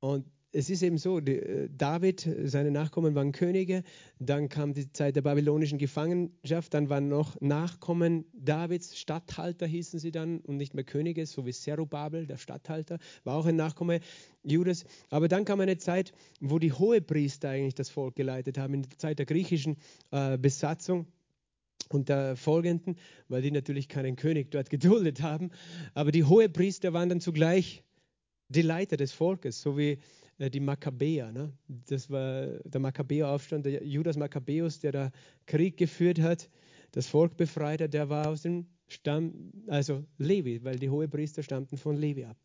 Und 0.00 0.30
es 0.52 0.70
ist 0.70 0.82
eben 0.82 0.96
so, 0.98 1.18
äh, 1.18 1.68
David, 1.70 2.28
seine 2.44 2.70
Nachkommen 2.70 3.14
waren 3.14 3.32
Könige, 3.32 3.82
dann 4.18 4.48
kam 4.48 4.74
die 4.74 4.90
Zeit 4.92 5.16
der 5.16 5.22
babylonischen 5.22 5.78
Gefangenschaft, 5.78 6.72
dann 6.72 6.88
waren 6.88 7.08
noch 7.08 7.40
Nachkommen 7.40 8.24
Davids, 8.32 8.96
Statthalter 8.96 9.66
hießen 9.66 9.98
sie 9.98 10.10
dann 10.10 10.38
und 10.40 10.56
nicht 10.56 10.74
mehr 10.74 10.84
Könige, 10.84 11.26
so 11.26 11.46
wie 11.46 11.52
Zerubabel, 11.52 12.26
der 12.26 12.38
Statthalter, 12.38 12.98
war 13.24 13.36
auch 13.36 13.46
ein 13.46 13.56
Nachkomme 13.56 14.00
Judas. 14.44 14.84
Aber 15.10 15.28
dann 15.28 15.44
kam 15.44 15.60
eine 15.60 15.78
Zeit, 15.78 16.12
wo 16.40 16.58
die 16.58 16.72
Hohepriester 16.72 17.50
eigentlich 17.50 17.74
das 17.74 17.90
Volk 17.90 18.14
geleitet 18.16 18.58
haben, 18.58 18.74
in 18.74 18.82
der 18.82 18.98
Zeit 18.98 19.18
der 19.18 19.26
griechischen 19.26 19.76
äh, 20.10 20.38
Besatzung 20.38 21.06
und 21.90 22.08
der 22.08 22.36
folgenden, 22.36 22.96
weil 23.28 23.42
die 23.42 23.50
natürlich 23.50 23.88
keinen 23.88 24.16
König 24.16 24.50
dort 24.50 24.70
geduldet 24.70 25.22
haben. 25.22 25.50
Aber 25.94 26.12
die 26.12 26.24
Hohepriester 26.24 26.92
waren 26.92 27.08
dann 27.08 27.20
zugleich 27.20 27.82
die 28.48 28.62
Leiter 28.62 28.96
des 28.96 29.12
Volkes, 29.12 29.60
so 29.60 29.76
wie 29.76 29.98
die 30.38 30.60
Makkabäer. 30.60 31.32
Ne? 31.32 31.52
Das 31.88 32.10
war 32.10 32.46
der 32.64 32.80
Makkabäeraufstand, 32.80 33.66
der 33.66 33.84
Judas 33.84 34.16
Makkabäus, 34.16 34.80
der 34.80 34.92
da 34.92 35.10
Krieg 35.46 35.76
geführt 35.76 36.20
hat, 36.20 36.50
das 36.92 37.06
Volk 37.06 37.36
befreit 37.36 37.80
hat, 37.80 37.94
der 37.94 38.08
war 38.08 38.28
aus 38.28 38.42
dem 38.42 38.66
Stamm, 38.88 39.52
also 39.66 40.04
Levi, 40.18 40.62
weil 40.62 40.78
die 40.78 40.90
Hohepriester 40.90 41.42
stammten 41.42 41.76
von 41.76 41.96
Levi 41.96 42.24
ab. 42.24 42.36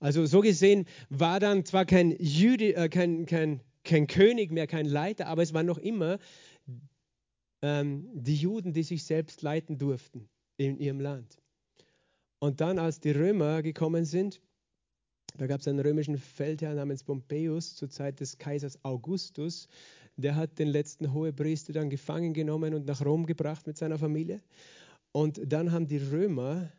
Also 0.00 0.26
so 0.26 0.40
gesehen 0.40 0.86
war 1.08 1.40
dann 1.40 1.64
zwar 1.64 1.84
kein, 1.84 2.14
Jüdi, 2.18 2.72
äh, 2.72 2.88
kein, 2.88 3.26
kein, 3.26 3.60
kein 3.84 4.06
König 4.06 4.52
mehr, 4.52 4.66
kein 4.66 4.86
Leiter, 4.86 5.26
aber 5.26 5.42
es 5.42 5.54
waren 5.54 5.66
noch 5.66 5.78
immer 5.78 6.18
ähm, 7.62 8.08
die 8.14 8.36
Juden, 8.36 8.72
die 8.72 8.82
sich 8.82 9.04
selbst 9.04 9.42
leiten 9.42 9.78
durften 9.78 10.28
in 10.56 10.78
ihrem 10.78 11.00
Land. 11.00 11.38
Und 12.38 12.60
dann, 12.60 12.78
als 12.78 13.00
die 13.00 13.10
Römer 13.10 13.62
gekommen 13.62 14.04
sind, 14.04 14.40
da 15.38 15.46
gab 15.46 15.60
es 15.60 15.68
einen 15.68 15.78
römischen 15.78 16.18
Feldherr 16.18 16.74
namens 16.74 17.04
Pompeius 17.04 17.76
zur 17.76 17.88
Zeit 17.88 18.18
des 18.18 18.38
Kaisers 18.38 18.84
Augustus. 18.84 19.68
Der 20.16 20.34
hat 20.34 20.58
den 20.58 20.66
letzten 20.66 21.12
Hohepriester 21.12 21.72
dann 21.72 21.90
gefangen 21.90 22.34
genommen 22.34 22.74
und 22.74 22.86
nach 22.86 23.04
Rom 23.04 23.24
gebracht 23.24 23.64
mit 23.68 23.76
seiner 23.76 23.98
Familie. 23.98 24.40
Und 25.12 25.40
dann 25.44 25.70
haben 25.70 25.86
die 25.86 25.98
Römer 25.98 26.72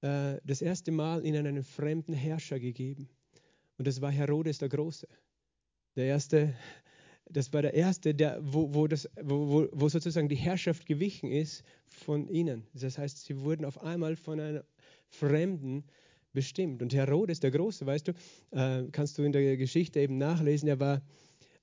äh, 0.00 0.36
das 0.44 0.62
erste 0.62 0.92
Mal 0.92 1.26
ihnen 1.26 1.44
einen 1.44 1.64
fremden 1.64 2.12
Herrscher 2.12 2.60
gegeben. 2.60 3.08
Und 3.78 3.88
das 3.88 4.00
war 4.00 4.12
Herodes 4.12 4.58
der 4.58 4.68
Große. 4.68 5.08
Der 5.96 6.06
erste, 6.06 6.54
das 7.28 7.52
war 7.52 7.62
der 7.62 7.74
erste, 7.74 8.14
der, 8.14 8.38
wo, 8.40 8.72
wo, 8.72 8.86
das, 8.86 9.10
wo, 9.20 9.66
wo 9.72 9.88
sozusagen 9.88 10.28
die 10.28 10.36
Herrschaft 10.36 10.86
gewichen 10.86 11.32
ist 11.32 11.64
von 11.88 12.28
ihnen. 12.28 12.64
Das 12.74 12.96
heißt, 12.96 13.24
sie 13.24 13.40
wurden 13.40 13.64
auf 13.64 13.82
einmal 13.82 14.14
von 14.14 14.38
einem 14.38 14.62
Fremden 15.08 15.82
bestimmt. 16.32 16.82
Und 16.82 16.94
Herodes 16.94 17.40
der 17.40 17.50
Große, 17.50 17.86
weißt 17.86 18.08
du, 18.08 18.12
äh, 18.50 18.84
kannst 18.92 19.18
du 19.18 19.22
in 19.22 19.32
der 19.32 19.56
Geschichte 19.56 20.00
eben 20.00 20.18
nachlesen, 20.18 20.68
er 20.68 20.80
war 20.80 21.02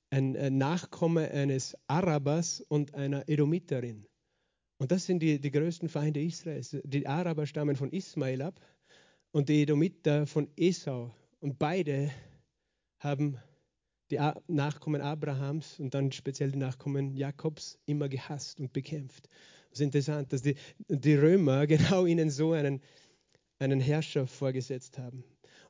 ein, 0.10 0.36
ein 0.36 0.58
Nachkomme 0.58 1.30
eines 1.32 1.76
Arabers 1.88 2.62
und 2.62 2.94
einer 2.96 3.28
Edomiterin. 3.28 4.06
Und 4.80 4.92
das 4.92 5.06
sind 5.06 5.20
die, 5.20 5.40
die 5.40 5.52
größten 5.52 5.90
Feinde 5.90 6.22
Israels. 6.22 6.78
Die 6.84 7.06
Araber 7.06 7.46
stammen 7.46 7.76
von 7.76 7.92
Ismail 7.92 8.42
ab 8.42 8.60
und 9.32 9.50
die 9.50 9.64
Edomiter 9.64 10.26
von 10.26 10.48
Esau. 10.56 11.12
Und 11.42 11.60
beide 11.60 12.12
haben 13.00 13.38
die 14.10 14.20
Nachkommen 14.48 15.02
Abrahams 15.02 15.80
und 15.80 15.94
dann 15.94 16.12
speziell 16.12 16.52
die 16.52 16.58
Nachkommen 16.58 17.16
Jakobs 17.16 17.78
immer 17.86 18.10
gehasst 18.10 18.60
und 18.60 18.74
bekämpft. 18.74 19.30
Es 19.72 19.80
ist 19.80 19.86
interessant, 19.86 20.34
dass 20.34 20.42
die, 20.42 20.56
die 20.88 21.16
Römer 21.16 21.68
genau 21.68 22.06
ihnen 22.06 22.30
so 22.30 22.54
einen 22.54 22.82
einen 23.60 23.80
Herrscher 23.80 24.26
vorgesetzt 24.26 24.98
haben. 24.98 25.24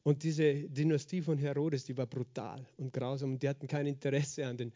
Und 0.04 0.24
diese 0.24 0.70
Dynastie 0.70 1.22
von 1.22 1.38
Herodes, 1.38 1.86
die 1.86 1.98
war 1.98 2.08
brutal 2.08 2.66
und 2.78 2.94
grausam 2.94 3.34
und 3.34 3.44
die 3.44 3.50
hatten 3.50 3.68
kein 3.68 3.86
Interesse 3.86 4.46
an 4.46 4.58
den, 4.58 4.74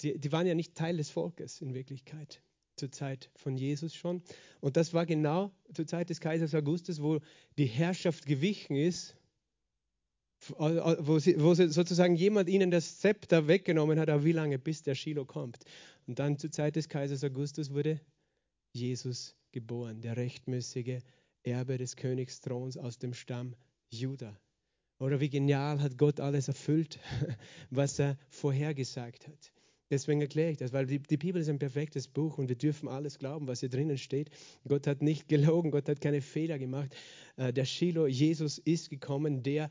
die, 0.00 0.18
die 0.18 0.32
waren 0.32 0.46
ja 0.46 0.54
nicht 0.54 0.74
Teil 0.74 0.96
des 0.96 1.10
Volkes 1.10 1.60
in 1.60 1.74
Wirklichkeit, 1.74 2.42
zur 2.76 2.90
Zeit 2.90 3.30
von 3.36 3.56
Jesus 3.56 3.94
schon. 3.94 4.22
Und 4.60 4.76
das 4.76 4.94
war 4.94 5.06
genau 5.06 5.52
zur 5.74 5.86
Zeit 5.86 6.10
des 6.10 6.20
Kaisers 6.20 6.54
Augustus, 6.54 7.02
wo 7.02 7.20
die 7.56 7.66
Herrschaft 7.66 8.26
gewichen 8.26 8.76
ist, 8.76 9.16
wo, 10.48 11.18
sie, 11.18 11.40
wo 11.40 11.54
sie 11.54 11.68
sozusagen 11.68 12.14
jemand 12.14 12.48
ihnen 12.48 12.70
das 12.70 12.98
Zepter 12.98 13.48
weggenommen 13.48 13.98
hat, 13.98 14.08
aber 14.08 14.24
wie 14.24 14.32
lange, 14.32 14.58
bis 14.58 14.82
der 14.82 14.94
Shiloh 14.94 15.24
kommt. 15.24 15.64
Und 16.06 16.18
dann 16.18 16.38
zur 16.38 16.50
Zeit 16.52 16.76
des 16.76 16.88
Kaisers 16.88 17.24
Augustus 17.24 17.72
wurde 17.72 18.00
Jesus 18.72 19.36
geboren, 19.50 20.00
der 20.00 20.16
rechtmäßige 20.16 21.00
Erbe 21.50 21.78
des 21.78 21.96
Königsthrons 21.96 22.76
aus 22.76 22.98
dem 22.98 23.14
Stamm 23.14 23.54
Juda. 23.90 24.38
Oder 24.98 25.20
wie 25.20 25.30
genial 25.30 25.80
hat 25.80 25.96
Gott 25.96 26.20
alles 26.20 26.48
erfüllt, 26.48 26.98
was 27.70 27.98
er 27.98 28.18
vorhergesagt 28.28 29.28
hat. 29.28 29.52
Deswegen 29.90 30.20
erkläre 30.20 30.50
ich 30.50 30.58
das, 30.58 30.72
weil 30.72 30.86
die, 30.86 30.98
die, 30.98 31.16
Bibel 31.16 31.40
ist 31.40 31.48
ein 31.48 31.58
perfektes 31.58 32.08
Buch 32.08 32.36
und 32.36 32.48
wir 32.48 32.56
dürfen 32.56 32.88
alles 32.88 33.18
glauben, 33.18 33.46
was 33.46 33.60
hier 33.60 33.70
drinnen 33.70 33.96
steht. 33.96 34.30
Gott 34.66 34.86
hat 34.86 35.00
nicht 35.00 35.28
gelogen, 35.28 35.70
Gott 35.70 35.88
hat 35.88 36.00
keine 36.00 36.20
Fehler 36.20 36.58
gemacht. 36.58 36.94
Äh, 37.36 37.52
der 37.52 37.64
Shiloh, 37.64 38.06
Jesus 38.06 38.58
ist 38.58 38.90
gekommen, 38.90 39.42
der 39.42 39.70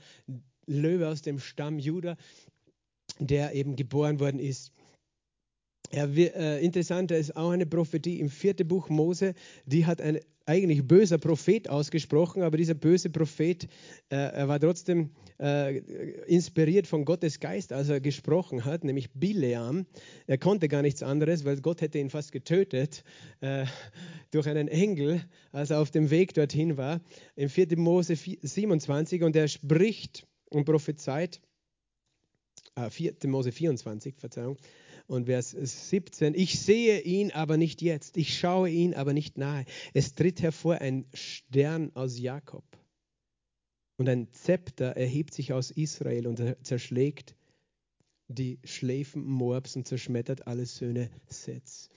Löwe 0.66 1.08
aus 1.08 1.22
dem 1.22 1.40
Stamm 1.40 1.78
Judah, 1.78 2.18
der 3.20 3.54
eben 3.54 3.76
geboren 3.76 4.20
worden 4.20 4.40
ist. 4.40 4.72
Ja, 5.92 6.06
äh, 6.06 6.64
interessanter 6.64 7.18
ist 7.18 7.36
auch 7.36 7.52
eine 7.52 7.66
Prophetie 7.66 8.20
im 8.20 8.30
vierten 8.30 8.68
Buch 8.68 8.90
Mose, 8.90 9.34
die 9.66 9.86
hat 9.86 10.02
ein 10.02 10.20
eigentlich 10.48 10.88
böser 10.88 11.18
Prophet 11.18 11.70
ausgesprochen, 11.70 12.42
aber 12.42 12.56
dieser 12.56 12.74
böse 12.74 13.10
Prophet, 13.10 13.68
äh, 14.10 14.48
war 14.48 14.60
trotzdem 14.60 15.12
äh, 15.40 15.80
inspiriert 16.26 16.88
von 16.88 17.04
Gottes 17.04 17.42
Geist, 17.42 17.74
als 17.74 17.90
er 17.90 18.00
gesprochen 18.00 18.64
hat, 18.64 18.86
nämlich 18.86 19.12
Bileam. 19.12 19.86
Er 20.26 20.38
konnte 20.38 20.70
gar 20.70 20.82
nichts 20.82 21.04
anderes, 21.04 21.44
weil 21.44 21.60
Gott 21.60 21.82
hätte 21.82 22.00
ihn 22.00 22.10
fast 22.10 22.32
getötet 22.32 23.04
äh, 23.42 23.66
durch 24.32 24.48
einen 24.48 24.70
Engel, 24.70 25.22
als 25.52 25.70
er 25.70 25.82
auf 25.82 25.92
dem 25.92 26.10
Weg 26.10 26.34
dorthin 26.34 26.78
war. 26.78 27.02
Im 27.36 27.50
4. 27.50 27.78
Mose 27.78 28.16
27 28.16 29.24
und 29.24 29.36
er 29.36 29.50
spricht 29.50 30.26
und 30.50 30.64
prophezeit, 30.64 31.42
äh, 32.76 32.90
4. 32.90 33.16
Mose 33.26 33.52
24, 33.52 34.16
Verzeihung, 34.18 34.58
und 35.08 35.26
Vers 35.26 35.52
17, 35.52 36.34
ich 36.36 36.60
sehe 36.60 37.02
ihn 37.02 37.32
aber 37.32 37.58
nicht 37.58 37.82
jetzt, 37.82 38.18
ich 38.18 38.38
schaue 38.38 38.70
ihn 38.70 38.94
aber 38.94 39.14
nicht 39.14 39.38
nahe. 39.38 39.66
Es 39.94 40.14
tritt 40.14 40.42
hervor 40.42 40.76
ein 40.76 41.06
Stern 41.14 41.92
aus 41.96 42.20
Jakob 42.20 42.66
und 43.98 44.08
ein 44.10 44.32
Zepter 44.32 44.96
erhebt 44.96 45.34
sich 45.34 45.54
aus 45.54 45.72
Israel 45.72 46.28
und 46.28 46.56
zerschlägt 46.62 47.36
die 48.28 48.60
Schläfen 48.64 49.26
Moabs 49.26 49.76
und 49.76 49.88
zerschmettert 49.88 50.48
alle 50.48 50.66
Söhne 50.66 51.10
Sets. 51.28 51.90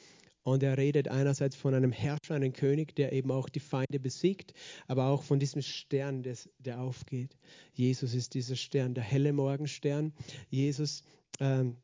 Und 0.43 0.63
er 0.63 0.79
redet 0.79 1.09
einerseits 1.09 1.55
von 1.55 1.75
einem 1.75 1.93
Herrscher, 1.93 2.35
einem 2.35 2.55
König, 2.55 2.97
der 2.97 3.13
eben 3.13 3.31
auch 3.31 3.49
die 3.51 3.61
Feinde 3.61 4.01
besiegt, 4.01 4.55
aber 4.87 5.07
auch 5.07 5.23
von 5.23 5.39
diesem 5.39 5.61
Stern, 5.61 6.23
des, 6.23 6.49
der 6.59 6.81
aufgeht. 6.81 7.37
Jesus 7.75 8.15
ist 8.15 8.33
dieser 8.35 8.57
Stern, 8.57 8.95
der 8.95 9.05
helle 9.05 9.35
Morgenstern. 9.35 10.15
Jesus 10.49 11.03
ähm, 11.41 11.77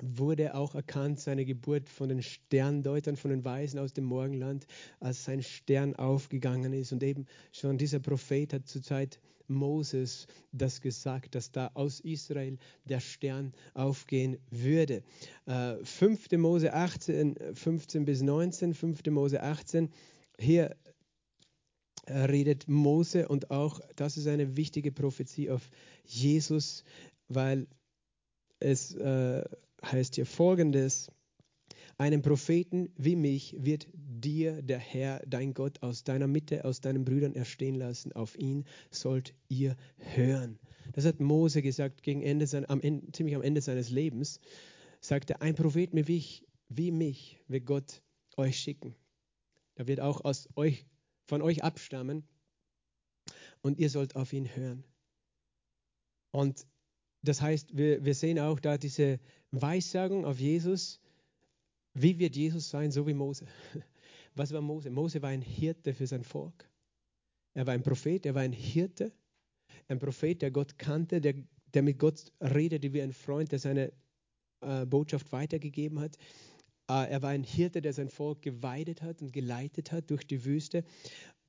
wurde 0.00 0.54
auch 0.54 0.74
erkannt, 0.74 1.20
seine 1.20 1.44
Geburt 1.44 1.88
von 1.88 2.08
den 2.08 2.22
Sterndeutern, 2.22 3.16
von 3.16 3.30
den 3.30 3.44
Weisen 3.44 3.78
aus 3.78 3.92
dem 3.92 4.04
Morgenland, 4.04 4.66
als 5.00 5.24
sein 5.24 5.42
Stern 5.42 5.94
aufgegangen 5.96 6.72
ist. 6.72 6.92
Und 6.92 7.02
eben 7.02 7.26
schon 7.52 7.78
dieser 7.78 8.00
Prophet 8.00 8.52
hat 8.52 8.66
zur 8.66 8.82
Zeit 8.82 9.20
Moses 9.48 10.26
das 10.52 10.80
gesagt, 10.80 11.34
dass 11.34 11.52
da 11.52 11.70
aus 11.74 12.00
Israel 12.00 12.58
der 12.84 13.00
Stern 13.00 13.52
aufgehen 13.74 14.38
würde. 14.50 15.02
Äh, 15.46 15.76
5. 15.84 16.32
Mose 16.32 16.72
18, 16.72 17.36
15 17.54 18.04
bis 18.04 18.22
19, 18.22 18.74
5. 18.74 19.06
Mose 19.10 19.42
18, 19.42 19.90
hier 20.38 20.76
redet 22.08 22.68
Mose 22.68 23.28
und 23.28 23.50
auch 23.50 23.80
das 23.96 24.16
ist 24.16 24.26
eine 24.26 24.56
wichtige 24.56 24.90
Prophezie 24.90 25.50
auf 25.50 25.70
Jesus, 26.04 26.82
weil 27.28 27.68
es 28.58 28.94
äh, 28.94 29.44
heißt 29.84 30.14
hier 30.14 30.26
folgendes. 30.26 31.10
Einen 31.98 32.22
Propheten 32.22 32.90
wie 32.96 33.16
mich 33.16 33.54
wird 33.58 33.86
dir 33.94 34.62
der 34.62 34.78
Herr, 34.78 35.22
dein 35.26 35.54
Gott, 35.54 35.82
aus 35.82 36.04
deiner 36.04 36.26
Mitte, 36.26 36.64
aus 36.64 36.80
deinen 36.80 37.04
Brüdern 37.04 37.34
erstehen 37.34 37.74
lassen. 37.74 38.12
Auf 38.12 38.36
ihn 38.38 38.64
sollt 38.90 39.34
ihr 39.48 39.76
hören. 39.96 40.58
Das 40.92 41.04
hat 41.04 41.20
Mose 41.20 41.62
gesagt 41.62 42.02
gegen 42.02 42.22
Ende 42.22 42.46
sein, 42.46 42.68
am 42.68 42.80
Ende, 42.80 43.12
ziemlich 43.12 43.36
am 43.36 43.42
Ende 43.42 43.60
seines 43.60 43.90
Lebens. 43.90 44.40
Sagte, 45.00 45.40
ein 45.40 45.54
Prophet 45.54 45.90
wie, 45.92 46.16
ich, 46.16 46.46
wie 46.68 46.90
mich 46.90 47.38
wird 47.48 47.66
Gott 47.66 48.02
euch 48.36 48.58
schicken. 48.58 48.94
Er 49.74 49.86
wird 49.86 50.00
auch 50.00 50.24
aus 50.24 50.48
euch, 50.56 50.86
von 51.26 51.42
euch 51.42 51.62
abstammen 51.62 52.24
und 53.62 53.78
ihr 53.78 53.90
sollt 53.90 54.16
auf 54.16 54.32
ihn 54.32 54.54
hören. 54.54 54.84
Und 56.30 56.66
das 57.22 57.40
heißt, 57.40 57.76
wir, 57.76 58.04
wir 58.04 58.14
sehen 58.14 58.38
auch 58.38 58.58
da 58.58 58.76
diese 58.76 59.20
Weissagung 59.52 60.24
auf 60.24 60.38
Jesus. 60.38 61.00
Wie 61.94 62.18
wird 62.18 62.36
Jesus 62.36 62.68
sein, 62.68 62.90
so 62.90 63.06
wie 63.06 63.14
Mose? 63.14 63.46
Was 64.34 64.52
war 64.52 64.60
Mose? 64.60 64.90
Mose 64.90 65.22
war 65.22 65.30
ein 65.30 65.42
Hirte 65.42 65.94
für 65.94 66.06
sein 66.06 66.24
Volk. 66.24 66.68
Er 67.54 67.66
war 67.66 67.74
ein 67.74 67.82
Prophet, 67.82 68.24
er 68.24 68.34
war 68.34 68.42
ein 68.42 68.52
Hirte, 68.52 69.12
ein 69.88 69.98
Prophet, 69.98 70.40
der 70.40 70.50
Gott 70.50 70.78
kannte, 70.78 71.20
der, 71.20 71.34
der 71.74 71.82
mit 71.82 71.98
Gott 71.98 72.32
redete 72.40 72.92
wie 72.92 73.02
ein 73.02 73.12
Freund, 73.12 73.52
der 73.52 73.58
seine 73.58 73.92
äh, 74.62 74.86
Botschaft 74.86 75.30
weitergegeben 75.32 76.00
hat. 76.00 76.16
Äh, 76.88 77.10
er 77.10 77.22
war 77.22 77.30
ein 77.30 77.44
Hirte, 77.44 77.82
der 77.82 77.92
sein 77.92 78.08
Volk 78.08 78.42
geweidet 78.42 79.02
hat 79.02 79.20
und 79.20 79.32
geleitet 79.32 79.92
hat 79.92 80.10
durch 80.10 80.26
die 80.26 80.44
Wüste. 80.44 80.82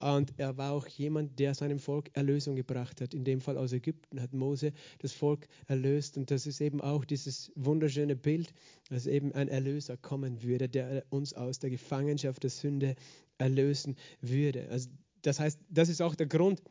Und 0.03 0.33
er 0.37 0.57
war 0.57 0.73
auch 0.73 0.85
jemand, 0.87 1.39
der 1.39 1.55
seinem 1.55 1.79
Volk 1.79 2.09
Erlösung 2.13 2.57
gebracht 2.57 2.99
hat. 2.99 3.13
In 3.13 3.23
dem 3.23 3.39
Fall 3.39 3.57
aus 3.57 3.71
Ägypten 3.71 4.21
hat 4.21 4.33
Mose 4.33 4.73
das 4.99 5.13
Volk 5.13 5.47
erlöst. 5.67 6.17
Und 6.17 6.29
das 6.29 6.45
ist 6.45 6.59
eben 6.59 6.81
auch 6.81 7.05
dieses 7.05 7.53
wunderschöne 7.55 8.17
Bild, 8.17 8.53
dass 8.89 9.07
eben 9.07 9.31
ein 9.31 9.47
Erlöser 9.47 9.95
kommen 9.95 10.43
würde, 10.43 10.67
der 10.67 11.05
uns 11.09 11.33
aus 11.33 11.59
der 11.59 11.69
Gefangenschaft 11.69 12.43
der 12.43 12.49
Sünde 12.49 12.95
erlösen 13.37 13.95
würde. 14.19 14.67
Also 14.69 14.89
das 15.21 15.39
heißt, 15.39 15.57
das 15.69 15.87
ist 15.87 16.01
auch 16.01 16.15
der 16.15 16.27
Grund, 16.27 16.61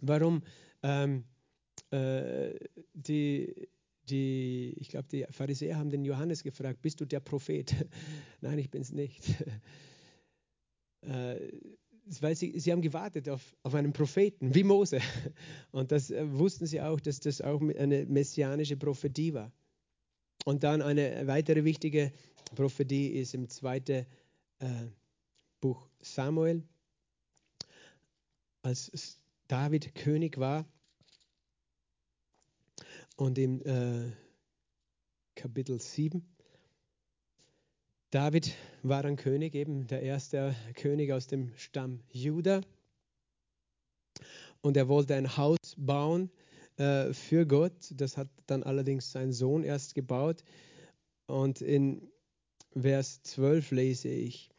warum 0.00 0.42
ähm, 0.82 1.22
äh, 1.90 2.54
die, 2.92 3.68
die, 4.08 4.74
ich 4.80 4.88
glaube, 4.88 5.06
die 5.12 5.26
Pharisäer 5.30 5.76
haben 5.76 5.90
den 5.90 6.04
Johannes 6.04 6.42
gefragt, 6.42 6.82
bist 6.82 7.00
du 7.00 7.04
der 7.04 7.20
Prophet? 7.20 7.72
Nein, 8.40 8.58
ich 8.58 8.68
bin 8.68 8.82
es 8.82 8.90
nicht. 8.90 9.32
äh, 11.02 11.36
weil 12.20 12.34
sie, 12.36 12.58
sie 12.58 12.72
haben 12.72 12.82
gewartet 12.82 13.28
auf, 13.28 13.56
auf 13.62 13.74
einen 13.74 13.92
Propheten, 13.92 14.54
wie 14.54 14.64
Mose. 14.64 15.00
Und 15.70 15.92
das 15.92 16.10
äh, 16.10 16.30
wussten 16.32 16.66
sie 16.66 16.80
auch, 16.80 17.00
dass 17.00 17.20
das 17.20 17.40
auch 17.40 17.60
eine 17.60 18.06
messianische 18.06 18.76
Prophetie 18.76 19.34
war. 19.34 19.52
Und 20.44 20.64
dann 20.64 20.82
eine 20.82 21.26
weitere 21.26 21.64
wichtige 21.64 22.12
Prophetie 22.54 23.08
ist 23.08 23.34
im 23.34 23.48
zweiten 23.48 24.06
äh, 24.58 24.66
Buch 25.60 25.88
Samuel, 26.00 26.62
als 28.62 29.20
David 29.46 29.94
König 29.94 30.38
war. 30.38 30.66
Und 33.16 33.38
im 33.38 33.60
äh, 33.62 34.10
Kapitel 35.34 35.80
7 35.80 36.31
David 38.12 38.54
war 38.82 39.06
ein 39.06 39.16
König, 39.16 39.54
eben 39.54 39.86
der 39.86 40.02
erste 40.02 40.54
König 40.74 41.14
aus 41.14 41.28
dem 41.28 41.50
Stamm 41.56 42.00
Juda. 42.10 42.60
Und 44.60 44.76
er 44.76 44.86
wollte 44.86 45.14
ein 45.14 45.38
Haus 45.38 45.56
bauen 45.78 46.30
äh, 46.76 47.14
für 47.14 47.46
Gott. 47.46 47.72
Das 47.96 48.18
hat 48.18 48.28
dann 48.46 48.64
allerdings 48.64 49.10
sein 49.10 49.32
Sohn 49.32 49.64
erst 49.64 49.94
gebaut. 49.94 50.44
Und 51.26 51.62
in 51.62 52.06
Vers 52.78 53.22
12 53.22 53.70
lese 53.70 54.08
ich, 54.08 54.50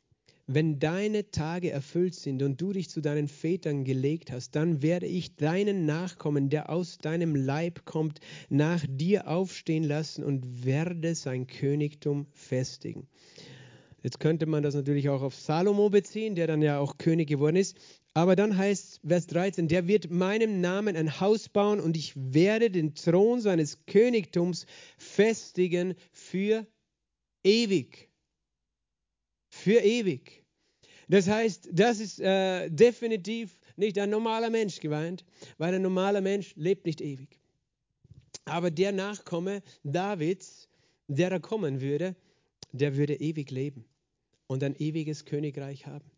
wenn 0.45 0.79
deine 0.79 1.31
Tage 1.31 1.71
erfüllt 1.71 2.15
sind 2.15 2.43
und 2.43 2.59
du 2.59 2.73
dich 2.73 2.89
zu 2.89 3.01
deinen 3.01 3.27
Vätern 3.27 3.85
gelegt 3.85 4.31
hast, 4.31 4.55
dann 4.55 4.81
werde 4.81 5.07
ich 5.07 5.35
deinen 5.35 5.85
Nachkommen, 5.85 6.49
der 6.49 6.69
aus 6.69 6.97
deinem 6.97 7.35
Leib 7.35 7.85
kommt, 7.85 8.19
nach 8.49 8.85
dir 8.87 9.27
aufstehen 9.27 9.83
lassen 9.83 10.23
und 10.23 10.65
werde 10.65 11.15
sein 11.15 11.47
Königtum 11.47 12.27
festigen. 12.33 13.07
Jetzt 14.03 14.19
könnte 14.19 14.45
man 14.45 14.63
das 14.63 14.75
natürlich 14.75 15.07
auch 15.07 15.21
auf 15.21 15.33
Salomo 15.33 15.89
beziehen, 15.89 16.35
der 16.35 16.45
dann 16.45 16.61
ja 16.61 16.77
auch 16.77 16.97
König 16.97 17.29
geworden 17.29 17.55
ist. 17.55 17.77
Aber 18.13 18.35
dann 18.35 18.57
heißt 18.57 18.99
Vers 19.07 19.27
13, 19.27 19.69
der 19.69 19.87
wird 19.87 20.11
meinem 20.11 20.59
Namen 20.59 20.97
ein 20.97 21.21
Haus 21.21 21.47
bauen 21.47 21.79
und 21.79 21.95
ich 21.95 22.13
werde 22.15 22.69
den 22.69 22.95
Thron 22.95 23.39
seines 23.39 23.85
Königtums 23.85 24.65
festigen 24.97 25.95
für 26.11 26.67
ewig. 27.43 28.12
Für 29.54 29.82
ewig. 29.82 30.43
Das 31.08 31.28
heißt, 31.28 31.70
das 31.72 31.99
ist 31.99 32.20
äh, 32.20 32.70
definitiv 32.70 33.60
nicht 33.78 33.99
ein 33.99 34.10
normaler 34.10 34.49
Mensch 34.49 34.80
gemeint, 34.80 35.24
weil 35.60 35.76
ein 35.76 35.82
normaler 35.84 36.22
Mensch 36.22 36.56
lebt 36.56 36.88
nicht 36.88 37.01
ewig. 37.01 37.39
Aber 38.45 38.72
der 38.72 38.91
Nachkomme 38.91 39.62
Davids, 39.84 40.68
der 41.08 41.30
da 41.30 41.39
kommen 41.39 41.82
würde, 41.82 42.16
der 42.72 42.97
würde 42.97 43.14
ewig 43.14 43.51
leben 43.51 43.86
und 44.47 44.64
ein 44.64 44.76
ewiges 44.76 45.24
Königreich 45.24 45.86
haben. 45.86 46.10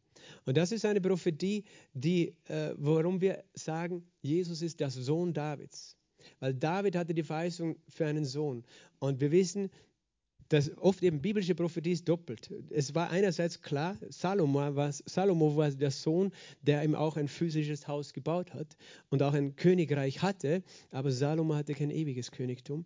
Und 0.46 0.56
das 0.56 0.72
ist 0.72 0.86
eine 0.86 1.02
Prophetie, 1.02 1.66
die, 1.94 2.34
äh, 2.48 2.74
warum 2.78 3.20
wir 3.20 3.44
sagen, 3.54 4.08
Jesus 4.22 4.62
ist 4.62 4.80
der 4.80 4.90
Sohn 4.90 5.34
Davids. 5.34 5.98
Weil 6.40 6.54
David 6.54 6.96
hatte 6.96 7.14
die 7.14 7.24
Verheißung 7.24 7.76
für 7.90 8.06
einen 8.06 8.24
Sohn. 8.24 8.64
Und 9.00 9.20
wir 9.20 9.32
wissen, 9.32 9.70
dass 10.50 10.76
oft 10.78 11.04
eben 11.04 11.22
biblische 11.22 11.56
Prophetie 11.56 11.92
ist 11.92 12.08
doppelt. 12.08 12.52
Es 12.70 12.94
war 12.94 13.10
einerseits 13.10 13.62
klar, 13.62 13.98
Salomo 14.10 14.76
war, 14.76 14.92
Salomo 14.92 15.56
war 15.56 15.72
der 15.72 15.92
Sohn, 15.92 16.32
der 16.62 16.84
ihm 16.84 16.96
auch 16.96 17.18
ein 17.18 17.28
physisches 17.28 17.88
Haus 17.88 18.14
gebaut 18.14 18.54
hat 18.54 18.78
und 19.10 19.24
auch 19.24 19.34
ein 19.34 19.56
Königreich 19.56 20.22
hatte, 20.22 20.64
aber 20.92 21.12
Salomo 21.12 21.56
hatte 21.56 21.74
kein 21.74 21.92
ewiges 21.92 22.32
Königtum. 22.32 22.86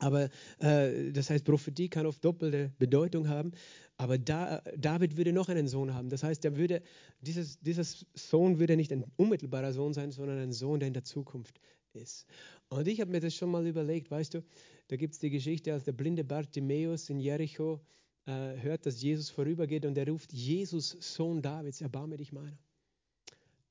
Aber 0.00 0.28
äh, 0.60 1.10
das 1.12 1.30
heißt, 1.30 1.44
Prophetie 1.44 1.88
kann 1.88 2.06
oft 2.06 2.24
doppelte 2.24 2.72
Bedeutung 2.78 3.28
haben. 3.28 3.52
Aber 3.96 4.16
da, 4.16 4.62
David 4.76 5.16
würde 5.16 5.32
noch 5.32 5.48
einen 5.48 5.66
Sohn 5.66 5.92
haben. 5.92 6.08
Das 6.08 6.22
heißt, 6.22 6.44
er 6.44 6.56
würde, 6.56 6.82
dieses, 7.20 7.58
dieser 7.58 7.82
Sohn 8.14 8.60
würde 8.60 8.76
nicht 8.76 8.92
ein 8.92 9.04
unmittelbarer 9.16 9.72
Sohn 9.72 9.92
sein, 9.92 10.12
sondern 10.12 10.38
ein 10.38 10.52
Sohn, 10.52 10.78
der 10.78 10.86
in 10.86 10.94
der 10.94 11.02
Zukunft 11.02 11.60
ist. 11.94 12.26
Und 12.68 12.86
ich 12.88 13.00
habe 13.00 13.10
mir 13.10 13.20
das 13.20 13.34
schon 13.34 13.50
mal 13.50 13.66
überlegt, 13.66 14.10
weißt 14.10 14.34
du, 14.34 14.44
da 14.88 14.96
gibt 14.96 15.14
es 15.14 15.20
die 15.20 15.30
Geschichte, 15.30 15.72
als 15.72 15.84
der 15.84 15.92
blinde 15.92 16.24
Bartimäus 16.24 17.10
in 17.10 17.20
Jericho 17.20 17.80
äh, 18.26 18.60
hört, 18.60 18.86
dass 18.86 19.00
Jesus 19.00 19.30
vorübergeht 19.30 19.84
und 19.86 19.96
er 19.96 20.08
ruft, 20.08 20.32
Jesus, 20.32 20.96
Sohn 21.00 21.42
Davids, 21.42 21.80
erbarme 21.80 22.16
dich 22.16 22.32
meiner. 22.32 22.58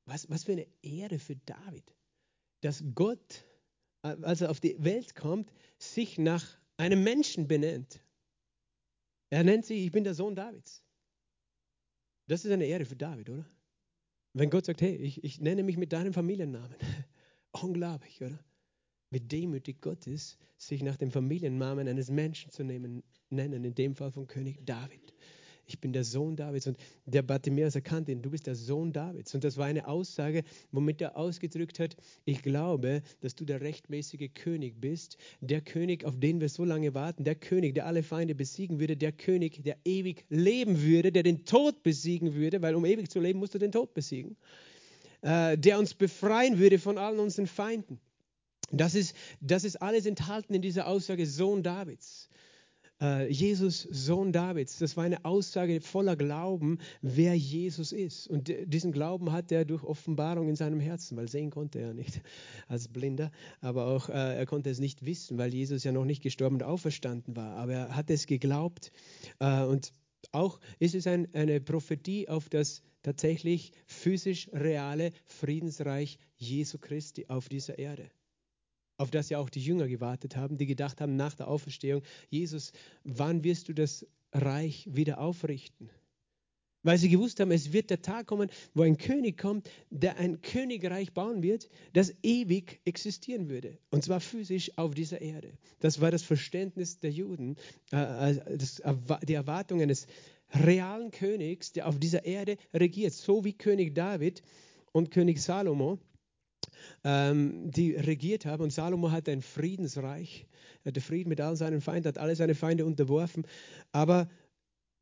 Was, 0.06 0.30
was 0.30 0.44
für 0.44 0.54
eine 0.54 0.68
Ehre 0.82 1.20
für 1.20 1.36
David, 1.36 1.94
dass 2.62 2.84
Gott, 2.96 3.46
äh, 4.04 4.16
als 4.22 4.42
er 4.42 4.50
auf 4.50 4.60
die 4.60 4.76
Welt 4.84 5.16
kommt, 5.16 5.52
sich 5.78 6.18
nach 6.18 6.44
einem 6.78 7.04
Menschen 7.04 7.48
benennt. 7.48 8.02
Er 9.30 9.44
nennt 9.44 9.66
sich, 9.66 9.86
ich 9.86 9.92
bin 9.92 10.04
der 10.04 10.14
Sohn 10.14 10.36
Davids. 10.36 10.84
Das 12.28 12.46
ist 12.46 12.52
eine 12.52 12.66
Ehre 12.66 12.86
für 12.86 12.96
David, 12.96 13.30
oder? 13.30 13.46
Wenn 14.34 14.50
Gott 14.50 14.66
sagt, 14.66 14.82
hey, 14.82 14.96
ich, 14.96 15.24
ich 15.24 15.42
nenne 15.42 15.64
mich 15.64 15.78
mit 15.78 15.94
deinem 15.94 16.14
Familiennamen. 16.14 16.76
Unglaublich, 17.52 18.22
oder? 18.22 18.40
Wie 19.10 19.22
demütig 19.22 19.82
Gott 19.82 20.06
ist, 20.06 20.38
sich 20.58 20.84
nach 20.84 20.98
dem 20.98 21.12
Familiennamen 21.12 21.88
eines 21.88 22.12
Menschen 22.12 22.52
zu 22.52 22.64
nehmen, 22.64 23.04
nennen, 23.30 23.64
in 23.64 23.74
dem 23.74 23.96
Fall 23.96 24.12
von 24.12 24.28
König 24.28 24.66
David 24.66 25.14
ich 25.68 25.80
bin 25.80 25.94
der 25.94 26.04
Sohn 26.04 26.36
Davids. 26.36 26.68
Und 26.68 26.78
der 27.06 27.22
Bartimäus 27.22 27.76
erkannte 27.76 28.12
ihn, 28.12 28.22
du 28.22 28.32
bist 28.32 28.48
der 28.48 28.56
Sohn 28.56 28.94
Davids. 28.94 29.36
Und 29.36 29.44
das 29.44 29.58
war 29.58 29.66
eine 29.66 29.88
Aussage, 29.88 30.44
womit 30.72 31.02
er 31.02 31.18
ausgedrückt 31.18 31.80
hat, 31.80 31.96
ich 32.26 32.42
glaube, 32.42 33.04
dass 33.20 33.36
du 33.36 33.46
der 33.46 33.62
rechtmäßige 33.62 34.30
König 34.34 34.80
bist, 34.80 35.18
der 35.42 35.62
König, 35.62 36.06
auf 36.06 36.18
den 36.18 36.42
wir 36.42 36.50
so 36.50 36.64
lange 36.64 36.94
warten, 36.94 37.24
der 37.24 37.36
König, 37.36 37.76
der 37.76 37.86
alle 37.86 38.04
Feinde 38.04 38.34
besiegen 38.34 38.80
würde, 38.80 38.98
der 38.98 39.12
König, 39.12 39.64
der 39.64 39.78
ewig 39.84 40.26
leben 40.30 40.82
würde, 40.82 41.12
der 41.12 41.24
den 41.24 41.46
Tod 41.46 41.84
besiegen 41.84 42.34
würde, 42.34 42.62
weil 42.62 42.76
um 42.76 42.86
ewig 42.86 43.10
zu 43.10 43.20
leben, 43.20 43.40
musst 43.40 43.54
du 43.54 43.60
den 43.60 43.72
Tod 43.72 43.94
besiegen, 43.94 44.38
äh, 45.22 45.58
der 45.58 45.80
uns 45.80 45.94
befreien 45.94 46.60
würde 46.60 46.80
von 46.80 46.98
allen 46.98 47.20
unseren 47.20 47.48
Feinden. 47.48 48.00
Das 48.72 48.96
ist, 48.96 49.16
das 49.40 49.64
ist 49.64 49.82
alles 49.82 50.06
enthalten 50.06 50.54
in 50.54 50.62
dieser 50.62 50.88
Aussage 50.88 51.26
Sohn 51.26 51.64
Davids. 51.64 52.30
Äh, 53.00 53.32
Jesus, 53.32 53.88
Sohn 53.92 54.34
Davids. 54.34 54.80
Das 54.80 54.98
war 54.98 55.04
eine 55.04 55.24
Aussage 55.24 55.82
voller 55.82 56.16
Glauben, 56.16 56.80
wer 57.02 57.36
Jesus 57.36 57.92
ist. 57.92 58.28
Und 58.28 58.52
diesen 58.66 58.92
Glauben 58.92 59.32
hat 59.32 59.52
er 59.52 59.66
durch 59.66 59.84
Offenbarung 59.84 60.50
in 60.50 60.56
seinem 60.56 60.80
Herzen, 60.80 61.16
weil 61.16 61.30
sehen 61.30 61.52
konnte 61.52 61.80
er 61.80 61.94
nicht 61.94 62.22
als 62.68 62.88
Blinder, 62.88 63.32
aber 63.62 63.86
auch 63.88 64.10
äh, 64.10 64.38
er 64.38 64.46
konnte 64.46 64.70
es 64.70 64.80
nicht 64.80 65.06
wissen, 65.06 65.38
weil 65.38 65.54
Jesus 65.54 65.84
ja 65.84 65.92
noch 65.92 66.06
nicht 66.06 66.24
gestorben 66.24 66.56
und 66.56 66.64
auferstanden 66.64 67.36
war. 67.36 67.56
Aber 67.58 67.74
er 67.74 67.96
hat 67.96 68.10
es 68.10 68.26
geglaubt 68.26 68.92
äh, 69.40 69.64
und 69.64 69.94
auch 70.32 70.60
ist 70.80 70.96
es 70.96 71.08
ein, 71.08 71.34
eine 71.34 71.62
Prophetie 71.62 72.28
auf 72.28 72.50
das 72.50 72.82
tatsächlich 73.08 73.72
physisch 73.86 74.50
reale 74.52 75.14
Friedensreich 75.24 76.20
Jesu 76.36 76.78
Christi 76.78 77.28
auf 77.30 77.48
dieser 77.48 77.80
Erde 77.80 78.12
auf 78.98 79.12
das 79.12 79.30
ja 79.30 79.38
auch 79.38 79.50
die 79.50 79.62
Jünger 79.62 79.88
gewartet 79.88 80.36
haben, 80.36 80.58
die 80.58 80.66
gedacht 80.66 81.02
haben 81.02 81.16
nach 81.16 81.36
der 81.36 81.48
Auferstehung, 81.48 82.02
Jesus, 82.30 82.72
wann 83.04 83.44
wirst 83.44 83.70
du 83.70 83.74
das 83.74 84.08
Reich 84.34 84.90
wieder 84.92 85.20
aufrichten? 85.20 85.92
Weil 86.84 86.98
sie 86.98 87.10
gewusst 87.10 87.40
haben, 87.40 87.52
es 87.52 87.74
wird 87.74 87.90
der 87.90 88.02
Tag 88.02 88.28
kommen, 88.28 88.50
wo 88.74 88.84
ein 88.84 88.98
König 88.98 89.38
kommt, 89.38 89.70
der 89.90 90.18
ein 90.18 90.42
Königreich 90.42 91.14
bauen 91.14 91.44
wird, 91.44 91.70
das 91.94 92.14
ewig 92.24 92.80
existieren 92.86 93.50
würde. 93.50 93.78
Und 93.90 94.04
zwar 94.04 94.20
physisch 94.20 94.72
auf 94.78 94.94
dieser 94.94 95.22
Erde. 95.22 95.52
Das 95.80 96.02
war 96.02 96.12
das 96.12 96.24
Verständnis 96.24 97.00
der 97.00 97.12
Juden, 97.12 97.56
äh, 97.92 98.32
äh, 98.32 98.58
die 99.28 99.34
Erwartung 99.34 99.82
eines 99.82 100.08
realen 100.54 101.12
Königs, 101.12 101.72
der 101.74 101.88
auf 101.88 102.00
dieser 102.00 102.26
Erde 102.26 102.58
regiert, 102.74 103.14
so 103.14 103.44
wie 103.44 103.54
König 103.54 103.96
David 103.96 104.42
und 104.92 105.12
König 105.12 105.42
Salomo 105.42 106.00
ähm, 107.04 107.70
die 107.72 107.96
regiert 107.96 108.46
haben. 108.46 108.64
Und 108.64 108.72
Salomo 108.72 109.12
hatte 109.12 109.32
ein 109.32 109.42
Friedensreich. 109.42 110.48
Er 110.84 110.90
hatte 110.92 111.02
Frieden 111.02 111.30
mit 111.30 111.42
all 111.42 111.56
seinen 111.56 111.82
Feinden, 111.82 112.08
hat 112.08 112.18
alle 112.18 112.36
seine 112.36 112.56
Feinde 112.56 112.86
unterworfen. 112.86 113.46
Aber 113.92 114.30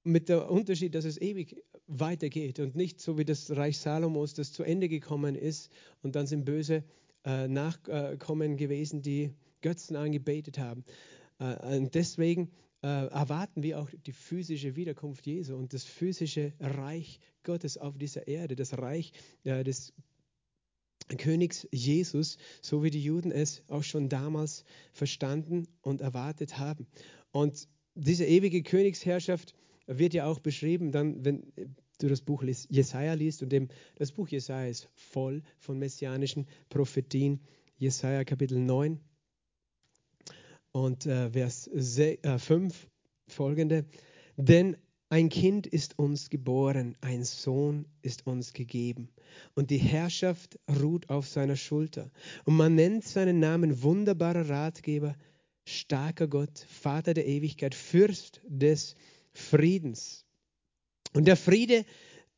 mit 0.04 0.30
dem 0.30 0.40
Unterschied, 0.40 0.96
dass 0.96 1.06
es 1.06 1.20
ewig 1.20 1.64
weitergeht 1.88 2.60
und 2.60 2.76
nicht 2.76 3.00
so 3.00 3.18
wie 3.18 3.26
das 3.26 3.56
Reich 3.56 3.78
Salomos, 3.78 4.34
das 4.34 4.52
zu 4.52 4.64
Ende 4.64 4.90
gekommen 4.90 5.36
ist 5.36 5.72
und 6.02 6.16
dann 6.16 6.28
sind 6.28 6.46
böse 6.46 6.84
äh, 7.26 7.48
Nachkommen 7.48 8.58
gewesen, 8.58 9.02
die 9.02 9.34
Götzen 9.62 9.96
angebetet 9.96 10.58
haben. 10.60 10.84
Äh, 11.40 11.78
und 11.78 11.96
deswegen 11.96 12.52
erwarten 12.82 13.64
wir 13.64 13.80
auch 13.80 13.90
die 14.06 14.12
physische 14.12 14.76
Wiederkunft 14.76 15.26
Jesu 15.26 15.56
und 15.56 15.74
das 15.74 15.86
physische 15.86 16.54
Reich 16.60 17.20
Gottes 17.44 17.78
auf 17.78 17.98
dieser 17.98 18.28
Erde, 18.28 18.56
das 18.56 18.78
Reich 18.78 19.12
äh, 19.44 19.64
des 19.64 19.94
Königs 21.18 21.68
Jesus, 21.72 22.38
so 22.62 22.84
wie 22.84 22.90
die 22.90 23.04
Juden 23.04 23.32
es 23.32 23.64
auch 23.68 23.84
schon 23.84 24.10
damals 24.10 24.66
verstanden 24.92 25.68
und 25.82 26.02
erwartet 26.02 26.58
haben. 26.58 26.88
Und 27.32 27.68
diese 27.94 28.26
ewige 28.26 28.64
Königsherrschaft 28.64 29.54
wird 29.88 30.14
ja 30.14 30.26
auch 30.26 30.40
beschrieben, 30.40 30.92
dann, 30.92 31.24
wenn 31.24 31.54
du 32.00 32.08
das 32.08 32.22
Buch 32.22 32.44
Jesaja 32.44 33.14
liest 33.14 33.44
und 33.44 33.50
dem, 33.50 33.70
das 33.96 34.12
Buch 34.12 34.28
Jesaja 34.28 34.68
ist 34.68 34.90
voll 34.96 35.44
von 35.60 35.78
messianischen 35.78 36.48
Prophetien. 36.70 37.40
Jesaja 37.78 38.24
Kapitel 38.24 38.60
9 38.60 39.00
und 40.76 41.06
äh, 41.06 41.30
Vers 41.30 41.70
5 41.74 42.20
äh, 42.22 43.32
folgende. 43.32 43.86
Denn 44.36 44.76
ein 45.08 45.30
Kind 45.30 45.68
ist 45.68 45.98
uns 45.98 46.30
geboren, 46.30 46.98
ein 47.00 47.24
Sohn 47.24 47.86
ist 48.02 48.28
uns 48.28 48.52
gegeben. 48.52 49.08
Und 49.54 49.70
die 49.70 49.78
Herrschaft 49.78 50.60
ruht 50.82 51.10
auf 51.10 51.30
seiner 51.30 51.56
Schulter. 51.56 52.12
Und 52.44 52.58
man 52.58 52.76
nennt 52.76 53.06
seinen 53.06 53.40
Namen 53.40 53.84
wunderbarer 53.84 54.50
Ratgeber, 54.50 55.16
starker 55.64 56.28
Gott, 56.28 56.60
Vater 56.68 57.14
der 57.14 57.26
Ewigkeit, 57.26 57.74
Fürst 57.74 58.42
des 58.46 58.96
Friedens. 59.32 60.26
Und 61.14 61.26
der 61.26 61.38
Friede 61.38 61.86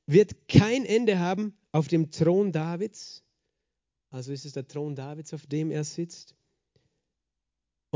wird 0.06 0.48
kein 0.48 0.86
Ende 0.86 1.18
haben 1.18 1.58
auf 1.72 1.88
dem 1.88 2.12
Thron 2.12 2.52
Davids. 2.52 3.24
Also 4.12 4.32
ist 4.32 4.46
es 4.46 4.54
der 4.54 4.68
Thron 4.68 4.94
Davids, 4.94 5.34
auf 5.34 5.48
dem 5.48 5.72
er 5.72 5.84
sitzt. 5.84 6.37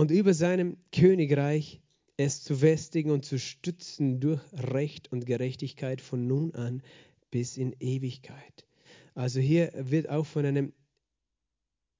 Und 0.01 0.09
über 0.09 0.33
seinem 0.33 0.77
Königreich 0.91 1.79
es 2.17 2.43
zu 2.43 2.55
festigen 2.55 3.11
und 3.11 3.23
zu 3.23 3.37
stützen 3.37 4.19
durch 4.19 4.41
Recht 4.51 5.11
und 5.11 5.27
Gerechtigkeit 5.27 6.01
von 6.01 6.25
nun 6.25 6.55
an 6.55 6.81
bis 7.29 7.55
in 7.55 7.75
Ewigkeit. 7.79 8.65
Also 9.13 9.39
hier 9.39 9.71
wird 9.75 10.09
auch 10.09 10.25
von 10.25 10.43
einem 10.43 10.73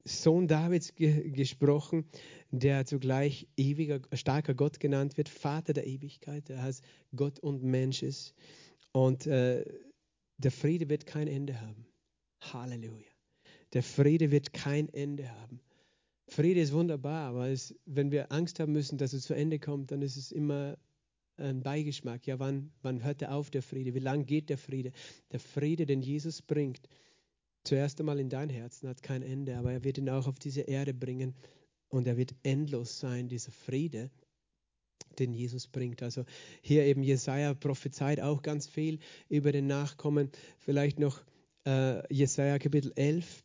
Sohn 0.04 0.48
Davids 0.48 0.96
ge 0.96 1.30
gesprochen, 1.30 2.06
der 2.50 2.88
zugleich 2.88 3.48
ewiger, 3.56 4.02
starker 4.14 4.56
Gott 4.56 4.80
genannt 4.80 5.16
wird, 5.18 5.30
Vater 5.30 5.74
der 5.74 5.86
Ewigkeit, 5.86 6.50
der 6.50 6.64
heißt 6.64 6.84
Gott 7.16 7.40
und 7.40 7.62
Mensch 7.62 8.02
ist. 8.02 8.34
Und 8.94 9.28
äh, 9.28 9.64
der 10.40 10.52
Friede 10.52 10.90
wird 10.90 11.06
kein 11.06 11.28
Ende 11.28 11.62
haben. 11.62 11.86
Halleluja. 12.40 13.12
Der 13.74 13.84
Friede 13.84 14.32
wird 14.32 14.54
kein 14.54 14.92
Ende 14.92 15.30
haben. 15.30 15.62
Friede 16.34 16.62
ist 16.62 16.72
wunderbar, 16.72 17.28
aber 17.28 17.50
es, 17.50 17.76
wenn 17.86 18.10
wir 18.10 18.32
Angst 18.32 18.62
haben 18.62 18.72
müssen, 18.72 18.98
dass 18.98 19.12
es 19.12 19.24
zu 19.24 19.34
Ende 19.34 19.60
kommt, 19.60 19.92
dann 19.92 20.02
ist 20.02 20.16
es 20.16 20.32
immer 20.32 20.78
ein 21.36 21.62
Beigeschmack. 21.62 22.26
Ja, 22.26 22.40
wann, 22.40 22.72
wann 22.82 23.04
hört 23.04 23.22
er 23.22 23.36
auf, 23.36 23.50
der 23.50 23.62
Friede? 23.62 23.94
Wie 23.94 24.00
lange 24.00 24.24
geht 24.24 24.50
der 24.50 24.58
Friede? 24.58 24.94
Der 25.34 25.42
Friede, 25.42 25.86
den 25.86 26.02
Jesus 26.02 26.42
bringt, 26.42 26.88
zuerst 27.66 28.00
einmal 28.00 28.18
in 28.18 28.30
dein 28.30 28.50
Herzen, 28.50 28.88
hat 28.88 29.04
kein 29.04 29.24
Ende, 29.24 29.58
aber 29.58 29.74
er 29.74 29.84
wird 29.84 29.98
ihn 29.98 30.10
auch 30.10 30.26
auf 30.28 30.40
diese 30.40 30.62
Erde 30.62 30.94
bringen 30.94 31.36
und 31.90 32.08
er 32.08 32.16
wird 32.16 32.34
endlos 32.44 32.98
sein, 32.98 33.28
dieser 33.28 33.52
Friede, 33.52 34.10
den 35.20 35.34
Jesus 35.34 35.68
bringt. 35.68 36.02
Also 36.02 36.24
hier 36.62 36.86
eben 36.86 37.04
Jesaja 37.04 37.54
prophezeit 37.56 38.22
auch 38.22 38.42
ganz 38.42 38.68
viel 38.68 39.00
über 39.28 39.52
den 39.52 39.68
Nachkommen. 39.68 40.32
Vielleicht 40.60 40.98
noch 40.98 41.26
äh, 41.68 42.02
Jesaja 42.14 42.58
Kapitel 42.58 42.94
11 42.96 43.44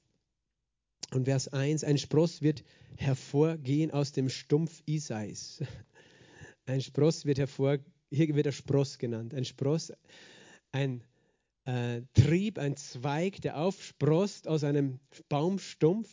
und 1.13 1.27
Vers 1.27 1.49
1, 1.49 1.85
ein 1.85 1.99
Spross 1.99 2.43
wird 2.43 2.65
hervorgehen 2.97 3.91
aus 3.91 4.13
dem 4.13 4.29
Stumpf 4.29 4.83
Isais. 4.87 5.63
Ein 6.67 6.81
Spross 6.81 7.25
wird 7.25 7.39
hervor, 7.39 7.79
hier 8.11 8.35
wird 8.35 8.47
der 8.47 8.53
Spross 8.53 8.99
genannt. 8.99 9.33
Ein 9.35 9.45
Spross, 9.45 9.93
ein 10.73 11.05
äh, 11.65 12.03
Trieb, 12.15 12.59
ein 12.59 12.77
Zweig, 12.77 13.41
der 13.43 13.57
aufsprost 13.59 14.49
aus 14.49 14.65
einem 14.65 14.99
Baumstumpf. 15.29 16.09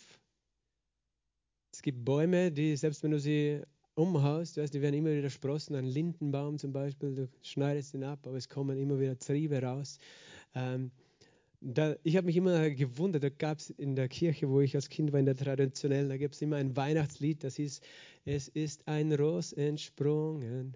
Es 1.74 1.82
gibt 1.82 2.06
Bäume, 2.06 2.52
die, 2.52 2.76
selbst 2.76 3.02
wenn 3.02 3.12
du 3.12 3.20
sie 3.20 3.62
umhaust, 3.96 4.58
weißt, 4.58 4.74
die 4.74 4.82
werden 4.82 4.96
immer 4.96 5.12
wieder 5.12 5.30
sprossen. 5.30 5.76
Ein 5.76 5.86
Lindenbaum 5.86 6.58
zum 6.58 6.72
Beispiel, 6.72 7.16
du 7.16 7.30
schneidest 7.42 7.94
ihn 7.94 8.04
ab, 8.04 8.20
aber 8.28 8.38
es 8.38 8.50
kommen 8.50 8.78
immer 8.78 9.00
wieder 9.00 9.18
Triebe 9.18 9.62
raus. 9.62 9.98
Ähm, 10.54 10.92
da, 11.64 11.96
ich 12.04 12.18
habe 12.18 12.26
mich 12.26 12.36
immer 12.36 12.70
gewundert, 12.70 13.24
da 13.24 13.30
gab 13.30 13.60
es 13.60 13.70
in 13.70 13.96
der 13.96 14.10
Kirche, 14.10 14.50
wo 14.50 14.60
ich 14.60 14.76
als 14.76 14.90
Kind 14.90 15.14
war, 15.14 15.20
in 15.20 15.26
der 15.26 15.36
traditionellen, 15.36 16.10
da 16.10 16.18
gibt 16.18 16.36
es 16.36 16.42
immer 16.42 16.58
ein 16.58 16.76
Weihnachtslied, 16.76 17.44
das 17.44 17.56
hieß, 17.56 17.80
es 18.26 18.48
ist 18.50 18.88
ein 18.88 19.14
Ross 19.14 19.54
entsprungen 19.54 20.76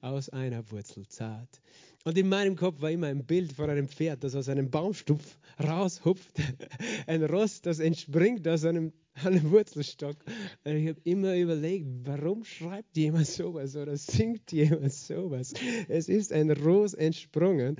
aus 0.00 0.28
einer 0.28 0.70
Wurzel 0.70 1.06
zart. 1.08 1.60
Und 2.04 2.16
in 2.16 2.28
meinem 2.30 2.56
Kopf 2.56 2.80
war 2.80 2.90
immer 2.90 3.08
ein 3.08 3.26
Bild 3.26 3.52
von 3.52 3.68
einem 3.68 3.86
Pferd, 3.86 4.24
das 4.24 4.34
aus 4.34 4.48
einem 4.48 4.70
Baumstumpf 4.70 5.38
raushupft. 5.62 6.32
Ein 7.06 7.24
Ross, 7.24 7.60
das 7.60 7.78
entspringt 7.78 8.48
aus 8.48 8.64
einem, 8.64 8.94
einem 9.22 9.50
Wurzelstock. 9.50 10.16
Und 10.64 10.76
ich 10.76 10.88
habe 10.88 11.00
immer 11.04 11.36
überlegt, 11.36 11.86
warum 12.04 12.42
schreibt 12.44 12.96
jemand 12.96 13.26
sowas 13.26 13.76
oder 13.76 13.98
singt 13.98 14.50
jemand 14.50 14.94
sowas? 14.94 15.52
Es 15.88 16.08
ist 16.08 16.32
ein 16.32 16.50
Ross 16.50 16.94
entsprungen. 16.94 17.76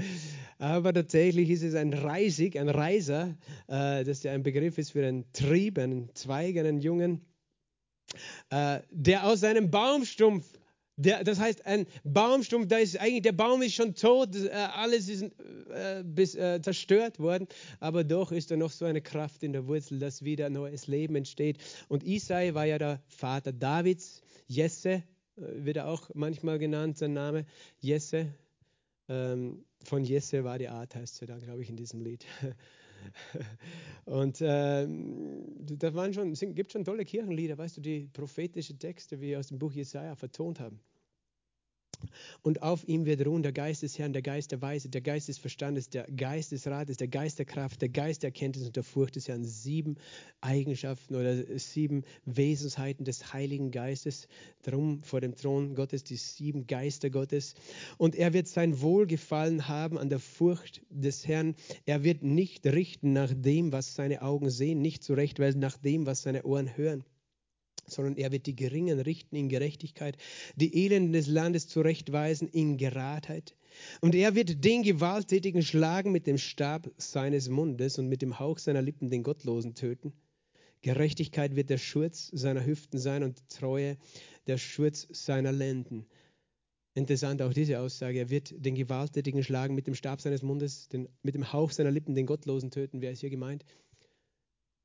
Aber 0.58 0.92
tatsächlich 0.92 1.48
ist 1.48 1.62
es 1.62 1.74
ein 1.74 1.94
Reisig, 1.94 2.58
ein 2.58 2.68
Reiser, 2.68 3.38
äh, 3.68 4.04
das 4.04 4.22
ja 4.22 4.32
ein 4.32 4.42
Begriff 4.42 4.76
ist 4.76 4.92
für 4.92 5.06
einen 5.06 5.32
Trieb, 5.32 5.78
einen 5.78 6.14
Zweig, 6.14 6.58
einen 6.58 6.80
Jungen, 6.80 7.22
äh, 8.50 8.80
der 8.90 9.24
aus 9.24 9.44
einem 9.44 9.70
Baumstumpf 9.70 10.59
der, 11.00 11.24
das 11.24 11.40
heißt, 11.40 11.64
ein 11.66 11.86
Baumstumpf, 12.04 12.68
da 12.68 12.78
ist 12.78 12.98
eigentlich, 13.00 13.22
der 13.22 13.32
Baum 13.32 13.62
ist 13.62 13.74
schon 13.74 13.94
tot, 13.94 14.36
äh, 14.36 14.50
alles 14.50 15.08
ist 15.08 15.22
äh, 15.22 16.02
bis, 16.04 16.34
äh, 16.34 16.60
zerstört 16.60 17.18
worden, 17.18 17.46
aber 17.80 18.04
doch 18.04 18.32
ist 18.32 18.50
da 18.50 18.56
noch 18.56 18.70
so 18.70 18.84
eine 18.84 19.00
Kraft 19.00 19.42
in 19.42 19.52
der 19.52 19.66
Wurzel, 19.66 19.98
dass 19.98 20.24
wieder 20.24 20.50
neues 20.50 20.86
Leben 20.86 21.16
entsteht. 21.16 21.58
Und 21.88 22.04
Isai 22.04 22.54
war 22.54 22.66
ja 22.66 22.78
der 22.78 23.00
Vater 23.08 23.52
Davids, 23.52 24.22
Jesse 24.46 24.90
äh, 24.90 25.02
wird 25.36 25.78
er 25.78 25.88
auch 25.88 26.10
manchmal 26.14 26.58
genannt, 26.58 26.98
sein 26.98 27.14
Name, 27.14 27.46
Jesse. 27.78 28.34
Ähm, 29.08 29.64
von 29.82 30.04
Jesse 30.04 30.44
war 30.44 30.58
die 30.58 30.68
Art, 30.68 30.94
heißt 30.94 31.22
er 31.22 31.28
dann, 31.28 31.40
glaube 31.40 31.62
ich, 31.62 31.70
in 31.70 31.76
diesem 31.76 32.02
Lied. 32.02 32.26
Und 34.04 34.38
ähm, 34.40 35.44
da 35.60 35.94
waren 35.94 36.12
schon, 36.12 36.32
es 36.32 36.40
gibt 36.40 36.72
schon 36.72 36.84
tolle 36.84 37.04
Kirchenlieder, 37.04 37.58
weißt 37.58 37.76
du, 37.76 37.80
die 37.80 38.08
prophetische 38.12 38.76
Texte, 38.78 39.20
wie 39.20 39.36
aus 39.36 39.48
dem 39.48 39.58
Buch 39.58 39.72
Jesaja 39.72 40.14
vertont 40.14 40.60
haben. 40.60 40.80
Und 42.42 42.62
auf 42.62 42.86
ihm 42.86 43.06
wird 43.06 43.26
ruhen 43.26 43.42
der 43.42 43.52
Geist 43.52 43.82
des 43.82 43.98
Herrn, 43.98 44.12
der 44.12 44.22
Geist 44.22 44.52
der 44.52 44.62
Weise, 44.62 44.88
der 44.88 45.00
Geist 45.00 45.28
des 45.28 45.38
Verstandes, 45.38 45.88
der 45.88 46.04
Geist 46.04 46.52
des 46.52 46.66
Rates, 46.66 46.96
der 46.96 47.08
Geist 47.08 47.38
der 47.38 47.46
Kraft, 47.46 47.82
der 47.82 47.88
Geist 47.88 48.22
der 48.22 48.28
Erkenntnis 48.28 48.66
und 48.66 48.76
der 48.76 48.82
Furcht 48.82 49.16
des 49.16 49.28
Herrn. 49.28 49.44
Sieben 49.44 49.96
Eigenschaften 50.40 51.14
oder 51.14 51.58
sieben 51.58 52.04
Wesensheiten 52.24 53.04
des 53.04 53.32
Heiligen 53.32 53.70
Geistes. 53.70 54.28
Darum 54.62 55.02
vor 55.02 55.20
dem 55.20 55.34
Thron 55.34 55.74
Gottes 55.74 56.04
die 56.04 56.16
sieben 56.16 56.66
Geister 56.66 57.10
Gottes. 57.10 57.54
Und 57.98 58.14
er 58.14 58.32
wird 58.32 58.48
sein 58.48 58.80
Wohlgefallen 58.80 59.68
haben 59.68 59.98
an 59.98 60.08
der 60.08 60.20
Furcht 60.20 60.82
des 60.90 61.26
Herrn. 61.26 61.54
Er 61.86 62.04
wird 62.04 62.22
nicht 62.22 62.66
richten 62.66 63.12
nach 63.12 63.32
dem, 63.34 63.72
was 63.72 63.94
seine 63.94 64.22
Augen 64.22 64.50
sehen, 64.50 64.80
nicht 64.80 65.02
zurechtweisen 65.02 65.60
nach 65.60 65.76
dem, 65.76 66.06
was 66.06 66.22
seine 66.22 66.44
Ohren 66.44 66.76
hören 66.76 67.04
sondern 67.90 68.16
er 68.16 68.32
wird 68.32 68.46
die 68.46 68.56
Geringen 68.56 69.00
richten 69.00 69.36
in 69.36 69.48
Gerechtigkeit, 69.48 70.16
die 70.56 70.84
Elenden 70.84 71.12
des 71.12 71.26
Landes 71.26 71.68
zurechtweisen 71.68 72.48
in 72.48 72.76
Geradheit. 72.76 73.56
Und 74.00 74.14
er 74.14 74.34
wird 74.34 74.64
den 74.64 74.82
Gewalttätigen 74.82 75.62
schlagen 75.62 76.12
mit 76.12 76.26
dem 76.26 76.38
Stab 76.38 76.90
seines 76.96 77.48
Mundes 77.48 77.98
und 77.98 78.08
mit 78.08 78.22
dem 78.22 78.38
Hauch 78.38 78.58
seiner 78.58 78.82
Lippen 78.82 79.10
den 79.10 79.22
Gottlosen 79.22 79.74
töten. 79.74 80.12
Gerechtigkeit 80.82 81.56
wird 81.56 81.70
der 81.70 81.78
Schurz 81.78 82.30
seiner 82.32 82.64
Hüften 82.64 82.98
sein 82.98 83.22
und 83.22 83.48
Treue 83.50 83.98
der 84.46 84.56
Schurz 84.56 85.06
seiner 85.10 85.52
Lenden. 85.52 86.06
Interessant 86.94 87.40
auch 87.42 87.52
diese 87.52 87.78
Aussage. 87.80 88.18
Er 88.18 88.30
wird 88.30 88.52
den 88.56 88.74
Gewalttätigen 88.74 89.44
schlagen 89.44 89.74
mit 89.74 89.86
dem 89.86 89.94
Stab 89.94 90.20
seines 90.20 90.42
Mundes, 90.42 90.88
den, 90.88 91.08
mit 91.22 91.34
dem 91.34 91.52
Hauch 91.52 91.70
seiner 91.70 91.90
Lippen 91.90 92.14
den 92.14 92.26
Gottlosen 92.26 92.70
töten. 92.70 93.00
Wer 93.00 93.12
ist 93.12 93.20
hier 93.20 93.30
gemeint? 93.30 93.64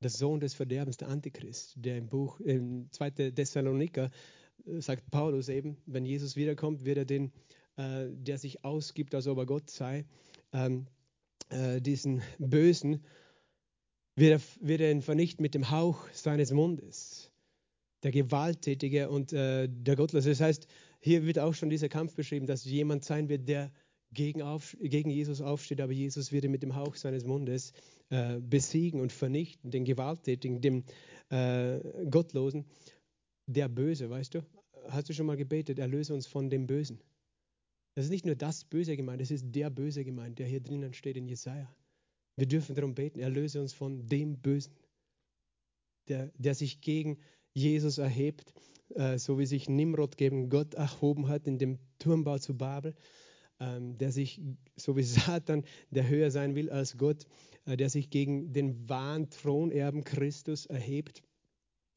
Der 0.02 0.10
Sohn 0.10 0.40
des 0.40 0.54
Verderbens, 0.54 0.96
der 0.96 1.08
Antichrist, 1.08 1.74
der 1.76 1.98
im 1.98 2.08
Buch, 2.08 2.40
im 2.40 2.90
2. 2.90 3.10
Thessaloniker, 3.30 4.10
äh, 4.66 4.80
sagt 4.80 5.10
Paulus 5.10 5.48
eben, 5.48 5.76
wenn 5.86 6.04
Jesus 6.04 6.36
wiederkommt, 6.36 6.84
wird 6.84 6.98
er 6.98 7.04
den, 7.04 7.32
äh, 7.76 8.06
der 8.10 8.38
sich 8.38 8.64
ausgibt, 8.64 9.14
als 9.14 9.26
ob 9.26 9.38
er 9.38 9.46
Gott 9.46 9.70
sei, 9.70 10.04
ähm, 10.52 10.86
äh, 11.48 11.80
diesen 11.80 12.22
Bösen, 12.38 13.04
wird 14.16 14.40
er, 14.40 14.66
wird 14.66 14.80
er 14.80 14.90
ihn 14.90 15.02
vernichten 15.02 15.42
mit 15.42 15.54
dem 15.54 15.70
Hauch 15.70 16.08
seines 16.12 16.52
Mundes. 16.52 17.30
Der 18.02 18.10
Gewalttätige 18.10 19.10
und 19.10 19.32
äh, 19.32 19.68
der 19.68 19.96
Gottlose. 19.96 20.30
Das 20.30 20.40
heißt, 20.40 20.66
hier 21.00 21.24
wird 21.26 21.38
auch 21.38 21.54
schon 21.54 21.70
dieser 21.70 21.88
Kampf 21.88 22.14
beschrieben, 22.14 22.46
dass 22.46 22.64
jemand 22.64 23.04
sein 23.04 23.28
wird, 23.28 23.48
der 23.48 23.70
gegen, 24.12 24.42
auf, 24.42 24.76
gegen 24.80 25.10
Jesus 25.10 25.40
aufsteht, 25.40 25.80
aber 25.80 25.92
Jesus 25.92 26.32
wird 26.32 26.44
ihn 26.44 26.50
mit 26.50 26.62
dem 26.62 26.76
Hauch 26.76 26.96
seines 26.96 27.24
Mundes 27.24 27.72
äh, 28.10 28.38
besiegen 28.40 29.00
und 29.00 29.12
vernichten, 29.12 29.70
den 29.70 29.84
Gewalttätigen, 29.84 30.60
dem 30.60 30.84
äh, 31.30 31.80
Gottlosen, 32.08 32.66
der 33.46 33.68
Böse, 33.68 34.10
weißt 34.10 34.34
du? 34.34 34.46
Hast 34.88 35.08
du 35.08 35.14
schon 35.14 35.26
mal 35.26 35.36
gebetet, 35.36 35.78
erlöse 35.78 36.14
uns 36.14 36.26
von 36.26 36.50
dem 36.50 36.66
Bösen? 36.66 37.00
Das 37.94 38.04
ist 38.04 38.10
nicht 38.10 38.26
nur 38.26 38.34
das 38.34 38.64
Böse 38.64 38.96
gemeint, 38.96 39.22
es 39.22 39.30
ist 39.30 39.46
der 39.54 39.70
Böse 39.70 40.04
gemeint, 40.04 40.38
der 40.38 40.46
hier 40.46 40.60
drinnen 40.60 40.92
steht 40.92 41.16
in 41.16 41.26
Jesaja. 41.26 41.74
Wir 42.36 42.46
dürfen 42.46 42.74
darum 42.74 42.94
beten, 42.94 43.18
erlöse 43.18 43.60
uns 43.60 43.72
von 43.72 44.06
dem 44.06 44.38
Bösen, 44.38 44.74
der, 46.08 46.30
der 46.36 46.54
sich 46.54 46.80
gegen 46.80 47.18
Jesus 47.54 47.98
erhebt, 47.98 48.52
äh, 48.94 49.18
so 49.18 49.38
wie 49.38 49.46
sich 49.46 49.68
Nimrod 49.68 50.18
gegen 50.18 50.50
Gott 50.50 50.74
erhoben 50.74 51.28
hat 51.28 51.46
in 51.46 51.58
dem 51.58 51.78
Turmbau 51.98 52.38
zu 52.38 52.56
Babel 52.56 52.94
ähm, 53.60 53.96
der 53.98 54.12
sich, 54.12 54.40
so 54.76 54.96
wie 54.96 55.02
Satan, 55.04 55.64
der 55.90 56.08
höher 56.08 56.30
sein 56.30 56.54
will 56.54 56.70
als 56.70 56.96
Gott, 56.96 57.26
äh, 57.66 57.76
der 57.76 57.90
sich 57.90 58.10
gegen 58.10 58.52
den 58.52 58.88
wahren 58.88 59.30
Thronerben 59.30 60.04
Christus 60.04 60.66
erhebt. 60.66 61.22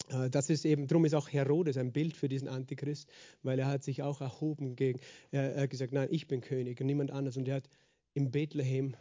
Äh, 0.09 0.29
das 0.29 0.49
ist 0.49 0.65
eben, 0.65 0.87
darum 0.87 1.05
ist 1.05 1.13
auch 1.13 1.29
Herodes 1.29 1.77
ein 1.77 1.91
Bild 1.91 2.15
für 2.15 2.29
diesen 2.29 2.47
Antichrist, 2.47 3.09
weil 3.43 3.59
er 3.59 3.67
hat 3.67 3.83
sich 3.83 4.01
auch 4.03 4.21
erhoben 4.21 4.75
gegen, 4.75 4.99
er 5.31 5.61
hat 5.61 5.69
gesagt, 5.69 5.93
nein, 5.93 6.09
ich 6.11 6.27
bin 6.27 6.41
König 6.41 6.79
und 6.79 6.87
niemand 6.87 7.11
anders. 7.11 7.37
Und 7.37 7.47
er 7.47 7.55
hat 7.55 7.69
in 8.13 8.31
Bethlehem 8.31 8.95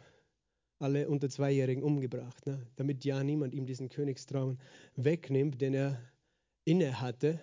alle 0.79 1.09
unter 1.09 1.29
Zweijährigen 1.29 1.83
umgebracht, 1.83 2.45
ne? 2.47 2.65
damit 2.77 3.03
ja 3.03 3.23
niemand 3.23 3.53
ihm 3.53 3.65
diesen 3.65 3.89
Königstraum 3.89 4.57
wegnimmt, 4.95 5.61
den 5.61 5.73
er 5.73 6.01
inne 6.63 7.01
hatte, 7.01 7.39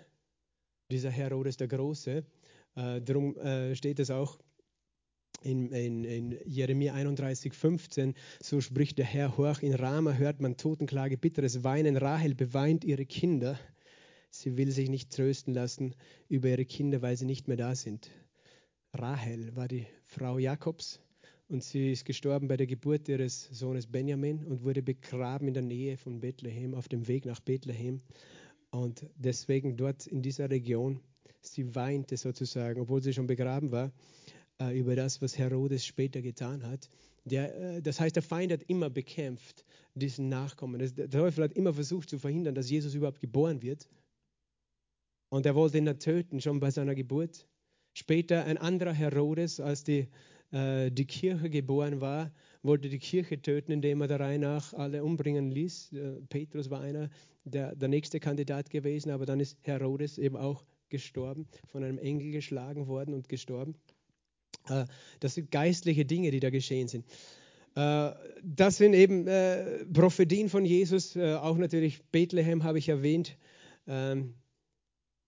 dieser 0.90 1.10
Herodes 1.10 1.56
der 1.56 1.68
Große. 1.68 2.24
Äh, 2.76 3.02
darum 3.02 3.36
äh, 3.36 3.74
steht 3.74 3.98
es 3.98 4.10
auch 4.10 4.38
in, 5.42 5.70
in, 5.70 6.04
in 6.04 6.38
Jeremia 6.44 6.94
31, 6.94 7.52
15, 7.52 8.14
so 8.40 8.60
spricht 8.60 8.98
der 8.98 9.04
Herr, 9.04 9.36
horch, 9.36 9.62
in 9.62 9.74
Rama 9.74 10.12
hört 10.12 10.40
man 10.40 10.56
Totenklage, 10.56 11.16
bitteres 11.16 11.64
Weinen, 11.64 11.96
Rahel 11.96 12.34
beweint 12.34 12.84
ihre 12.84 13.06
Kinder. 13.06 13.58
Sie 14.30 14.56
will 14.56 14.70
sich 14.70 14.88
nicht 14.88 15.10
trösten 15.10 15.54
lassen 15.54 15.94
über 16.28 16.48
ihre 16.48 16.64
Kinder, 16.64 17.02
weil 17.02 17.16
sie 17.16 17.26
nicht 17.26 17.48
mehr 17.48 17.56
da 17.56 17.74
sind. 17.74 18.10
Rahel 18.92 19.54
war 19.56 19.68
die 19.68 19.86
Frau 20.04 20.38
Jakobs 20.38 21.00
und 21.48 21.62
sie 21.62 21.92
ist 21.92 22.04
gestorben 22.04 22.48
bei 22.48 22.56
der 22.56 22.66
Geburt 22.66 23.08
ihres 23.08 23.48
Sohnes 23.52 23.86
Benjamin 23.86 24.44
und 24.44 24.62
wurde 24.62 24.82
begraben 24.82 25.48
in 25.48 25.54
der 25.54 25.62
Nähe 25.62 25.96
von 25.96 26.20
Bethlehem, 26.20 26.74
auf 26.74 26.88
dem 26.88 27.06
Weg 27.08 27.24
nach 27.24 27.40
Bethlehem. 27.40 28.00
Und 28.70 29.06
deswegen 29.16 29.76
dort 29.76 30.06
in 30.06 30.22
dieser 30.22 30.50
Region, 30.50 31.00
sie 31.40 31.74
weinte 31.74 32.16
sozusagen, 32.16 32.80
obwohl 32.80 33.02
sie 33.02 33.12
schon 33.12 33.26
begraben 33.26 33.70
war 33.70 33.92
äh, 34.60 34.78
über 34.78 34.96
das, 34.96 35.20
was 35.22 35.38
Herodes 35.38 35.84
später 35.84 36.22
getan 36.22 36.64
hat. 36.66 36.88
Der, 37.24 37.76
äh, 37.76 37.82
das 37.82 38.00
heißt, 38.00 38.16
der 38.16 38.22
Feind 38.22 38.52
hat 38.52 38.62
immer 38.64 38.90
bekämpft 38.90 39.64
diesen 39.94 40.28
Nachkommen. 40.28 40.80
Das, 40.80 40.94
der 40.94 41.10
Teufel 41.10 41.44
hat 41.44 41.52
immer 41.52 41.74
versucht 41.74 42.08
zu 42.08 42.18
verhindern, 42.18 42.54
dass 42.54 42.70
Jesus 42.70 42.94
überhaupt 42.94 43.20
geboren 43.20 43.62
wird. 43.62 43.88
Und 45.28 45.44
er 45.44 45.54
wollte 45.54 45.78
ihn 45.78 45.98
töten, 45.98 46.40
schon 46.40 46.60
bei 46.60 46.70
seiner 46.70 46.94
Geburt. 46.94 47.46
Später 47.94 48.44
ein 48.44 48.58
anderer 48.58 48.92
Herodes, 48.92 49.58
als 49.58 49.82
die, 49.82 50.08
äh, 50.52 50.90
die 50.90 51.06
Kirche 51.06 51.50
geboren 51.50 52.00
war, 52.00 52.30
wollte 52.62 52.88
die 52.88 52.98
Kirche 52.98 53.40
töten, 53.40 53.72
indem 53.72 54.00
er 54.02 54.08
der 54.08 54.20
Reihe 54.20 54.38
nach 54.38 54.72
alle 54.74 55.02
umbringen 55.02 55.50
ließ. 55.50 55.92
Äh, 55.92 56.20
Petrus 56.28 56.70
war 56.70 56.80
einer, 56.80 57.10
der, 57.44 57.74
der 57.74 57.88
nächste 57.88 58.20
Kandidat 58.20 58.70
gewesen, 58.70 59.10
aber 59.10 59.26
dann 59.26 59.40
ist 59.40 59.58
Herodes 59.62 60.18
eben 60.18 60.36
auch 60.36 60.64
gestorben, 60.88 61.48
von 61.66 61.82
einem 61.82 61.98
Engel 61.98 62.30
geschlagen 62.30 62.86
worden 62.86 63.14
und 63.14 63.28
gestorben. 63.28 63.74
Äh, 64.68 64.86
das 65.20 65.34
sind 65.34 65.50
geistliche 65.50 66.04
Dinge, 66.04 66.30
die 66.30 66.40
da 66.40 66.50
geschehen 66.50 66.88
sind. 66.88 67.04
Äh, 67.74 68.12
das 68.42 68.76
sind 68.76 68.94
eben 68.94 69.26
äh, 69.26 69.84
Prophetien 69.86 70.48
von 70.48 70.64
Jesus, 70.64 71.16
auch 71.16 71.56
natürlich 71.56 72.02
Bethlehem 72.12 72.64
habe 72.64 72.78
ich 72.78 72.88
erwähnt. 72.88 73.36
Ähm, 73.86 74.34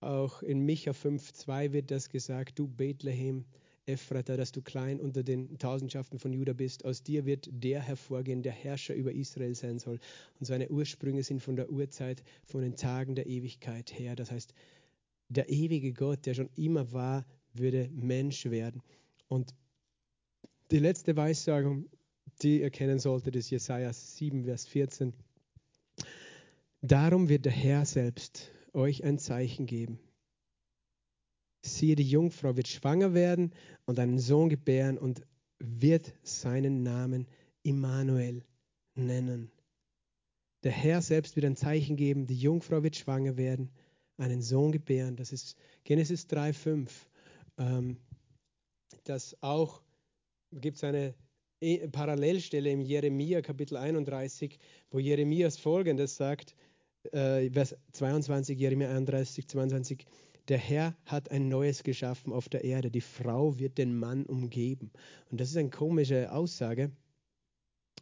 auch 0.00 0.42
in 0.42 0.64
Micha 0.64 0.92
5,2 0.92 1.72
wird 1.72 1.90
das 1.90 2.08
gesagt: 2.08 2.58
Du 2.58 2.68
Bethlehem, 2.68 3.44
Ephrata, 3.88 4.36
dass 4.36 4.52
du 4.52 4.62
klein 4.62 5.00
unter 5.00 5.22
den 5.22 5.58
Tausendschaften 5.58 6.18
von 6.18 6.32
Juda 6.32 6.52
bist. 6.52 6.84
Aus 6.84 7.02
dir 7.02 7.24
wird 7.24 7.48
der 7.50 7.80
hervorgehen, 7.80 8.42
der 8.42 8.52
Herrscher 8.52 8.94
über 8.94 9.12
Israel 9.12 9.54
sein 9.54 9.78
soll. 9.78 9.98
Und 10.38 10.46
seine 10.46 10.68
Ursprünge 10.68 11.22
sind 11.22 11.40
von 11.40 11.56
der 11.56 11.70
Urzeit, 11.70 12.22
von 12.44 12.60
den 12.60 12.76
Tagen 12.76 13.14
der 13.14 13.26
Ewigkeit 13.26 13.98
her. 13.98 14.14
Das 14.14 14.30
heißt, 14.30 14.52
der 15.30 15.48
ewige 15.48 15.92
Gott, 15.92 16.26
der 16.26 16.34
schon 16.34 16.50
immer 16.54 16.92
war, 16.92 17.24
würde 17.54 17.88
Mensch 17.92 18.46
werden. 18.46 18.82
Und 19.28 19.54
die 20.70 20.78
letzte 20.78 21.16
Weissagung 21.16 21.88
die 22.42 22.60
ihr 22.60 22.70
kennen 22.70 22.98
solltet, 22.98 23.36
ist 23.36 23.50
Jesaja 23.50 23.92
7, 23.92 24.44
Vers 24.44 24.66
14. 24.66 25.12
Darum 26.80 27.28
wird 27.28 27.44
der 27.44 27.52
Herr 27.52 27.84
selbst 27.84 28.50
euch 28.72 29.02
ein 29.04 29.18
Zeichen 29.18 29.66
geben. 29.66 29.98
Siehe, 31.62 31.96
die 31.96 32.08
Jungfrau 32.08 32.56
wird 32.56 32.68
schwanger 32.68 33.14
werden 33.14 33.52
und 33.84 33.98
einen 33.98 34.18
Sohn 34.18 34.48
gebären 34.48 34.96
und 34.96 35.22
wird 35.58 36.14
seinen 36.22 36.84
Namen 36.84 37.26
Immanuel 37.62 38.44
nennen. 38.94 39.50
Der 40.62 40.72
Herr 40.72 41.02
selbst 41.02 41.34
wird 41.34 41.46
ein 41.46 41.56
Zeichen 41.56 41.96
geben, 41.96 42.26
die 42.26 42.38
Jungfrau 42.38 42.82
wird 42.82 42.96
schwanger 42.96 43.36
werden, 43.36 43.70
einen 44.16 44.42
Sohn 44.42 44.70
gebären. 44.70 45.16
Das 45.16 45.32
ist 45.32 45.56
Genesis 45.82 46.26
3,5. 46.26 46.90
Ähm, 47.58 47.96
das 49.04 49.36
auch 49.42 49.82
gibt 50.52 50.76
es 50.76 50.84
eine 50.84 51.14
e, 51.60 51.88
Parallelstelle 51.88 52.70
im 52.70 52.80
Jeremia 52.80 53.42
Kapitel 53.42 53.76
31, 53.76 54.58
wo 54.90 54.98
Jeremias 54.98 55.58
folgendes 55.58 56.16
sagt, 56.16 56.54
äh, 57.12 57.50
Vers 57.50 57.76
22, 57.92 58.58
Jeremia 58.58 58.90
31, 58.90 59.48
22, 59.48 60.06
der 60.48 60.58
Herr 60.58 60.96
hat 61.04 61.30
ein 61.30 61.48
Neues 61.48 61.82
geschaffen 61.82 62.32
auf 62.32 62.48
der 62.48 62.64
Erde, 62.64 62.90
die 62.90 63.02
Frau 63.02 63.58
wird 63.58 63.76
den 63.76 63.96
Mann 63.96 64.24
umgeben. 64.24 64.90
Und 65.30 65.40
das 65.40 65.50
ist 65.50 65.56
eine 65.56 65.70
komische 65.70 66.32
Aussage, 66.32 66.90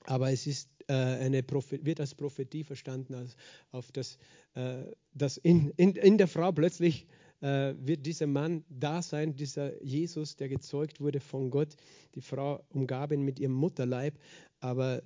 aber 0.04 0.30
es 0.30 0.46
ist 0.46 0.70
äh, 0.88 0.92
eine 0.92 1.44
wird 1.48 2.00
als 2.00 2.14
Prophetie 2.14 2.62
verstanden, 2.62 3.14
als 3.14 3.36
auf 3.72 3.90
das, 3.90 4.18
äh, 4.54 4.84
dass 5.14 5.36
in, 5.36 5.70
in, 5.70 5.96
in 5.96 6.18
der 6.18 6.28
Frau 6.28 6.52
plötzlich 6.52 7.06
äh, 7.40 7.74
wird 7.78 8.06
dieser 8.06 8.26
Mann 8.26 8.64
da 8.68 9.02
sein, 9.02 9.36
dieser 9.36 9.82
Jesus, 9.82 10.36
der 10.36 10.48
gezeugt 10.48 11.00
wurde 11.00 11.20
von 11.20 11.50
Gott. 11.50 11.76
Die 12.14 12.20
Frau 12.20 12.64
umgab 12.70 13.12
ihn 13.12 13.22
mit 13.22 13.38
ihrem 13.38 13.54
Mutterleib, 13.54 14.18
aber 14.60 15.02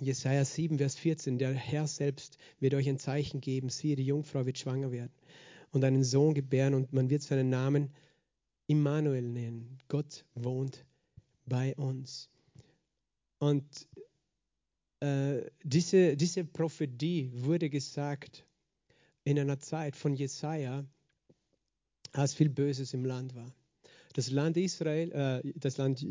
Jesaja 0.00 0.44
7, 0.44 0.78
Vers 0.78 0.96
14, 0.96 1.38
der 1.38 1.52
Herr 1.52 1.86
selbst 1.86 2.38
wird 2.60 2.74
euch 2.74 2.88
ein 2.88 2.98
Zeichen 2.98 3.40
geben. 3.40 3.68
Siehe, 3.68 3.96
die 3.96 4.06
Jungfrau 4.06 4.46
wird 4.46 4.58
schwanger 4.58 4.92
werden 4.92 5.12
und 5.72 5.84
einen 5.84 6.04
Sohn 6.04 6.34
gebären 6.34 6.74
und 6.74 6.92
man 6.92 7.10
wird 7.10 7.22
seinen 7.22 7.50
Namen 7.50 7.90
Immanuel 8.66 9.22
nennen. 9.22 9.78
Gott 9.88 10.24
wohnt 10.34 10.84
bei 11.46 11.74
uns. 11.76 12.30
Und 13.38 13.88
äh, 15.00 15.42
diese, 15.62 16.16
diese 16.16 16.44
Prophetie 16.44 17.30
wurde 17.32 17.70
gesagt 17.70 18.44
in 19.24 19.38
einer 19.38 19.58
Zeit 19.58 19.96
von 19.96 20.14
Jesaja, 20.14 20.84
als 22.12 22.34
viel 22.34 22.48
Böses 22.48 22.94
im 22.94 23.04
Land 23.04 23.34
war. 23.34 23.52
Das 24.14 24.30
Land 24.30 24.56
Israel, 24.56 25.12
äh, 25.12 25.52
das 25.56 25.76
Land 25.76 26.04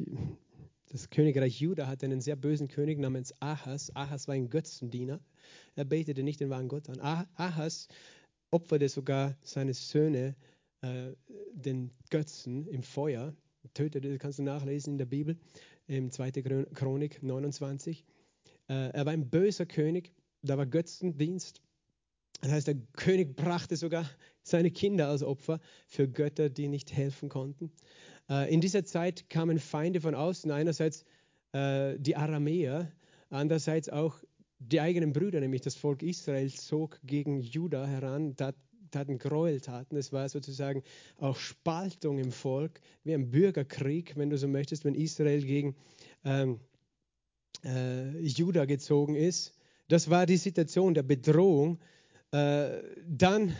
das 0.90 1.10
Königreich 1.10 1.60
Juda 1.60 1.88
hatte 1.88 2.06
einen 2.06 2.22
sehr 2.22 2.38
bösen 2.38 2.70
König 2.70 2.98
namens 3.00 3.34
Ahas. 3.42 3.94
Ahas 3.96 4.28
war 4.28 4.36
ein 4.36 4.50
Götzendiener. 4.50 5.20
Er 5.76 5.84
betete 5.84 6.24
nicht 6.24 6.40
den 6.40 6.50
wahren 6.50 6.70
Gott 6.70 6.90
an. 6.90 7.00
Ahas 7.36 7.90
opferte 8.52 8.88
sogar 8.88 9.36
seine 9.44 9.74
Söhne 9.74 10.36
äh, 10.82 11.12
den 11.52 11.92
Götzen 12.10 12.68
im 12.68 12.84
Feuer. 12.84 13.36
Tötete, 13.74 14.10
das 14.10 14.20
kannst 14.20 14.40
du 14.40 14.44
nachlesen 14.44 14.94
in 14.94 14.98
der 14.98 15.06
Bibel, 15.08 15.38
im 15.88 16.10
2. 16.10 16.32
Chronik 16.74 17.22
29. 17.22 18.06
Äh, 18.70 18.92
er 18.92 19.06
war 19.06 19.12
ein 19.12 19.30
böser 19.30 19.66
König, 19.66 20.14
da 20.42 20.58
war 20.58 20.66
Götzendienst. 20.66 21.62
Das 22.42 22.52
heißt, 22.52 22.68
der 22.68 22.76
König 22.94 23.36
brachte 23.36 23.76
sogar 23.76 24.10
seine 24.44 24.72
Kinder 24.72 25.10
als 25.10 25.24
Opfer 25.24 25.60
für 25.88 26.08
Götter, 26.08 26.50
die 26.50 26.68
nicht 26.68 26.94
helfen 26.94 27.30
konnten. 27.30 27.72
Äh, 28.30 28.54
in 28.54 28.62
dieser 28.62 28.86
Zeit 28.86 29.30
kamen 29.30 29.60
Feinde 29.60 30.02
von 30.02 30.16
außen, 30.16 30.52
einerseits 30.52 31.04
äh, 31.54 31.96
die 32.00 32.16
Aramäer, 32.16 32.92
andererseits 33.30 33.90
auch 33.90 34.20
die 34.60 34.82
eigenen 34.82 35.14
Brüder, 35.14 35.40
nämlich 35.40 35.62
das 35.62 35.76
Volk 35.76 36.02
Israel, 36.04 36.50
zog 36.52 37.00
gegen 37.04 37.40
Juda 37.40 37.86
heran, 37.86 38.36
taten 38.36 39.18
Gräueltaten. 39.18 39.98
Es 39.98 40.12
war 40.12 40.30
sozusagen 40.30 40.84
auch 41.18 41.38
Spaltung 41.38 42.18
im 42.18 42.32
Volk, 42.32 42.80
wie 43.04 43.14
ein 43.14 43.30
Bürgerkrieg, 43.30 44.16
wenn 44.16 44.30
du 44.30 44.38
so 44.38 44.48
möchtest, 44.48 44.86
wenn 44.86 44.96
Israel 44.96 45.44
gegen 45.44 45.76
ähm, 46.24 46.60
äh, 47.64 48.20
Juda 48.20 48.66
gezogen 48.66 49.16
ist. 49.16 49.54
Das 49.88 50.10
war 50.10 50.26
die 50.26 50.38
Situation 50.38 50.94
der 50.94 51.04
Bedrohung. 51.04 51.80
Äh, 52.32 52.82
dann 53.08 53.56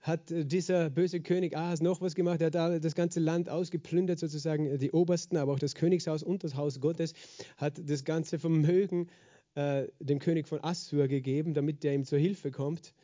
hat 0.00 0.22
dieser 0.30 0.90
böse 0.90 1.20
König 1.20 1.56
Ahas 1.56 1.80
noch 1.80 2.00
was 2.00 2.14
gemacht. 2.14 2.40
Er 2.40 2.52
hat 2.52 2.84
das 2.84 2.94
ganze 2.94 3.20
Land 3.20 3.48
ausgeplündert, 3.48 4.18
sozusagen 4.18 4.78
die 4.78 4.92
Obersten, 4.92 5.36
aber 5.36 5.52
auch 5.52 5.58
das 5.58 5.74
Königshaus 5.74 6.22
und 6.22 6.44
das 6.44 6.54
Haus 6.54 6.80
Gottes, 6.80 7.14
hat 7.56 7.80
das 7.84 8.04
ganze 8.04 8.38
Vermögen 8.38 9.08
äh, 9.54 9.88
dem 9.98 10.18
König 10.18 10.46
von 10.48 10.62
Assur 10.62 11.08
gegeben, 11.08 11.52
damit 11.52 11.82
der 11.82 11.94
ihm 11.94 12.04
zur 12.04 12.18
Hilfe 12.18 12.50
kommt. 12.50 12.94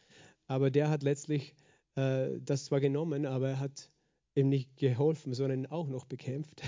Aber 0.46 0.70
der 0.70 0.88
hat 0.88 1.02
letztlich 1.02 1.54
äh, 1.96 2.28
das 2.40 2.66
zwar 2.66 2.80
genommen, 2.80 3.26
aber 3.26 3.50
er 3.50 3.60
hat 3.60 3.90
ihm 4.34 4.48
nicht 4.48 4.76
geholfen, 4.76 5.34
sondern 5.34 5.66
auch 5.66 5.88
noch 5.88 6.04
bekämpft. 6.04 6.62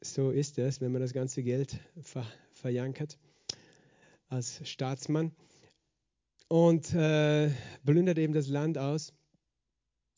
so 0.00 0.30
ist 0.30 0.58
es, 0.58 0.80
wenn 0.80 0.92
man 0.92 1.02
das 1.02 1.12
ganze 1.12 1.42
Geld 1.42 1.78
ver 2.00 2.26
verjankert 2.52 3.18
als 4.28 4.60
Staatsmann 4.68 5.32
und 6.48 6.92
äh, 6.94 7.50
plündert 7.84 8.18
eben 8.18 8.32
das 8.32 8.48
Land 8.48 8.78
aus. 8.78 9.12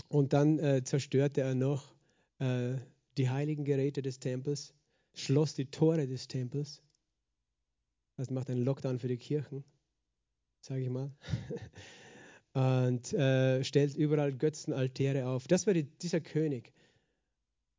Und 0.09 0.33
dann 0.33 0.59
äh, 0.59 0.83
zerstörte 0.85 1.43
er 1.43 1.55
noch 1.55 1.95
äh, 2.39 2.77
die 3.17 3.29
heiligen 3.29 3.65
Geräte 3.65 4.01
des 4.03 4.19
Tempels, 4.19 4.75
schloss 5.15 5.55
die 5.55 5.67
Tore 5.67 6.07
des 6.07 6.29
Tempels. 6.29 6.83
Das 8.17 8.31
macht 8.31 8.51
einen 8.51 8.65
Lockdown 8.65 8.99
für 8.99 9.09
die 9.09 9.19
Kirchen, 9.19 9.65
sage 10.61 10.83
ich 10.83 10.91
mal. 10.91 11.13
und 12.89 13.13
äh, 13.13 13.63
stellt 13.65 13.95
überall 13.95 14.33
Götzenaltäre 14.33 15.29
auf. 15.29 15.47
Das 15.47 15.67
war 15.67 15.75
die, 15.75 15.85
dieser 15.85 16.21
König. 16.21 16.73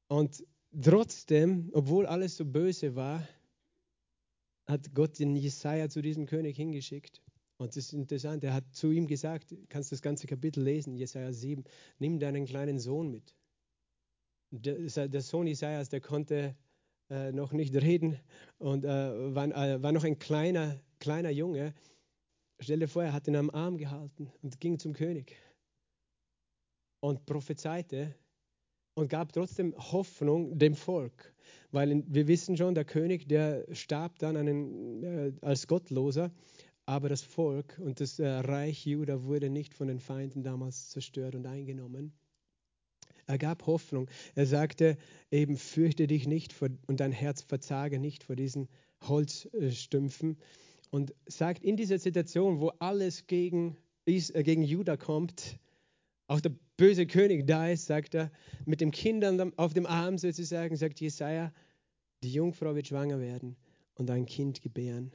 Und 0.07 0.45
trotzdem, 0.81 1.69
obwohl 1.73 2.05
alles 2.05 2.37
so 2.37 2.45
böse 2.45 2.95
war, 2.95 3.27
hat 4.67 4.93
Gott 4.93 5.17
den 5.19 5.35
Jesaja 5.35 5.89
zu 5.89 6.01
diesem 6.01 6.25
König 6.25 6.55
hingeschickt. 6.55 7.23
Und 7.59 7.75
das 7.75 7.77
ist 7.77 7.93
interessant, 7.93 8.41
er 8.45 8.53
hat 8.53 8.63
zu 8.73 8.89
ihm 8.89 9.05
gesagt, 9.05 9.53
kannst 9.67 9.91
das 9.91 10.01
ganze 10.01 10.27
Kapitel 10.27 10.63
lesen, 10.63 10.95
Jesaja 10.95 11.33
7, 11.33 11.65
nimm 11.99 12.17
deinen 12.17 12.45
kleinen 12.45 12.79
Sohn 12.79 13.11
mit. 13.11 13.35
Der, 14.51 15.09
der 15.09 15.21
Sohn 15.21 15.45
Jesajas, 15.45 15.89
der 15.89 15.99
konnte 15.99 16.55
äh, 17.09 17.33
noch 17.33 17.51
nicht 17.51 17.75
reden 17.75 18.17
und 18.59 18.85
äh, 18.85 19.35
war, 19.35 19.47
äh, 19.47 19.83
war, 19.83 19.91
noch 19.91 20.05
ein 20.05 20.17
kleiner, 20.19 20.79
kleiner 20.99 21.31
Junge. 21.31 21.73
Stell 22.61 22.79
dir 22.79 22.87
vor, 22.87 23.03
er 23.03 23.11
hat 23.11 23.27
ihn 23.27 23.35
am 23.35 23.49
Arm 23.49 23.77
gehalten 23.77 24.31
und 24.41 24.61
ging 24.61 24.79
zum 24.79 24.93
König 24.93 25.35
und 27.01 27.25
prophezeite 27.25 28.15
und 28.93 29.09
gab 29.09 29.33
trotzdem 29.33 29.75
Hoffnung 29.77 30.57
dem 30.57 30.75
Volk. 30.75 31.33
Weil 31.71 32.03
wir 32.07 32.27
wissen 32.29 32.55
schon, 32.55 32.73
der 32.73 32.85
König, 32.85 33.27
der 33.27 33.65
starb 33.75 34.17
dann 34.19 34.37
einen, 34.37 35.03
äh, 35.03 35.33
als 35.41 35.67
Gottloser 35.67 36.31
aber 36.89 37.07
das 37.07 37.21
Volk 37.21 37.77
und 37.77 37.99
das 37.99 38.17
äh, 38.17 38.27
Reich 38.27 38.83
Juda 38.83 39.23
wurde 39.23 39.51
nicht 39.51 39.75
von 39.75 39.87
den 39.87 39.99
Feinden 39.99 40.41
damals 40.41 40.89
zerstört 40.89 41.35
und 41.35 41.45
eingenommen. 41.45 42.13
Er 43.27 43.37
gab 43.37 43.67
Hoffnung. 43.67 44.09
Er 44.33 44.47
sagte 44.47 44.97
eben, 45.29 45.55
fürchte 45.55 46.07
dich 46.07 46.25
nicht 46.25 46.51
vor, 46.51 46.69
und 46.87 46.99
dein 46.99 47.11
Herz 47.11 47.43
verzage 47.43 47.99
nicht 47.99 48.23
vor 48.23 48.35
diesen 48.35 48.69
Holzstümpfen. 49.03 50.39
Und 50.89 51.13
sagt 51.27 51.63
in 51.63 51.77
dieser 51.77 51.99
Situation, 51.99 52.59
wo 52.59 52.69
alles 52.79 53.27
gegen, 53.27 53.77
äh, 54.07 54.41
gegen 54.41 54.63
Juda 54.63 54.97
kommt, 54.97 55.59
auch 56.25 56.41
der 56.41 56.55
böse 56.75 57.05
König 57.05 57.45
da 57.45 57.69
ist, 57.69 57.85
sagt 57.85 58.15
er, 58.15 58.31
mit 58.65 58.81
den 58.81 58.89
Kindern 58.89 59.53
auf 59.57 59.75
dem 59.75 59.85
Arm 59.85 60.17
sozusagen, 60.17 60.75
sagt 60.75 60.99
Jesaja, 60.99 61.53
die 62.23 62.33
Jungfrau 62.33 62.73
wird 62.73 62.87
schwanger 62.87 63.19
werden 63.19 63.57
und 63.93 64.09
ein 64.09 64.25
Kind 64.25 64.63
gebären 64.63 65.11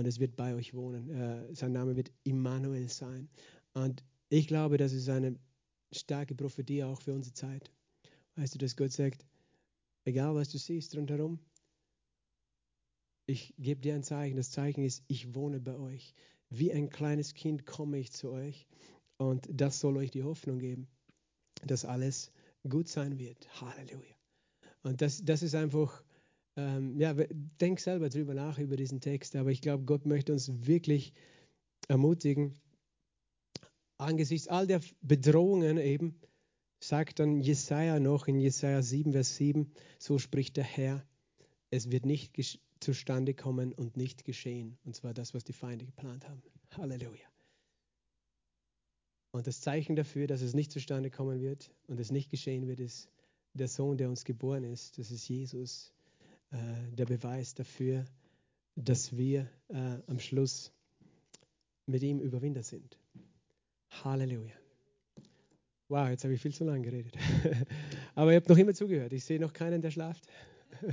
und 0.00 0.06
es 0.06 0.18
wird 0.18 0.34
bei 0.34 0.54
euch 0.54 0.72
wohnen. 0.72 1.10
Äh, 1.10 1.54
sein 1.54 1.72
Name 1.72 1.94
wird 1.94 2.10
Immanuel 2.24 2.88
sein. 2.88 3.28
Und 3.74 4.02
ich 4.30 4.48
glaube, 4.48 4.78
das 4.78 4.94
ist 4.94 5.10
eine 5.10 5.38
starke 5.92 6.34
Prophetie 6.34 6.82
auch 6.84 7.02
für 7.02 7.12
unsere 7.12 7.34
Zeit. 7.34 7.70
Weißt 8.36 8.54
du, 8.54 8.58
dass 8.58 8.76
Gott 8.76 8.92
sagt, 8.92 9.26
egal 10.06 10.34
was 10.34 10.48
du 10.48 10.56
siehst 10.56 10.96
rundherum, 10.96 11.38
ich 13.26 13.54
gebe 13.58 13.82
dir 13.82 13.94
ein 13.94 14.02
Zeichen. 14.02 14.38
Das 14.38 14.50
Zeichen 14.50 14.82
ist, 14.82 15.04
ich 15.06 15.34
wohne 15.34 15.60
bei 15.60 15.76
euch. 15.76 16.14
Wie 16.48 16.72
ein 16.72 16.88
kleines 16.88 17.34
Kind 17.34 17.66
komme 17.66 17.98
ich 17.98 18.10
zu 18.10 18.30
euch. 18.30 18.66
Und 19.18 19.46
das 19.52 19.80
soll 19.80 19.98
euch 19.98 20.10
die 20.10 20.22
Hoffnung 20.22 20.60
geben, 20.60 20.88
dass 21.62 21.84
alles 21.84 22.32
gut 22.66 22.88
sein 22.88 23.18
wird. 23.18 23.46
Halleluja. 23.60 24.16
Und 24.82 25.02
das, 25.02 25.22
das 25.22 25.42
ist 25.42 25.54
einfach 25.54 26.02
ähm, 26.56 26.98
ja, 26.98 27.14
denk 27.60 27.80
selber 27.80 28.08
drüber 28.08 28.34
nach 28.34 28.58
über 28.58 28.76
diesen 28.76 29.00
Text, 29.00 29.36
aber 29.36 29.50
ich 29.50 29.60
glaube, 29.60 29.84
Gott 29.84 30.06
möchte 30.06 30.32
uns 30.32 30.66
wirklich 30.66 31.12
ermutigen, 31.88 32.54
angesichts 33.98 34.48
all 34.48 34.66
der 34.66 34.80
Bedrohungen 35.00 35.78
eben, 35.78 36.18
sagt 36.80 37.18
dann 37.18 37.40
Jesaja 37.40 38.00
noch 38.00 38.26
in 38.26 38.40
Jesaja 38.40 38.82
7, 38.82 39.12
Vers 39.12 39.36
7, 39.36 39.72
so 39.98 40.18
spricht 40.18 40.56
der 40.56 40.64
Herr, 40.64 41.06
es 41.70 41.90
wird 41.90 42.06
nicht 42.06 42.34
zustande 42.80 43.34
kommen 43.34 43.72
und 43.72 43.96
nicht 43.96 44.24
geschehen. 44.24 44.78
Und 44.84 44.96
zwar 44.96 45.14
das, 45.14 45.34
was 45.34 45.44
die 45.44 45.52
Feinde 45.52 45.84
geplant 45.84 46.28
haben. 46.28 46.42
Halleluja. 46.70 47.26
Und 49.32 49.46
das 49.46 49.60
Zeichen 49.60 49.94
dafür, 49.94 50.26
dass 50.26 50.40
es 50.40 50.54
nicht 50.54 50.72
zustande 50.72 51.10
kommen 51.10 51.40
wird 51.40 51.70
und 51.86 52.00
es 52.00 52.10
nicht 52.10 52.30
geschehen 52.30 52.66
wird, 52.66 52.80
ist 52.80 53.08
der 53.52 53.68
Sohn, 53.68 53.96
der 53.96 54.08
uns 54.08 54.24
geboren 54.24 54.64
ist. 54.64 54.98
Das 54.98 55.10
ist 55.10 55.28
Jesus, 55.28 55.92
äh, 56.50 56.56
der 56.92 57.06
Beweis 57.06 57.54
dafür, 57.54 58.04
dass 58.76 59.16
wir 59.16 59.48
äh, 59.68 59.98
am 60.06 60.18
Schluss 60.18 60.72
mit 61.86 62.02
ihm 62.02 62.20
Überwinder 62.20 62.62
sind. 62.62 62.98
Halleluja. 64.04 64.54
Wow, 65.88 66.08
jetzt 66.08 66.22
habe 66.22 66.34
ich 66.34 66.40
viel 66.40 66.54
zu 66.54 66.64
lange 66.64 66.82
geredet. 66.82 67.16
Aber 68.14 68.30
ihr 68.32 68.36
habt 68.36 68.48
noch 68.48 68.56
immer 68.56 68.74
zugehört. 68.74 69.12
Ich 69.12 69.24
sehe 69.24 69.40
noch 69.40 69.52
keinen, 69.52 69.82
der 69.82 69.90
schlaft. 69.90 70.24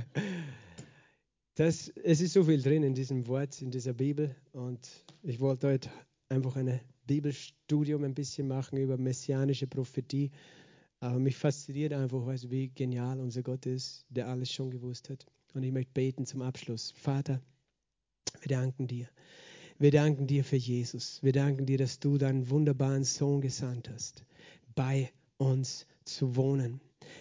Das, 1.54 1.88
es 2.04 2.20
ist 2.20 2.34
so 2.34 2.44
viel 2.44 2.62
drin 2.62 2.84
in 2.84 2.94
diesem 2.94 3.26
Wort, 3.26 3.60
in 3.60 3.72
dieser 3.72 3.92
Bibel. 3.92 4.32
Und 4.52 4.78
ich 5.24 5.40
wollte 5.40 5.66
heute 5.66 5.90
einfach 6.28 6.54
ein 6.54 6.78
Bibelstudium 7.04 8.04
ein 8.04 8.14
bisschen 8.14 8.46
machen 8.46 8.78
über 8.78 8.96
messianische 8.96 9.66
Prophetie. 9.66 10.30
Aber 11.00 11.18
mich 11.18 11.36
fasziniert 11.36 11.92
einfach, 11.92 12.24
weißt 12.24 12.48
wie 12.52 12.68
genial 12.68 13.18
unser 13.18 13.42
Gott 13.42 13.66
ist, 13.66 14.06
der 14.08 14.28
alles 14.28 14.52
schon 14.52 14.70
gewusst 14.70 15.10
hat. 15.10 15.26
Und 15.54 15.62
ich 15.62 15.72
möchte 15.72 15.92
beten 15.92 16.26
zum 16.26 16.42
Abschluss. 16.42 16.92
Vater, 16.96 17.40
wir 18.40 18.48
danken 18.48 18.86
dir. 18.86 19.08
Wir 19.78 19.90
danken 19.90 20.26
dir 20.26 20.44
für 20.44 20.56
Jesus. 20.56 21.22
Wir 21.22 21.32
danken 21.32 21.66
dir, 21.66 21.78
dass 21.78 22.00
du 22.00 22.18
deinen 22.18 22.50
wunderbaren 22.50 23.04
Sohn 23.04 23.40
gesandt 23.40 23.88
hast, 23.88 24.24
bei 24.74 25.12
uns 25.36 25.86
zu 26.04 26.36
wohnen. 26.36 26.80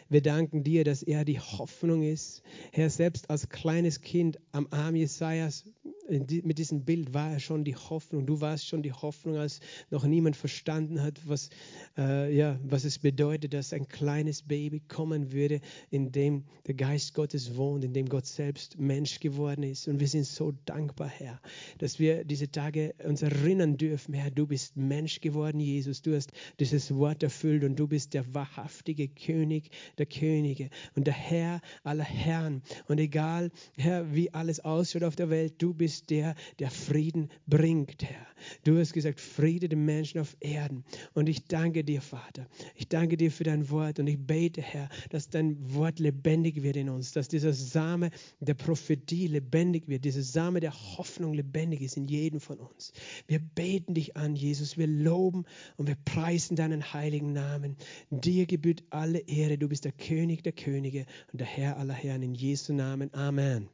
Wir 0.09 0.21
danken 0.21 0.63
dir, 0.63 0.83
dass 0.83 1.03
er 1.03 1.23
die 1.23 1.39
Hoffnung 1.39 2.03
ist. 2.03 2.41
Herr, 2.71 2.89
selbst 2.89 3.29
als 3.29 3.49
kleines 3.49 4.01
Kind 4.01 4.39
am 4.51 4.67
Arm 4.71 4.95
Jesajas 4.95 5.65
mit 6.09 6.57
diesem 6.57 6.85
Bild 6.85 7.13
war 7.13 7.31
er 7.31 7.39
schon 7.39 7.63
die 7.63 7.75
Hoffnung. 7.75 8.25
Du 8.25 8.39
warst 8.41 8.67
schon 8.67 8.81
die 8.81 8.93
Hoffnung, 8.93 9.37
als 9.37 9.59
noch 9.89 10.05
niemand 10.05 10.35
verstanden 10.35 11.01
hat, 11.01 11.19
was, 11.25 11.49
äh, 11.97 12.33
ja, 12.35 12.59
was 12.63 12.85
es 12.85 12.99
bedeutet, 12.99 13.53
dass 13.53 13.73
ein 13.73 13.87
kleines 13.87 14.41
Baby 14.41 14.81
kommen 14.87 15.31
würde, 15.31 15.59
in 15.89 16.11
dem 16.11 16.45
der 16.65 16.75
Geist 16.75 17.13
Gottes 17.13 17.55
wohnt, 17.55 17.83
in 17.83 17.93
dem 17.93 18.07
Gott 18.07 18.25
selbst 18.25 18.79
Mensch 18.79 19.19
geworden 19.19 19.63
ist. 19.63 19.87
Und 19.87 19.99
wir 19.99 20.07
sind 20.07 20.25
so 20.25 20.53
dankbar, 20.65 21.09
Herr, 21.09 21.41
dass 21.77 21.99
wir 21.99 22.23
diese 22.23 22.49
Tage 22.49 22.93
uns 23.03 23.21
erinnern 23.21 23.77
dürfen, 23.77 24.13
Herr, 24.13 24.31
du 24.31 24.47
bist 24.47 24.77
Mensch 24.77 25.21
geworden, 25.21 25.59
Jesus. 25.59 26.01
Du 26.01 26.15
hast 26.15 26.31
dieses 26.59 26.93
Wort 26.95 27.23
erfüllt 27.23 27.63
und 27.63 27.75
du 27.77 27.87
bist 27.87 28.13
der 28.13 28.33
wahrhaftige 28.33 29.07
König 29.07 29.71
der 29.97 30.05
Könige 30.05 30.69
und 30.95 31.07
der 31.07 31.13
Herr 31.13 31.61
aller 31.83 32.03
Herren. 32.03 32.61
Und 32.87 32.99
egal, 32.99 33.51
Herr, 33.75 34.13
wie 34.13 34.33
alles 34.33 34.59
ausschaut 34.59 35.03
auf 35.03 35.15
der 35.15 35.29
Welt, 35.29 35.55
du 35.57 35.73
bist 35.73 35.96
bist 35.97 36.09
der, 36.11 36.35
der 36.59 36.69
Frieden 36.69 37.29
bringt, 37.47 38.03
Herr. 38.03 38.27
Du 38.63 38.77
hast 38.77 38.93
gesagt, 38.93 39.19
Friede 39.19 39.67
den 39.67 39.83
Menschen 39.85 40.19
auf 40.21 40.37
Erden. 40.39 40.83
Und 41.15 41.27
ich 41.27 41.45
danke 41.45 41.83
dir, 41.83 42.01
Vater. 42.01 42.47
Ich 42.75 42.87
danke 42.87 43.17
dir 43.17 43.31
für 43.31 43.43
dein 43.43 43.71
Wort 43.71 43.97
und 43.99 44.05
ich 44.05 44.19
bete, 44.19 44.61
Herr, 44.61 44.89
dass 45.09 45.29
dein 45.29 45.57
Wort 45.73 45.97
lebendig 45.97 46.61
wird 46.61 46.75
in 46.75 46.89
uns, 46.89 47.13
dass 47.13 47.27
dieser 47.27 47.51
Same 47.53 48.11
der 48.39 48.53
Prophetie 48.53 49.25
lebendig 49.25 49.87
wird, 49.87 50.05
dieser 50.05 50.21
Same 50.21 50.59
der 50.59 50.73
Hoffnung 50.73 51.33
lebendig 51.33 51.81
ist 51.81 51.97
in 51.97 52.07
jedem 52.07 52.39
von 52.39 52.59
uns. 52.59 52.93
Wir 53.25 53.39
beten 53.39 53.95
dich 53.95 54.15
an, 54.15 54.35
Jesus. 54.35 54.77
Wir 54.77 54.87
loben 54.87 55.45
und 55.77 55.87
wir 55.87 55.97
preisen 56.05 56.55
deinen 56.55 56.93
heiligen 56.93 57.33
Namen. 57.33 57.75
Dir 58.11 58.45
gebührt 58.45 58.83
alle 58.91 59.19
Ehre. 59.19 59.57
Du 59.57 59.67
bist 59.67 59.85
der 59.85 59.93
König 59.93 60.43
der 60.43 60.53
Könige 60.53 61.07
und 61.31 61.41
der 61.41 61.47
Herr 61.47 61.77
aller 61.77 61.95
Herren. 61.95 62.21
In 62.21 62.35
Jesu 62.35 62.73
Namen. 62.73 63.11
Amen. 63.15 63.65